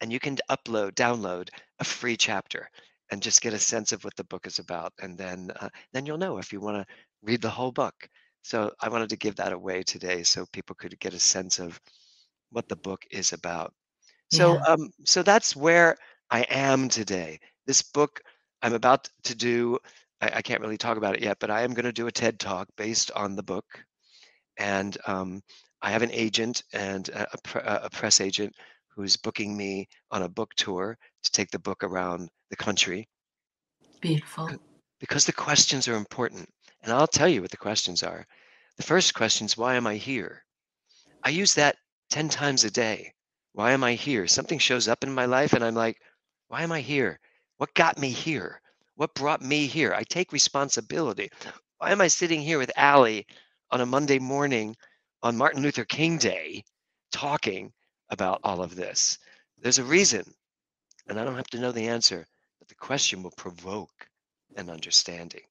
and 0.00 0.12
you 0.12 0.20
can 0.20 0.36
upload, 0.50 0.92
download 0.92 1.48
a 1.80 1.84
free 1.84 2.16
chapter, 2.16 2.68
and 3.10 3.22
just 3.22 3.40
get 3.42 3.54
a 3.54 3.58
sense 3.58 3.92
of 3.92 4.04
what 4.04 4.16
the 4.16 4.24
book 4.24 4.46
is 4.46 4.58
about. 4.58 4.92
And 5.00 5.16
then 5.18 5.50
uh, 5.60 5.68
then 5.92 6.06
you'll 6.06 6.18
know 6.18 6.38
if 6.38 6.52
you 6.52 6.60
want 6.60 6.76
to 6.76 6.94
read 7.22 7.42
the 7.42 7.50
whole 7.50 7.72
book. 7.72 7.94
So 8.42 8.70
I 8.80 8.88
wanted 8.88 9.10
to 9.10 9.16
give 9.16 9.36
that 9.36 9.52
away 9.52 9.82
today, 9.82 10.22
so 10.22 10.46
people 10.52 10.76
could 10.76 10.98
get 11.00 11.14
a 11.14 11.20
sense 11.20 11.58
of 11.58 11.80
what 12.50 12.68
the 12.68 12.76
book 12.76 13.04
is 13.10 13.32
about. 13.32 13.72
So, 14.30 14.58
Yeah. 14.58 14.64
um, 14.66 14.90
so 15.04 15.22
that's 15.22 15.56
where 15.56 15.96
I 16.30 16.42
am 16.50 16.88
today. 16.88 17.38
This 17.66 17.82
book 17.82 18.20
I'm 18.64 18.72
about 18.72 19.10
to 19.24 19.34
do, 19.34 19.78
I, 20.22 20.36
I 20.36 20.42
can't 20.42 20.62
really 20.62 20.78
talk 20.78 20.96
about 20.96 21.14
it 21.14 21.22
yet, 21.22 21.36
but 21.38 21.50
I 21.50 21.62
am 21.62 21.74
going 21.74 21.84
to 21.84 21.92
do 21.92 22.06
a 22.06 22.12
TED 22.12 22.40
talk 22.40 22.66
based 22.78 23.10
on 23.10 23.36
the 23.36 23.42
book. 23.42 23.66
And 24.56 24.96
um, 25.06 25.42
I 25.82 25.90
have 25.90 26.00
an 26.00 26.10
agent 26.12 26.62
and 26.72 27.06
a, 27.10 27.28
a, 27.30 27.38
pre- 27.44 27.62
a 27.62 27.90
press 27.92 28.22
agent 28.22 28.54
who's 28.88 29.18
booking 29.18 29.54
me 29.54 29.86
on 30.10 30.22
a 30.22 30.30
book 30.30 30.54
tour 30.56 30.96
to 31.24 31.30
take 31.30 31.50
the 31.50 31.58
book 31.58 31.84
around 31.84 32.30
the 32.48 32.56
country 32.56 33.06
Beautiful. 34.00 34.48
because 34.98 35.26
the 35.26 35.32
questions 35.32 35.86
are 35.86 35.96
important. 35.96 36.48
And 36.82 36.90
I'll 36.90 37.06
tell 37.06 37.28
you 37.28 37.42
what 37.42 37.50
the 37.50 37.58
questions 37.58 38.02
are. 38.02 38.26
The 38.78 38.82
first 38.82 39.12
question 39.12 39.44
is, 39.44 39.58
why 39.58 39.74
am 39.74 39.86
I 39.86 39.96
here? 39.96 40.42
I 41.22 41.28
use 41.28 41.52
that 41.54 41.76
10 42.08 42.30
times 42.30 42.64
a 42.64 42.70
day. 42.70 43.12
Why 43.52 43.72
am 43.72 43.84
I 43.84 43.92
here? 43.92 44.26
Something 44.26 44.58
shows 44.58 44.88
up 44.88 45.04
in 45.04 45.12
my 45.12 45.26
life 45.26 45.52
and 45.52 45.62
I'm 45.62 45.74
like, 45.74 45.98
why 46.48 46.62
am 46.62 46.72
I 46.72 46.80
here? 46.80 47.20
What 47.56 47.74
got 47.74 47.98
me 47.98 48.10
here? 48.10 48.60
What 48.94 49.14
brought 49.14 49.42
me 49.42 49.66
here? 49.66 49.92
I 49.92 50.04
take 50.04 50.32
responsibility. 50.32 51.30
Why 51.78 51.90
am 51.90 52.00
I 52.00 52.06
sitting 52.08 52.40
here 52.40 52.58
with 52.58 52.70
Ali 52.76 53.26
on 53.70 53.80
a 53.80 53.86
Monday 53.86 54.18
morning 54.20 54.76
on 55.22 55.36
Martin 55.36 55.62
Luther 55.62 55.84
King 55.84 56.18
Day 56.18 56.64
talking 57.12 57.72
about 58.08 58.40
all 58.44 58.62
of 58.62 58.76
this? 58.76 59.18
There's 59.58 59.78
a 59.78 59.84
reason. 59.84 60.32
And 61.08 61.18
I 61.18 61.24
don't 61.24 61.36
have 61.36 61.48
to 61.48 61.58
know 61.60 61.72
the 61.72 61.88
answer, 61.88 62.26
but 62.58 62.68
the 62.68 62.74
question 62.76 63.22
will 63.22 63.32
provoke 63.32 64.08
an 64.56 64.70
understanding. 64.70 65.42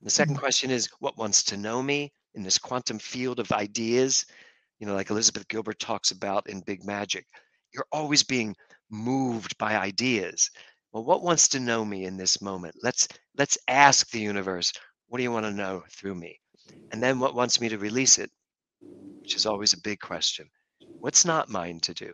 And 0.00 0.06
the 0.06 0.10
second 0.10 0.34
Mhm. 0.34 0.36
question 0.36 0.70
is 0.70 0.88
what 1.00 1.18
wants 1.18 1.42
to 1.44 1.56
know 1.56 1.82
me 1.82 2.12
in 2.34 2.42
this 2.44 2.58
quantum 2.58 2.98
field 2.98 3.40
of 3.40 3.52
ideas? 3.52 4.26
You 4.78 4.86
know, 4.86 4.94
like 4.94 5.10
Elizabeth 5.10 5.48
Gilbert 5.48 5.78
talks 5.80 6.10
about 6.10 6.48
in 6.48 6.60
Big 6.60 6.84
Magic 6.84 7.26
you're 7.72 7.86
always 7.92 8.22
being 8.22 8.54
moved 8.90 9.56
by 9.58 9.76
ideas 9.76 10.50
well 10.92 11.04
what 11.04 11.22
wants 11.22 11.48
to 11.48 11.60
know 11.60 11.84
me 11.84 12.04
in 12.04 12.16
this 12.16 12.40
moment? 12.42 12.76
Let's 12.82 13.08
let's 13.36 13.58
ask 13.68 14.10
the 14.10 14.20
universe 14.20 14.72
what 15.08 15.18
do 15.18 15.24
you 15.24 15.32
want 15.32 15.46
to 15.46 15.52
know 15.52 15.84
through 15.90 16.14
me? 16.14 16.40
And 16.90 17.02
then 17.02 17.18
what 17.18 17.34
wants 17.34 17.60
me 17.60 17.68
to 17.70 17.78
release 17.78 18.18
it 18.18 18.30
which 19.22 19.36
is 19.36 19.46
always 19.46 19.72
a 19.72 19.80
big 19.80 20.00
question 20.00 20.48
what's 21.00 21.24
not 21.24 21.48
mine 21.48 21.80
to 21.80 21.94
do? 21.94 22.12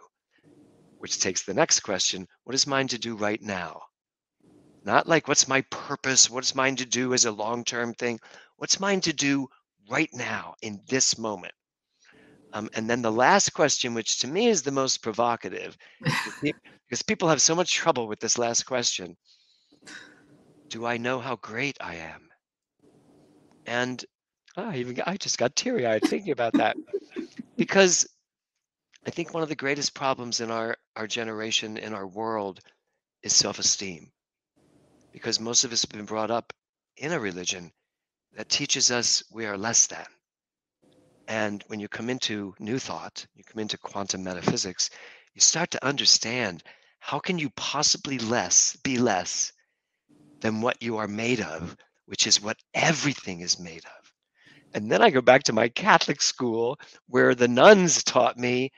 Which 0.99 1.21
takes 1.21 1.43
the 1.45 1.55
next 1.55 1.81
question 1.81 2.27
what 2.45 2.55
is 2.55 2.67
mine 2.67 2.89
to 2.89 2.99
do 2.99 3.17
right 3.17 3.43
now? 3.43 3.83
Not 4.85 5.09
like 5.09 5.29
what's 5.29 5.49
my 5.49 5.63
purpose? 5.71 6.31
What's 6.31 6.55
mine 6.55 6.77
to 6.77 6.87
do 6.87 7.15
as 7.15 7.25
a 7.25 7.33
long-term 7.33 7.95
thing? 7.95 8.21
What's 8.57 8.81
mine 8.81 9.01
to 9.03 9.13
do 9.13 9.49
right 9.91 10.11
now 10.13 10.55
in 10.63 10.81
this 10.89 11.19
moment 11.19 11.55
um, 12.53 12.69
and 12.75 12.89
then 12.89 13.03
the 13.03 13.13
last 13.13 13.53
question, 13.53 13.95
which 13.95 14.21
to 14.21 14.27
me 14.27 14.49
is 14.49 14.63
the 14.63 14.73
most 14.73 15.03
provocative, 15.03 15.77
because 16.43 17.03
people 17.07 17.29
have 17.29 17.43
so 17.43 17.55
much 17.55 17.75
trouble 17.75 18.09
with 18.09 18.21
this 18.21 18.39
last 18.39 18.65
question 18.65 19.17
Do 20.69 20.87
I 20.87 20.97
know 20.97 21.21
how 21.21 21.37
great 21.37 21.77
I 21.81 21.97
am? 21.97 22.29
And 23.67 24.03
oh, 24.57 24.71
I, 24.71 24.77
even, 24.77 25.01
I 25.07 25.17
just 25.17 25.39
got 25.39 25.57
teary 25.57 25.87
eyed 25.87 26.03
thinking 26.05 26.33
about 26.33 26.55
that. 26.55 26.77
because 27.57 28.07
I 29.07 29.11
think 29.11 29.35
one 29.35 29.43
of 29.43 29.49
the 29.51 29.57
greatest 29.57 29.95
problems 29.95 30.41
in 30.41 30.51
our, 30.51 30.77
our 30.97 31.07
generation, 31.07 31.77
in 31.77 31.93
our 31.93 32.07
world, 32.07 32.61
is 33.23 33.35
self 33.35 33.59
esteem. 33.59 34.11
Because 35.13 35.39
most 35.39 35.65
of 35.65 35.73
us 35.73 35.83
have 35.83 35.91
been 35.91 36.07
brought 36.07 36.31
up 36.31 36.53
in 36.97 37.13
a 37.13 37.21
religion 37.21 37.73
that 38.37 38.49
teaches 38.49 38.91
us 38.91 39.23
we 39.31 39.47
are 39.47 39.59
less 39.59 39.87
than 39.87 40.07
and 41.29 41.63
when 41.67 41.79
you 41.79 41.89
come 41.89 42.09
into 42.09 42.55
new 42.59 42.79
thought, 42.79 43.27
you 43.37 43.45
come 43.45 43.61
into 43.61 43.77
quantum 43.77 44.25
metaphysics, 44.25 44.91
you 45.35 45.43
start 45.43 45.71
to 45.73 45.87
understand 45.87 46.63
how 47.01 47.19
can 47.19 47.39
you 47.39 47.51
possibly 47.51 48.19
less 48.19 48.77
be 48.83 48.99
less 48.99 49.53
than 50.41 50.63
what 50.63 50.83
you 50.83 50.97
are 50.97 51.07
made 51.07 51.43
of, 51.43 51.77
which 52.07 52.27
is 52.27 52.43
what 52.43 52.57
everything 52.75 53.41
is 53.41 53.61
made 53.61 53.85
of. 53.85 54.13
And 54.73 54.91
then 54.91 55.03
I 55.03 55.11
go 55.11 55.21
back 55.21 55.45
to 55.45 55.53
my 55.53 55.69
Catholic 55.69 56.23
school 56.23 56.81
where 57.09 57.35
the 57.35 57.49
nuns 57.49 58.03
taught 58.05 58.39
me, 58.39 58.73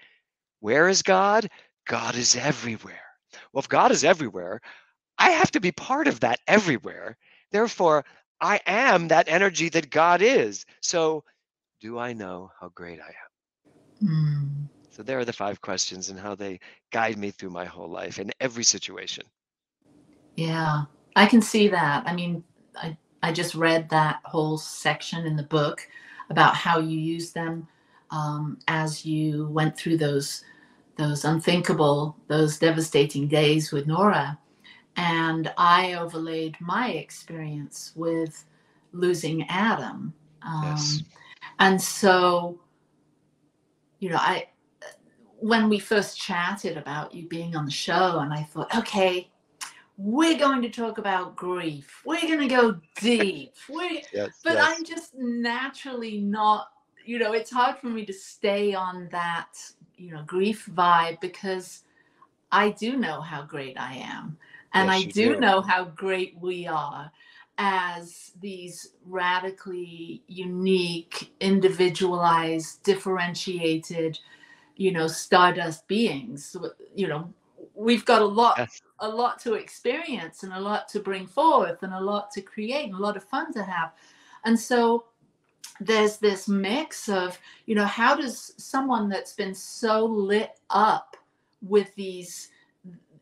where 0.59 0.89
is 0.89 1.03
God? 1.03 1.49
God 1.87 2.17
is 2.17 2.35
everywhere. 2.35 3.01
Well, 3.53 3.61
if 3.61 3.69
God 3.69 3.93
is 3.93 4.05
everywhere, 4.05 4.61
I 5.19 5.31
have 5.31 5.53
to 5.53 5.61
be 5.61 5.73
part 5.73 6.09
of 6.09 6.21
that 6.21 6.41
everywhere. 6.49 7.17
Therefore, 7.53 8.05
I 8.41 8.61
am 8.67 9.09
that 9.09 9.29
energy 9.29 9.69
that 9.71 9.91
God 9.91 10.21
is. 10.21 10.67
So 10.81 11.25
do 11.81 11.99
I 11.99 12.13
know 12.13 12.51
how 12.61 12.71
great 12.75 13.01
I 13.01 13.09
am? 13.09 14.09
Mm. 14.09 14.69
So 14.91 15.03
there 15.03 15.19
are 15.19 15.25
the 15.25 15.33
five 15.33 15.61
questions 15.61 16.11
and 16.11 16.19
how 16.19 16.35
they 16.35 16.61
guide 16.93 17.17
me 17.17 17.31
through 17.31 17.51
my 17.51 17.65
whole 17.65 17.89
life 17.89 18.19
in 18.19 18.31
every 18.41 18.65
situation. 18.65 19.25
Yeah, 20.37 20.85
I 21.17 21.27
can 21.27 21.43
see 21.43 21.69
that. 21.69 22.05
I 22.07 22.15
mean, 22.15 22.45
I, 22.77 22.97
I 23.23 23.33
just 23.33 23.55
read 23.55 23.89
that 23.91 24.21
whole 24.25 24.59
section 24.59 25.27
in 25.27 25.37
the 25.37 25.43
book 25.43 25.89
about 26.29 26.55
how 26.55 26.79
you 26.79 26.99
use 26.99 27.33
them 27.33 27.69
um, 28.11 28.59
as 28.69 29.05
you 29.07 29.47
went 29.49 29.77
through 29.77 29.99
those 29.99 30.45
those 30.97 31.25
unthinkable, 31.25 32.15
those 32.29 32.59
devastating 32.59 33.27
days 33.27 33.73
with 33.73 33.87
Nora. 33.87 34.39
And 34.97 35.51
I 35.57 35.95
overlaid 35.95 36.57
my 36.61 36.91
experience 36.91 37.93
with 37.97 38.45
losing 38.93 39.49
Adam. 39.49 40.13
Um, 40.43 40.65
Yes. 40.67 41.03
And 41.61 41.81
so, 41.81 42.59
you 43.99 44.09
know, 44.09 44.17
I 44.17 44.49
when 45.39 45.69
we 45.69 45.79
first 45.79 46.21
chatted 46.21 46.77
about 46.77 47.15
you 47.15 47.29
being 47.29 47.55
on 47.57 47.65
the 47.65 47.71
show, 47.71 48.19
and 48.19 48.33
I 48.33 48.43
thought, 48.43 48.75
okay, 48.77 49.31
we're 49.97 50.39
going 50.39 50.63
to 50.63 50.71
talk 50.71 50.99
about 50.99 51.37
grief. 51.37 52.03
We're 52.05 52.21
going 52.23 52.41
to 52.41 52.49
go 52.49 52.81
deep. 53.01 53.55
we 53.69 54.03
Yes. 54.13 54.41
but 54.43 54.55
yes. 54.55 54.75
I'm 54.75 54.85
just 54.85 55.15
naturally 55.15 56.19
not, 56.19 56.69
you 57.05 57.19
know, 57.19 57.33
it's 57.33 57.51
hard 57.51 57.79
for 57.79 57.89
me 57.89 58.05
to 58.07 58.13
stay 58.13 58.75
on 58.75 59.09
that, 59.13 59.53
you 59.97 60.13
know, 60.13 60.23
grief 60.27 60.69
vibe 60.75 61.21
because 61.21 61.85
I 62.53 62.71
do 62.71 62.97
know 62.97 63.21
how 63.21 63.43
great 63.43 63.79
I 63.79 63.95
am. 63.97 64.39
And 64.73 64.89
Yes, 64.89 65.03
I 65.03 65.11
do 65.11 65.35
do. 65.35 65.41
know 65.41 65.61
how 65.61 65.85
great 65.85 66.37
we 66.41 66.67
are 66.67 67.11
as 67.63 68.33
these 68.41 68.93
radically 69.05 70.23
unique, 70.29 71.31
individualized, 71.41 72.83
differentiated, 72.85 74.19
you 74.77 74.91
know, 74.91 75.07
stardust 75.07 75.87
beings. 75.87 76.57
You 76.95 77.09
know, 77.09 77.35
we've 77.75 78.07
got 78.07 78.23
a 78.23 78.27
lot 78.27 78.57
Yes. 78.57 78.81
a 79.01 79.09
lot 79.09 79.39
to 79.41 79.55
experience 79.55 80.43
and 80.43 80.53
a 80.55 80.61
lot 80.61 80.89
to 80.89 81.01
bring 81.01 81.27
forth 81.27 81.83
and 81.83 81.93
a 81.93 82.01
lot 82.01 82.31
to 82.31 82.41
create 82.41 82.87
and 82.87 82.95
a 82.95 82.99
lot 82.99 83.17
of 83.17 83.25
fun 83.25 83.51
to 83.51 83.63
have 83.63 83.93
and 84.45 84.59
so 84.59 85.05
there's 85.81 86.19
this 86.19 86.49
mix 86.49 87.09
of 87.09 87.39
you 87.65 87.75
know 87.75 87.87
how 87.87 88.15
does 88.15 88.53
someone 88.59 89.09
that's 89.09 89.33
been 89.33 89.55
so 89.55 90.05
lit 90.05 90.61
up 90.69 91.17
with 91.63 91.95
these 91.95 92.49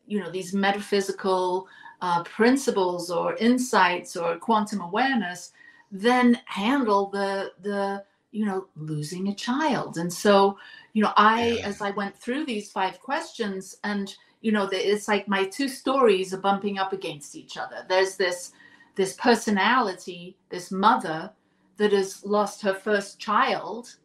you 0.09 0.19
know 0.19 0.31
these 0.33 0.53
metaphysical 0.53 1.69
uh, 2.01 2.23
principles 2.25 3.11
or 3.11 3.35
insights 3.37 4.17
or 4.17 4.37
quantum 4.37 4.81
awareness 4.81 5.53
then 5.91 6.39
handle 6.47 7.09
the 7.11 7.53
the 7.63 8.05
you 8.31 8.45
know 8.45 8.67
losing 8.77 9.29
a 9.29 9.35
child 9.35 9.97
and 9.97 10.13
so 10.13 10.57
you 10.93 11.03
know 11.03 11.13
i 11.17 11.59
Yeah. 11.61 11.67
as 11.69 11.81
i 11.81 11.91
went 11.93 12.17
through 12.17 12.45
these 12.45 12.71
five 12.71 13.01
questions 13.01 13.77
and 13.85 14.15
you 14.43 14.53
know 14.53 14.67
the, 14.67 14.77
it's 14.77 15.09
like 15.09 15.27
my 15.29 15.45
two 15.47 15.67
stories 15.69 16.33
are 16.35 16.41
bumping 16.41 16.79
up 16.79 16.93
against 16.93 17.35
each 17.35 17.57
other 17.57 17.85
there's 17.89 18.17
this 18.17 18.53
this 18.97 19.15
personality 19.15 20.37
this 20.51 20.71
mother 20.71 21.33
that 21.79 21.93
has 21.93 22.25
lost 22.25 22.61
her 22.63 22.75
first 22.75 23.19
child 23.19 23.97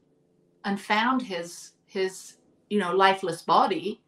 and 0.65 0.79
found 0.79 1.21
his 1.21 1.73
his 1.85 2.35
you 2.69 2.79
know 2.79 2.95
lifeless 2.95 3.41
body 3.41 3.99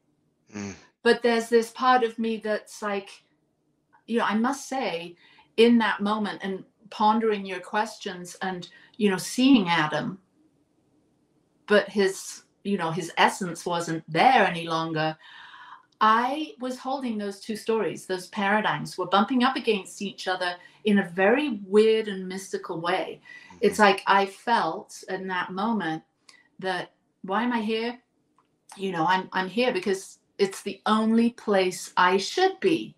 Mm. 0.55 0.75
but 1.03 1.21
there's 1.23 1.49
this 1.49 1.71
part 1.71 2.03
of 2.03 2.17
me 2.19 2.38
that's 2.38 2.81
like 2.81 3.09
you 4.05 4.19
know 4.19 4.25
i 4.25 4.35
must 4.35 4.67
say 4.67 5.15
in 5.57 5.77
that 5.77 6.01
moment 6.01 6.39
and 6.43 6.63
pondering 6.89 7.45
your 7.45 7.59
questions 7.59 8.35
and 8.41 8.69
you 8.97 9.09
know 9.09 9.17
seeing 9.17 9.67
adam 9.69 10.17
but 11.67 11.89
his 11.89 12.43
you 12.63 12.77
know 12.77 12.91
his 12.91 13.11
essence 13.17 13.65
wasn't 13.65 14.03
there 14.07 14.45
any 14.45 14.67
longer 14.67 15.17
i 16.01 16.51
was 16.59 16.77
holding 16.77 17.17
those 17.17 17.39
two 17.39 17.55
stories 17.55 18.05
those 18.05 18.27
paradigms 18.27 18.97
were 18.97 19.07
bumping 19.07 19.43
up 19.43 19.55
against 19.55 20.01
each 20.01 20.27
other 20.27 20.55
in 20.85 20.99
a 20.99 21.09
very 21.09 21.59
weird 21.65 22.07
and 22.07 22.27
mystical 22.27 22.79
way. 22.79 23.19
Mm-hmm. 23.47 23.57
It's 23.61 23.79
like 23.79 24.03
i 24.07 24.25
felt 24.25 25.03
in 25.09 25.27
that 25.27 25.51
moment 25.51 26.03
that 26.59 26.91
why 27.23 27.43
am 27.43 27.51
i 27.51 27.61
here? 27.61 27.99
You 28.77 28.91
know 28.91 29.05
i'm 29.05 29.29
i'm 29.33 29.49
here 29.49 29.73
because 29.73 30.19
it's 30.37 30.61
the 30.61 30.81
only 30.85 31.31
place 31.31 31.93
i 31.97 32.17
should 32.17 32.59
be 32.59 32.95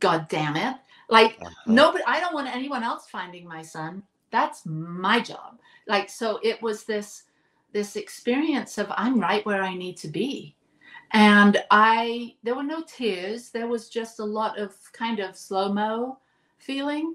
god 0.00 0.28
damn 0.28 0.56
it. 0.56 0.76
Like 1.10 1.38
Uh-huh. 1.40 1.54
nobody 1.66 2.04
i 2.06 2.20
don't 2.20 2.34
want 2.34 2.54
anyone 2.54 2.84
else 2.84 3.06
finding 3.10 3.46
my 3.46 3.62
son. 3.62 4.02
That's 4.30 4.62
my 4.66 5.20
job. 5.20 5.58
Like 5.86 6.10
so 6.10 6.38
it 6.42 6.60
was 6.62 6.84
this 6.84 7.24
this 7.72 7.96
experience 7.96 8.78
of 8.78 8.86
i'm 8.90 9.20
right 9.20 9.44
where 9.46 9.62
i 9.62 9.74
need 9.74 9.96
to 9.98 10.08
be. 10.08 10.54
And 11.12 11.62
i 11.70 12.34
there 12.42 12.54
were 12.54 12.62
no 12.62 12.82
tears. 12.82 13.50
There 13.50 13.68
was 13.68 13.88
just 13.88 14.20
a 14.20 14.24
lot 14.24 14.58
of 14.58 14.74
kind 14.92 15.20
of 15.20 15.36
slow 15.36 15.72
mo 15.72 16.18
feeling. 16.58 17.14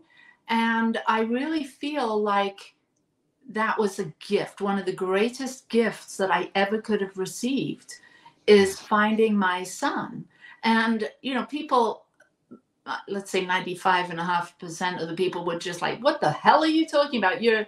And 0.50 1.00
i 1.08 1.22
really 1.22 1.64
feel 1.64 2.22
like 2.22 2.76
that 3.50 3.78
was 3.78 4.00
a 4.00 4.14
gift. 4.20 4.62
One 4.62 4.80
of 4.80 4.86
the 4.86 4.94
greatest 4.94 5.70
gifts 5.70 6.18
that 6.18 6.32
i 6.32 6.50
ever 6.56 6.82
could 6.82 7.02
have 7.02 7.18
received 7.18 7.94
is 8.48 8.80
finding 8.80 9.36
my 9.38 9.64
son. 9.64 10.26
And 10.64 11.10
you 11.22 11.34
know 11.34 11.46
people 11.46 12.06
let's 13.08 13.32
say 13.32 13.46
95 13.46 14.10
and 14.12 14.20
a 14.20 14.24
half 14.24 14.58
percent 14.60 15.02
of 15.02 15.08
the 15.10 15.16
people 15.16 15.46
were 15.46 15.60
just 15.60 15.82
like 15.82 16.00
what 16.04 16.20
the 16.22 16.32
hell 16.32 16.64
are 16.64 16.68
you 16.68 16.86
talking 16.88 17.20
about? 17.20 17.42
You're 17.42 17.66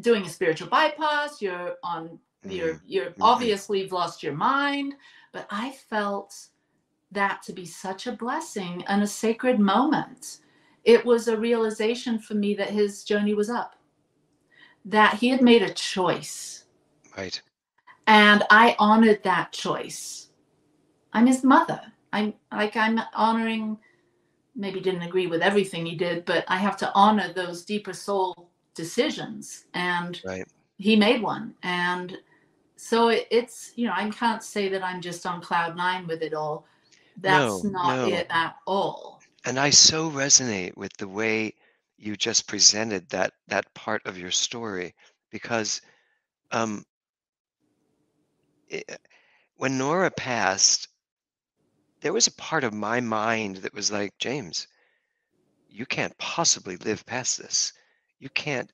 doing 0.00 0.24
a 0.24 0.28
spiritual 0.28 0.68
bypass. 0.68 1.40
You're 1.42 1.76
on 1.82 2.18
you're 2.44 2.74
Mhm. 2.74 2.80
you're 2.86 3.10
Mhm. 3.10 3.16
obviously 3.20 3.80
you've 3.82 3.92
lost 3.92 4.22
your 4.22 4.34
mind. 4.34 4.94
But 5.32 5.46
i 5.50 5.70
felt 5.72 6.34
that 7.12 7.42
to 7.42 7.52
be 7.52 7.66
such 7.66 8.06
a 8.06 8.12
blessing 8.12 8.84
and 8.88 9.02
a 9.02 9.06
sacred 9.06 9.58
moment. 9.60 10.40
It 10.84 11.04
was 11.04 11.28
a 11.28 11.36
realization 11.36 12.18
for 12.18 12.34
me 12.34 12.54
that 12.54 12.70
his 12.70 13.04
journey 13.04 13.34
was 13.34 13.50
up 13.50 13.76
that 14.84 15.14
he 15.14 15.28
had 15.28 15.42
made 15.42 15.62
a 15.62 15.72
choice. 15.74 16.64
Right. 17.16 17.40
and 18.06 18.42
i 18.50 18.74
honored 18.78 19.22
that 19.24 19.52
choice. 19.52 20.30
I'm 21.12 21.26
his 21.26 21.44
mother. 21.44 21.80
I'm 22.12 22.34
like 22.52 22.76
i'm 22.76 23.00
honoring 23.14 23.78
maybe 24.58 24.80
didn't 24.80 25.02
agree 25.02 25.26
with 25.28 25.42
everything 25.42 25.86
he 25.86 25.96
did 25.96 26.24
but 26.26 26.44
i 26.48 26.56
have 26.58 26.76
to 26.76 26.92
honor 26.94 27.32
those 27.32 27.64
deeper 27.64 27.94
soul 27.94 28.50
decisions 28.74 29.66
and 29.74 30.22
Right. 30.24 30.46
he 30.78 30.96
made 30.96 31.22
one 31.22 31.54
and 31.62 32.18
so 32.76 33.08
it, 33.08 33.26
it's 33.30 33.72
you 33.76 33.86
know 33.86 33.94
i 33.96 34.08
can't 34.10 34.42
say 34.42 34.68
that 34.68 34.84
i'm 34.84 35.00
just 35.00 35.26
on 35.26 35.40
cloud 35.40 35.76
nine 35.76 36.06
with 36.06 36.22
it 36.22 36.34
all 36.34 36.66
that's 37.22 37.64
No, 37.64 37.70
not 37.72 37.96
no. 37.98 38.08
it 38.08 38.26
at 38.30 38.56
all 38.66 39.20
And 39.44 39.58
I 39.58 39.70
so 39.70 40.10
resonate 40.10 40.76
with 40.76 40.92
the 40.98 41.08
way 41.08 41.54
you 41.96 42.16
just 42.16 42.46
presented 42.48 43.08
that 43.10 43.32
that 43.48 43.72
part 43.74 44.06
of 44.06 44.18
your 44.18 44.30
story 44.30 44.94
because 45.30 45.80
um, 46.52 46.84
it, 48.68 49.00
when 49.56 49.78
Nora 49.78 50.10
passed, 50.10 50.87
there 52.00 52.12
was 52.12 52.26
a 52.26 52.32
part 52.32 52.64
of 52.64 52.72
my 52.72 53.00
mind 53.00 53.56
that 53.58 53.74
was 53.74 53.90
like, 53.90 54.16
James, 54.18 54.66
you 55.68 55.86
can't 55.86 56.16
possibly 56.18 56.76
live 56.76 57.04
past 57.06 57.38
this. 57.38 57.72
You 58.18 58.28
can't. 58.30 58.72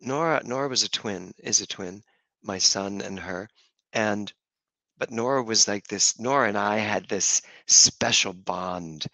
Nora 0.00 0.42
Nora 0.44 0.68
was 0.68 0.82
a 0.82 0.88
twin, 0.90 1.32
is 1.38 1.60
a 1.60 1.66
twin, 1.66 2.02
my 2.42 2.58
son 2.58 3.00
and 3.02 3.18
her, 3.20 3.48
and 3.92 4.32
but 4.98 5.10
Nora 5.10 5.42
was 5.42 5.68
like 5.68 5.86
this. 5.88 6.18
Nora 6.18 6.48
and 6.48 6.58
I 6.58 6.78
had 6.78 7.08
this 7.08 7.42
special 7.66 8.32
bond 8.32 9.06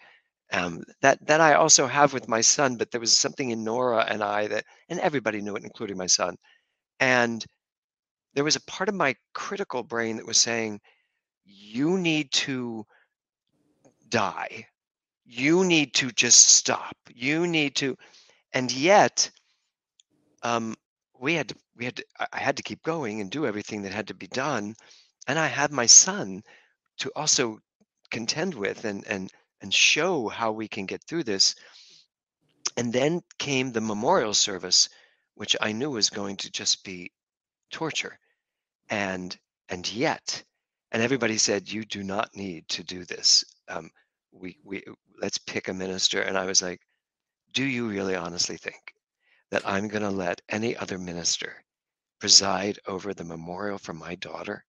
um, 0.53 0.83
that 1.01 1.25
that 1.27 1.41
I 1.41 1.53
also 1.55 1.87
have 1.87 2.13
with 2.13 2.27
my 2.27 2.41
son. 2.41 2.77
But 2.77 2.91
there 2.91 3.01
was 3.01 3.17
something 3.17 3.51
in 3.51 3.63
Nora 3.63 4.05
and 4.09 4.23
I 4.23 4.47
that, 4.47 4.65
and 4.89 4.99
everybody 4.99 5.41
knew 5.41 5.55
it, 5.55 5.63
including 5.63 5.97
my 5.97 6.07
son. 6.07 6.37
And 6.99 7.45
there 8.33 8.43
was 8.43 8.55
a 8.55 8.61
part 8.65 8.89
of 8.89 8.95
my 8.95 9.15
critical 9.33 9.83
brain 9.83 10.17
that 10.17 10.25
was 10.27 10.37
saying, 10.39 10.79
"You 11.45 11.97
need 11.97 12.31
to 12.33 12.85
die. 14.09 14.67
You 15.25 15.63
need 15.63 15.93
to 15.95 16.11
just 16.11 16.47
stop. 16.49 16.95
You 17.13 17.47
need 17.47 17.75
to." 17.77 17.97
And 18.53 18.71
yet, 18.71 19.29
um, 20.43 20.75
we 21.19 21.33
had. 21.35 21.53
We 21.75 21.85
had 21.85 22.01
I 22.31 22.39
had 22.39 22.57
to 22.57 22.63
keep 22.63 22.81
going 22.83 23.21
and 23.21 23.29
do 23.29 23.45
everything 23.45 23.83
that 23.83 23.93
had 23.93 24.07
to 24.07 24.15
be 24.15 24.27
done. 24.27 24.75
And 25.27 25.37
I 25.37 25.47
had 25.47 25.71
my 25.71 25.85
son 25.85 26.41
to 26.99 27.11
also 27.15 27.59
contend 28.11 28.55
with 28.55 28.85
and 28.85 29.05
and 29.07 29.31
and 29.61 29.73
show 29.73 30.27
how 30.27 30.51
we 30.51 30.67
can 30.67 30.85
get 30.85 31.03
through 31.03 31.23
this. 31.23 31.55
And 32.77 32.93
then 32.93 33.21
came 33.39 33.71
the 33.71 33.81
memorial 33.81 34.33
service, 34.33 34.89
which 35.35 35.55
I 35.59 35.71
knew 35.71 35.91
was 35.91 36.09
going 36.09 36.37
to 36.37 36.51
just 36.51 36.83
be 36.83 37.11
torture. 37.71 38.17
And 38.89 39.37
and 39.69 39.91
yet, 39.91 40.43
and 40.91 41.03
everybody 41.03 41.37
said, 41.37 41.71
you 41.71 41.83
do 41.85 42.03
not 42.03 42.35
need 42.35 42.67
to 42.69 42.83
do 42.83 43.03
this. 43.03 43.43
Um, 43.69 43.89
we 44.31 44.57
we 44.63 44.83
let's 45.21 45.37
pick 45.37 45.67
a 45.67 45.73
minister. 45.73 46.21
And 46.21 46.37
I 46.37 46.45
was 46.45 46.61
like, 46.61 46.81
do 47.53 47.65
you 47.65 47.89
really 47.89 48.15
honestly 48.15 48.57
think 48.57 48.93
that 49.51 49.67
I'm 49.67 49.87
going 49.87 50.03
to 50.03 50.09
let 50.09 50.41
any 50.49 50.77
other 50.77 50.97
minister 50.97 51.63
preside 52.19 52.79
over 52.87 53.13
the 53.13 53.23
memorial 53.23 53.77
for 53.77 53.93
my 53.93 54.15
daughter? 54.15 54.63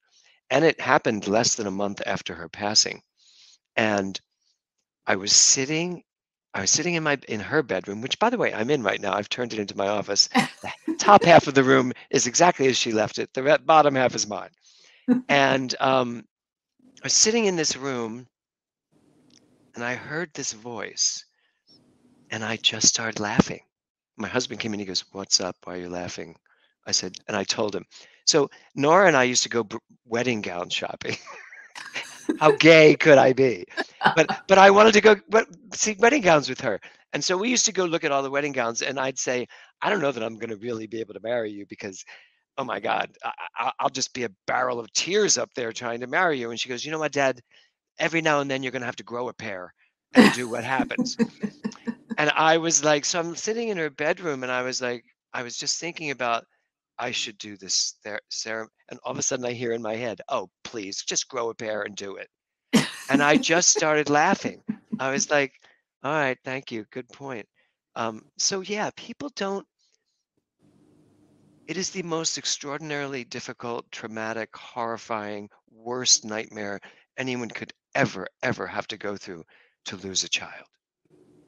And 0.50 0.64
it 0.64 0.80
happened 0.80 1.28
less 1.28 1.56
than 1.56 1.66
a 1.66 1.72
month 1.72 2.02
after 2.06 2.34
her 2.34 2.48
passing. 2.48 3.02
And 3.76 4.18
I 5.06 5.16
was 5.16 5.32
sitting, 5.32 6.02
I 6.54 6.62
was 6.62 6.70
sitting 6.70 6.94
in 6.94 7.02
my 7.02 7.18
in 7.28 7.40
her 7.40 7.62
bedroom, 7.62 8.00
which 8.02 8.18
by 8.18 8.30
the 8.30 8.38
way, 8.38 8.54
I'm 8.54 8.70
in 8.70 8.82
right 8.82 9.00
now. 9.00 9.14
I've 9.14 9.28
turned 9.28 9.52
it 9.52 9.58
into 9.60 9.76
my 9.76 9.88
office. 9.88 10.28
The 10.86 10.94
top 10.98 11.24
half 11.24 11.46
of 11.46 11.54
the 11.54 11.64
room 11.64 11.92
is 12.10 12.26
exactly 12.26 12.68
as 12.68 12.78
she 12.78 12.92
left 12.92 13.18
it. 13.18 13.32
The 13.34 13.60
bottom 13.64 13.94
half 13.94 14.14
is 14.14 14.26
mine. 14.28 14.50
And 15.28 15.74
um, 15.80 16.24
I 17.02 17.06
was 17.06 17.14
sitting 17.14 17.46
in 17.46 17.56
this 17.56 17.76
room 17.76 18.26
and 19.78 19.84
I 19.84 19.94
heard 19.94 20.34
this 20.34 20.54
voice 20.54 21.24
and 22.32 22.44
I 22.44 22.56
just 22.56 22.88
started 22.88 23.20
laughing. 23.20 23.60
My 24.16 24.26
husband 24.26 24.58
came 24.58 24.74
in, 24.74 24.80
he 24.80 24.84
goes, 24.84 25.04
What's 25.12 25.40
up? 25.40 25.54
Why 25.62 25.74
are 25.74 25.80
you 25.80 25.88
laughing? 25.88 26.34
I 26.84 26.90
said, 26.90 27.14
and 27.28 27.36
I 27.36 27.44
told 27.44 27.76
him. 27.76 27.84
So 28.26 28.50
Nora 28.74 29.06
and 29.06 29.16
I 29.16 29.22
used 29.22 29.44
to 29.44 29.48
go 29.48 29.62
br- 29.62 29.76
wedding 30.04 30.40
gown 30.40 30.68
shopping. 30.68 31.16
How 32.34 32.50
gay 32.50 32.96
could 32.96 33.18
I 33.18 33.32
be? 33.32 33.66
But 34.16 34.30
but 34.48 34.58
I 34.58 34.68
wanted 34.72 34.94
to 34.94 35.00
go 35.00 35.14
but 35.28 35.46
see 35.72 35.94
wedding 36.00 36.22
gowns 36.22 36.48
with 36.48 36.60
her. 36.62 36.80
And 37.12 37.22
so 37.22 37.36
we 37.36 37.48
used 37.48 37.66
to 37.66 37.72
go 37.72 37.84
look 37.84 38.02
at 38.02 38.10
all 38.10 38.24
the 38.24 38.32
wedding 38.32 38.50
gowns 38.50 38.82
and 38.82 38.98
I'd 38.98 39.16
say, 39.16 39.46
I 39.80 39.90
don't 39.90 40.00
know 40.00 40.10
that 40.10 40.24
I'm 40.24 40.38
going 40.38 40.50
to 40.50 40.56
really 40.56 40.88
be 40.88 40.98
able 40.98 41.14
to 41.14 41.20
marry 41.22 41.52
you 41.52 41.66
because 41.68 42.04
oh 42.58 42.64
my 42.64 42.80
God, 42.80 43.10
I, 43.24 43.32
I, 43.56 43.72
I'll 43.78 43.88
just 43.88 44.12
be 44.12 44.24
a 44.24 44.30
barrel 44.48 44.80
of 44.80 44.92
tears 44.92 45.38
up 45.38 45.50
there 45.54 45.72
trying 45.72 46.00
to 46.00 46.08
marry 46.08 46.40
you. 46.40 46.50
And 46.50 46.58
she 46.58 46.68
goes, 46.68 46.84
you 46.84 46.90
know 46.90 46.98
what, 46.98 47.12
Dad? 47.12 47.40
Every 47.98 48.20
now 48.20 48.40
and 48.40 48.50
then 48.50 48.62
you're 48.62 48.72
going 48.72 48.82
to 48.82 48.86
have 48.86 48.96
to 48.96 49.02
grow 49.02 49.28
a 49.28 49.34
pair 49.34 49.74
and 50.14 50.32
do 50.34 50.48
what 50.48 50.64
happens. 50.64 51.16
and 52.18 52.30
I 52.30 52.58
was 52.58 52.84
like, 52.84 53.04
so 53.04 53.20
I'm 53.20 53.36
sitting 53.36 53.68
in 53.68 53.76
her 53.78 53.90
bedroom 53.90 54.42
and 54.42 54.52
I 54.52 54.62
was 54.62 54.80
like, 54.80 55.04
I 55.32 55.42
was 55.42 55.56
just 55.56 55.80
thinking 55.80 56.10
about 56.10 56.44
I 56.98 57.12
should 57.12 57.38
do 57.38 57.56
this 57.56 57.94
there, 58.04 58.20
Sarah. 58.28 58.68
And 58.90 58.98
all 59.04 59.12
of 59.12 59.18
a 59.18 59.22
sudden 59.22 59.44
I 59.44 59.52
hear 59.52 59.72
in 59.72 59.82
my 59.82 59.94
head, 59.94 60.20
oh, 60.28 60.50
please 60.64 61.02
just 61.02 61.28
grow 61.28 61.50
a 61.50 61.54
pair 61.54 61.82
and 61.82 61.94
do 61.94 62.16
it. 62.16 62.28
and 63.10 63.22
I 63.22 63.36
just 63.36 63.68
started 63.76 64.10
laughing. 64.10 64.62
I 64.98 65.10
was 65.10 65.30
like, 65.30 65.52
all 66.02 66.12
right, 66.12 66.38
thank 66.44 66.72
you. 66.72 66.84
Good 66.90 67.08
point. 67.08 67.46
Um, 67.94 68.22
so 68.36 68.60
yeah, 68.60 68.90
people 68.96 69.30
don't. 69.36 69.66
It 71.66 71.76
is 71.76 71.90
the 71.90 72.02
most 72.02 72.38
extraordinarily 72.38 73.24
difficult, 73.24 73.90
traumatic, 73.92 74.56
horrifying, 74.56 75.50
worst 75.70 76.24
nightmare 76.24 76.80
anyone 77.18 77.48
could 77.48 77.72
ever, 77.98 78.28
ever 78.42 78.66
have 78.66 78.86
to 78.86 78.96
go 78.96 79.16
through 79.16 79.44
to 79.86 79.96
lose 79.96 80.22
a 80.22 80.28
child 80.28 80.64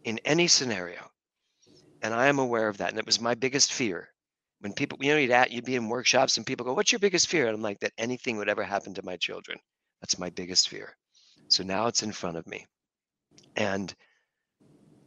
in 0.04 0.18
any 0.24 0.48
scenario. 0.48 1.00
And 2.02 2.12
I 2.12 2.26
am 2.26 2.40
aware 2.40 2.68
of 2.68 2.78
that. 2.78 2.90
And 2.90 2.98
it 2.98 3.06
was 3.06 3.20
my 3.20 3.34
biggest 3.34 3.72
fear. 3.72 4.08
When 4.60 4.72
people, 4.72 4.98
you 5.00 5.12
know, 5.12 5.18
you'd, 5.18 5.30
at, 5.30 5.52
you'd 5.52 5.64
be 5.64 5.76
in 5.76 5.88
workshops 5.88 6.36
and 6.36 6.46
people 6.46 6.66
go, 6.66 6.74
What's 6.74 6.92
your 6.92 6.98
biggest 6.98 7.28
fear? 7.28 7.46
And 7.46 7.54
I'm 7.54 7.62
like, 7.62 7.78
That 7.80 7.92
anything 7.96 8.36
would 8.36 8.48
ever 8.48 8.64
happen 8.64 8.92
to 8.94 9.04
my 9.04 9.16
children. 9.16 9.58
That's 10.02 10.18
my 10.18 10.28
biggest 10.30 10.68
fear. 10.68 10.94
So 11.48 11.62
now 11.62 11.86
it's 11.86 12.02
in 12.02 12.12
front 12.12 12.36
of 12.36 12.46
me. 12.46 12.66
And 13.56 13.94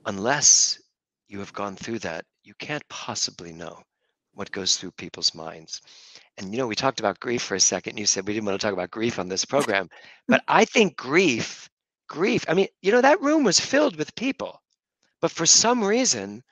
unless 0.05 0.81
you 1.27 1.39
have 1.39 1.53
gone 1.53 1.75
through 1.75 1.99
that, 1.99 2.25
you 2.43 2.53
can't 2.57 2.87
possibly 2.89 3.51
know 3.51 3.81
what 4.33 4.51
goes 4.51 4.77
through 4.77 4.91
people's 4.91 5.33
minds. 5.35 5.81
And 6.37 6.51
you 6.53 6.57
know, 6.57 6.67
we 6.67 6.75
talked 6.75 6.99
about 6.99 7.19
grief 7.19 7.41
for 7.43 7.55
a 7.55 7.59
second. 7.59 7.91
and 7.91 7.99
You 7.99 8.05
said 8.05 8.27
we 8.27 8.33
didn't 8.33 8.45
want 8.45 8.59
to 8.59 8.65
talk 8.65 8.73
about 8.73 8.91
grief 8.91 9.19
on 9.19 9.29
this 9.29 9.45
program, 9.45 9.89
but 10.29 10.41
I 10.47 10.65
think 10.65 10.95
grief, 10.97 11.69
grief, 12.07 12.45
I 12.47 12.53
mean, 12.53 12.67
you 12.81 12.91
know, 12.91 13.01
that 13.01 13.21
room 13.21 13.43
was 13.43 13.59
filled 13.59 13.95
with 13.97 14.15
people. 14.15 14.61
But 15.21 15.31
for 15.31 15.45
some 15.45 15.83
reason, 15.83 16.43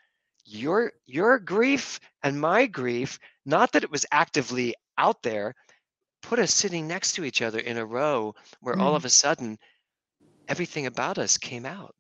your 0.45 0.91
your 1.05 1.39
grief 1.39 1.99
and 2.23 2.39
my 2.39 2.65
grief, 2.67 3.19
not 3.45 3.71
that 3.73 3.83
it 3.83 3.91
was 3.91 4.05
actively 4.11 4.75
out 4.97 5.21
there, 5.23 5.53
put 6.21 6.39
us 6.39 6.53
sitting 6.53 6.87
next 6.87 7.13
to 7.13 7.23
each 7.23 7.41
other 7.41 7.59
in 7.59 7.77
a 7.77 7.85
row 7.85 8.33
where 8.61 8.79
all 8.79 8.95
Mm, 8.95 8.97
of 8.97 9.05
a 9.05 9.09
sudden 9.09 9.57
everything 10.47 10.85
about 10.85 11.17
us 11.17 11.37
came 11.37 11.65
out. 11.65 11.95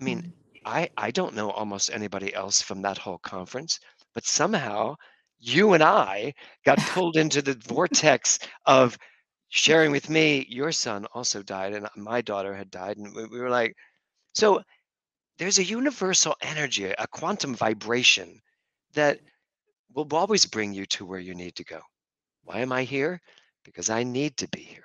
I 0.00 0.04
mean, 0.04 0.22
mm. 0.22 0.34
I 0.64 0.88
I 0.96 1.10
don't 1.10 1.34
know 1.34 1.50
almost 1.50 1.90
anybody 1.90 2.34
else 2.34 2.60
from 2.62 2.82
that 2.82 2.98
whole 2.98 3.18
conference, 3.18 3.78
but 4.14 4.24
somehow 4.24 4.96
you 5.42 5.72
and 5.72 5.82
I 5.82 6.32
got 6.64 6.78
pulled 6.78 7.16
into 7.16 7.42
the 7.42 7.60
vortex 7.66 8.38
of 8.64 8.96
sharing 9.48 9.90
with 9.90 10.08
me 10.08 10.46
your 10.48 10.72
son 10.72 11.06
also 11.12 11.42
died 11.42 11.74
and 11.74 11.86
my 11.96 12.22
daughter 12.22 12.54
had 12.54 12.70
died 12.70 12.96
and 12.96 13.14
we, 13.14 13.26
we 13.26 13.40
were 13.40 13.50
like 13.50 13.74
so 14.34 14.62
there's 15.38 15.58
a 15.58 15.64
universal 15.64 16.36
energy, 16.40 16.84
a 16.84 17.06
quantum 17.08 17.54
vibration 17.54 18.40
that 18.94 19.18
will 19.94 20.06
always 20.12 20.46
bring 20.46 20.72
you 20.72 20.86
to 20.86 21.04
where 21.04 21.18
you 21.18 21.34
need 21.34 21.56
to 21.56 21.64
go. 21.64 21.80
Why 22.44 22.60
am 22.60 22.72
I 22.72 22.84
here? 22.84 23.20
Because 23.64 23.90
I 23.90 24.02
need 24.02 24.36
to 24.36 24.48
be 24.48 24.60
here. 24.60 24.84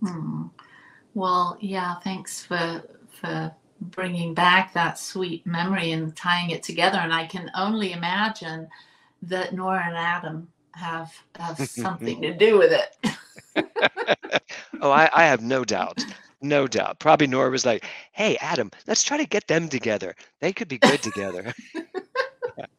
Hmm. 0.00 0.46
Well, 1.14 1.56
yeah, 1.60 1.96
thanks 2.00 2.44
for 2.44 2.82
for 3.20 3.52
bringing 3.80 4.34
back 4.34 4.72
that 4.72 4.98
sweet 4.98 5.44
memory 5.44 5.90
and 5.90 6.16
tying 6.16 6.50
it 6.50 6.62
together. 6.62 6.98
And 6.98 7.12
I 7.12 7.26
can 7.26 7.50
only 7.56 7.92
imagine 7.92 8.68
that 9.22 9.54
Nora 9.54 9.84
and 9.86 9.96
Adam 9.96 10.48
have 10.74 11.12
have 11.36 11.58
something 11.62 12.22
to 12.22 12.34
do 12.34 12.58
with 12.58 12.72
it. 12.72 12.96
oh, 14.80 14.90
I, 14.90 15.10
I 15.14 15.24
have 15.24 15.42
no 15.42 15.64
doubt. 15.64 16.06
No 16.42 16.68
doubt. 16.68 16.98
Probably 17.00 17.26
Nora 17.28 17.50
was 17.50 17.66
like, 17.66 17.84
hey, 18.12 18.36
Adam, 18.40 18.70
let's 18.86 19.04
try 19.04 19.16
to 19.18 19.26
get 19.26 19.46
them 19.48 19.68
together. 19.68 20.14
They 20.40 20.52
could 20.52 20.68
be 20.68 20.78
good 20.78 21.02
together. 21.02 21.54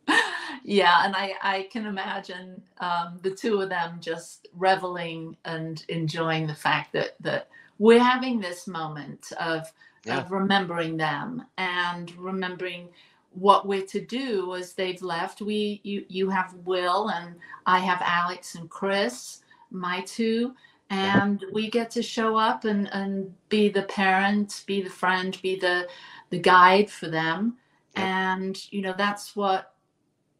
yeah, 0.63 1.05
and 1.05 1.15
I 1.15 1.33
I 1.41 1.69
can 1.71 1.85
imagine 1.85 2.61
um, 2.79 3.19
the 3.23 3.31
two 3.31 3.61
of 3.61 3.69
them 3.69 3.97
just 4.01 4.47
reveling 4.55 5.37
and 5.45 5.83
enjoying 5.89 6.47
the 6.47 6.55
fact 6.55 6.93
that 6.93 7.15
that 7.21 7.49
we're 7.79 8.03
having 8.03 8.39
this 8.39 8.67
moment 8.67 9.31
of 9.39 9.71
Yeah. 10.05 10.25
of 10.25 10.31
remembering 10.31 10.97
them 10.97 11.45
and 11.57 12.15
remembering 12.17 12.89
what 13.33 13.67
we're 13.67 13.85
to 13.87 14.01
do 14.05 14.55
as 14.55 14.73
they've 14.73 15.01
left. 15.01 15.41
We 15.41 15.81
you 15.83 16.05
you 16.09 16.29
have 16.29 16.53
Will 16.65 17.09
and 17.09 17.35
I 17.65 17.79
have 17.79 18.01
Alex 18.03 18.55
and 18.55 18.69
Chris, 18.69 19.41
my 19.71 20.01
two, 20.07 20.53
and 20.89 21.43
we 21.51 21.69
get 21.69 21.91
to 21.91 22.03
show 22.03 22.37
up 22.37 22.65
and 22.65 22.89
and 22.93 23.33
be 23.49 23.69
the 23.69 23.83
parent, 23.83 24.63
be 24.67 24.81
the 24.81 24.89
friend, 24.89 25.37
be 25.41 25.57
the 25.59 25.87
the 26.29 26.39
guide 26.39 26.89
for 26.89 27.09
them. 27.09 27.57
And 27.95 28.59
you 28.71 28.81
know 28.81 28.93
that's 28.97 29.35
what 29.35 29.73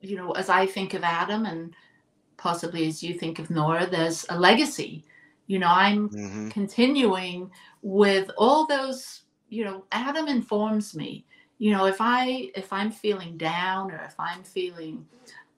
you 0.01 0.17
know 0.17 0.31
as 0.33 0.49
I 0.49 0.65
think 0.67 0.93
of 0.93 1.03
Adam 1.03 1.45
and 1.45 1.75
possibly 2.37 2.87
as 2.87 3.03
you 3.03 3.13
think 3.13 3.39
of 3.39 3.49
Nora, 3.49 3.87
there's 3.87 4.25
a 4.29 4.39
legacy. 4.39 5.03
You 5.47 5.59
know, 5.59 5.67
I'm 5.69 6.11
hmm 6.11 6.49
continuing 6.49 7.51
with 7.81 8.29
all 8.37 8.67
those 8.67 9.23
you 9.49 9.63
know 9.65 9.85
adam 9.91 10.27
informs 10.27 10.95
me 10.95 11.25
you 11.58 11.72
know 11.72 11.86
if 11.86 11.97
i 11.99 12.49
if 12.56 12.72
i'm 12.74 12.91
feeling 12.91 13.38
down 13.38 13.91
or 13.91 14.01
if 14.06 14.16
i'm 14.20 14.43
feeling 14.43 15.06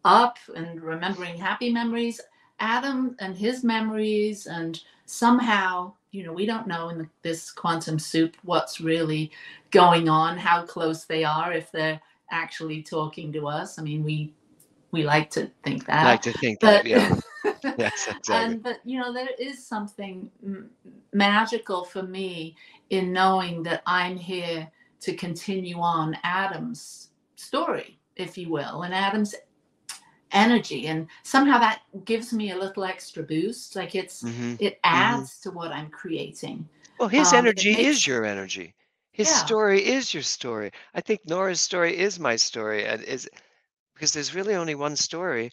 up 0.04 0.38
and 0.56 0.82
remembering 0.82 1.38
happy 1.38 1.72
memories 1.72 2.22
adam 2.60 3.16
and 3.20 3.36
his 3.36 3.64
memories 3.64 4.48
and 4.48 4.82
somehow 5.06 5.91
you 6.12 6.24
know 6.24 6.34
we 6.34 6.46
don't 6.46 6.68
know 6.68 6.89
in 6.89 6.98
the, 6.98 7.10
this 7.22 7.52
quantum 7.52 8.00
soup 8.00 8.36
what's 8.43 8.80
really 8.80 9.32
going 9.72 10.08
on 10.08 10.38
how 10.38 10.64
close 10.64 11.06
they 11.06 11.24
are 11.24 11.54
if 11.54 11.72
they're 11.72 12.00
actually 12.32 12.82
talking 12.82 13.32
to 13.32 13.48
us 13.48 13.78
i 13.78 13.82
mean 13.82 14.04
we 14.04 14.34
we 14.91 15.04
like 15.04 15.30
to 15.30 15.50
think 15.64 15.86
that 15.86 16.06
like 16.06 16.22
to 16.22 16.32
think 16.34 16.60
but 16.60 16.84
that, 16.84 16.88
yeah. 16.88 17.16
Yes, 17.78 18.08
exactly. 18.08 18.36
and 18.36 18.64
but 18.64 18.80
you 18.86 19.00
know 19.00 19.14
there 19.14 19.30
is 19.38 19.66
something 19.66 20.32
m- 20.43 20.70
magical 21.14 21.84
for 21.84 22.04
me 22.04 22.56
in 22.89 23.12
knowing 23.12 23.62
that 23.64 23.84
i'm 23.86 24.18
here 24.18 24.68
to 25.06 25.16
continue 25.16 25.80
on 25.80 26.18
adam's 26.24 27.12
story 27.36 27.99
if 28.16 28.38
you 28.38 28.49
will 28.49 28.84
and 28.84 28.93
adam's 28.93 29.36
energy. 30.32 30.88
And 30.88 31.08
somehow 31.24 31.60
that 31.60 31.82
gives 32.06 32.34
me 32.34 32.51
a 32.51 32.58
little 32.58 32.84
extra 32.84 33.24
boost. 33.24 33.76
Like 33.76 33.95
it's 33.95 34.24
hmm 34.24 34.56
it 34.60 34.80
adds 34.84 35.39
to 35.41 35.51
what 35.51 35.72
i'm 35.72 35.89
creating. 35.89 36.68
Well, 36.99 37.10
his 37.10 37.34
um 37.34 37.39
energy 37.39 37.72
is 37.72 38.06
your 38.08 38.26
energy. 38.26 38.76
His 39.12 39.30
yeah. 39.30 39.38
story 39.38 39.86
is 39.86 40.14
your 40.14 40.24
story. 40.24 40.72
I 40.93 41.01
think 41.01 41.22
Nora's 41.26 41.62
story 41.62 41.97
is 41.97 42.20
my 42.20 42.36
story, 42.36 42.86
and 42.86 43.01
is 43.03 43.30
because 43.93 44.14
there's 44.14 44.36
really 44.36 44.56
only 44.56 44.76
one 44.76 44.95
story 44.97 45.51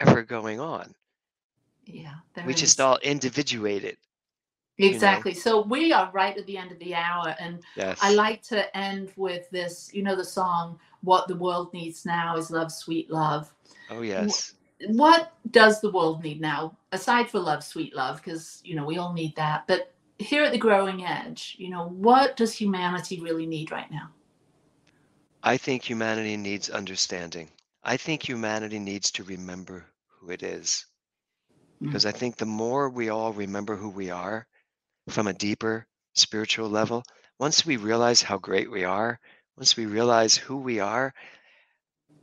ever 0.00 0.22
going 0.22 0.60
on. 0.60 0.94
yeah 1.86 2.16
We 2.44 2.54
just 2.54 2.80
all 2.80 2.98
individuate 2.98 3.84
it, 3.84 3.98
you 4.76 4.90
know. 4.90 4.94
exactly 4.94 5.32
so 5.34 5.62
we 5.62 5.92
are 5.92 6.10
right 6.12 6.36
at 6.36 6.46
the 6.46 6.56
end 6.56 6.70
of 6.70 6.78
the 6.78 6.94
hour 6.94 7.34
and 7.40 7.62
I 8.00 8.14
like 8.14 8.42
to 8.44 8.76
end 8.76 9.12
with 9.16 9.48
this, 9.50 9.90
you 9.92 10.02
know, 10.02 10.16
the 10.16 10.24
song, 10.24 10.78
What 11.02 11.28
the 11.28 11.36
World 11.36 11.72
Needs 11.72 12.04
Now 12.04 12.36
is 12.36 12.50
Love, 12.50 12.72
Sweet 12.72 13.10
Love. 13.10 13.52
Oh, 13.90 14.02
yes. 14.02 14.54
What 14.88 15.32
does 15.50 15.80
the 15.80 15.90
world 15.90 16.22
need 16.22 16.40
now, 16.40 16.76
aside 16.92 17.30
for 17.30 17.38
love, 17.38 17.64
sweet 17.64 17.94
love? 17.96 18.22
Because, 18.22 18.60
you 18.64 18.76
know, 18.76 18.84
we 18.84 18.98
all 18.98 19.12
need 19.12 19.34
that. 19.36 19.66
But 19.66 19.92
here 20.18 20.42
at 20.42 20.52
the 20.52 20.58
growing 20.58 21.04
edge, 21.04 21.56
you 21.58 21.70
know, 21.70 21.88
what 21.88 22.36
does 22.36 22.52
humanity 22.52 23.20
really 23.20 23.46
need 23.46 23.70
right 23.70 23.90
now? 23.90 24.10
I 25.42 25.56
think 25.56 25.82
humanity 25.82 26.36
needs 26.36 26.68
understanding. 26.68 27.48
I 27.84 27.96
think 27.96 28.22
humanity 28.28 28.78
needs 28.78 29.10
to 29.12 29.24
remember 29.24 29.86
who 30.08 30.30
it 30.30 30.42
is. 30.42 30.84
Mm, 31.82 31.86
Because 31.86 32.04
I 32.04 32.12
think 32.12 32.36
the 32.36 32.46
more 32.46 32.90
we 32.90 33.08
all 33.08 33.32
remember 33.32 33.76
who 33.76 33.88
we 33.88 34.10
are 34.10 34.46
from 35.08 35.26
a 35.26 35.32
deeper 35.32 35.86
spiritual 36.14 36.68
level, 36.68 37.02
once 37.38 37.66
we 37.66 37.76
realize 37.76 38.22
how 38.22 38.38
great 38.38 38.70
we 38.70 38.84
are, 38.84 39.18
once 39.56 39.76
we 39.76 39.86
realize 39.86 40.36
who 40.36 40.56
we 40.56 40.80
are, 40.80 41.12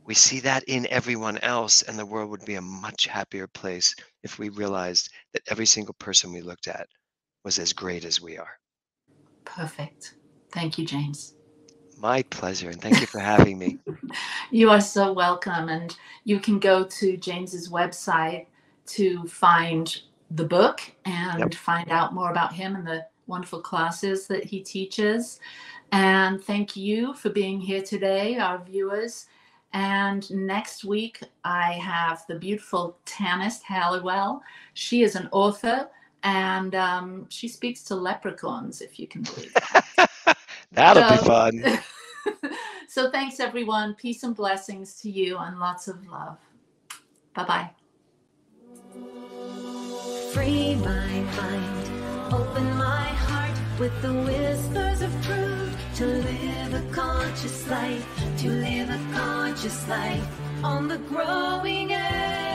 we 0.04 0.14
see 0.14 0.40
that 0.40 0.64
in 0.64 0.86
everyone 0.90 1.38
else, 1.38 1.82
and 1.82 1.98
the 1.98 2.04
world 2.04 2.30
would 2.30 2.44
be 2.44 2.56
a 2.56 2.62
much 2.62 3.06
happier 3.06 3.46
place 3.46 3.94
if 4.22 4.38
we 4.38 4.50
realized 4.50 5.10
that 5.32 5.42
every 5.50 5.66
single 5.66 5.94
person 5.98 6.32
we 6.32 6.42
looked 6.42 6.68
at 6.68 6.86
was 7.44 7.58
as 7.58 7.72
great 7.72 8.04
as 8.04 8.20
we 8.20 8.36
are. 8.36 8.58
Perfect. 9.44 10.14
Thank 10.52 10.78
you, 10.78 10.84
James. 10.84 11.34
My 11.98 12.22
pleasure, 12.24 12.70
and 12.70 12.80
thank 12.80 13.00
you 13.00 13.06
for 13.06 13.20
having 13.20 13.58
me. 13.58 13.78
You 14.50 14.70
are 14.70 14.80
so 14.80 15.12
welcome. 15.12 15.68
And 15.68 15.96
you 16.22 16.38
can 16.38 16.60
go 16.60 16.84
to 16.84 17.16
James's 17.16 17.70
website 17.70 18.46
to 18.86 19.26
find 19.26 20.00
the 20.30 20.44
book 20.44 20.80
Yep. 21.06 21.44
and 21.44 21.54
find 21.54 21.90
out 21.90 22.14
more 22.14 22.30
about 22.30 22.52
him 22.52 22.76
and 22.76 22.86
the 22.86 23.06
wonderful 23.26 23.60
classes 23.60 24.26
that 24.26 24.44
he 24.44 24.60
teaches. 24.60 25.40
And 25.92 26.42
thank 26.42 26.76
you 26.76 27.14
for 27.14 27.30
being 27.30 27.60
here 27.60 27.82
today, 27.82 28.36
our 28.38 28.62
viewers. 28.62 29.26
And 29.72 30.28
next 30.30 30.84
week, 30.84 31.20
I 31.44 31.72
have 31.72 32.24
the 32.28 32.36
beautiful 32.36 32.96
Tanis 33.06 33.60
Helliwell. 33.62 34.40
She 34.74 35.02
is 35.02 35.16
an 35.16 35.28
author 35.32 35.88
and 36.22 36.74
um, 36.74 37.26
she 37.28 37.48
speaks 37.48 37.82
to 37.84 37.94
leprechauns, 37.96 38.80
if 38.80 38.98
you 38.98 39.06
can 39.06 39.22
believe 39.22 39.52
that. 39.54 40.36
That'll 40.72 41.10
be 41.10 41.24
fun. 41.24 41.80
so 42.88 43.10
thanks 43.10 43.40
everyone. 43.40 43.94
Peace 43.94 44.22
and 44.22 44.34
blessings 44.34 45.00
to 45.02 45.10
you 45.10 45.38
and 45.38 45.58
lots 45.58 45.88
of 45.88 46.06
love. 46.06 46.38
Bye 47.34 47.44
bye. 47.44 47.70
Free 50.34 50.74
my 50.74 51.20
mind, 51.36 52.34
open 52.34 52.76
my 52.76 53.06
heart 53.06 53.56
with 53.78 53.92
the 54.02 54.12
whispers 54.12 55.00
of 55.00 55.12
truth 55.24 55.76
to 55.94 56.06
live 56.06 56.74
a 56.74 56.82
conscious 56.90 57.70
life, 57.70 58.04
to 58.38 58.48
live 58.48 58.90
a 58.90 58.98
conscious 59.12 59.88
life 59.88 60.26
on 60.64 60.88
the 60.88 60.98
growing 60.98 61.92
edge. 61.92 62.53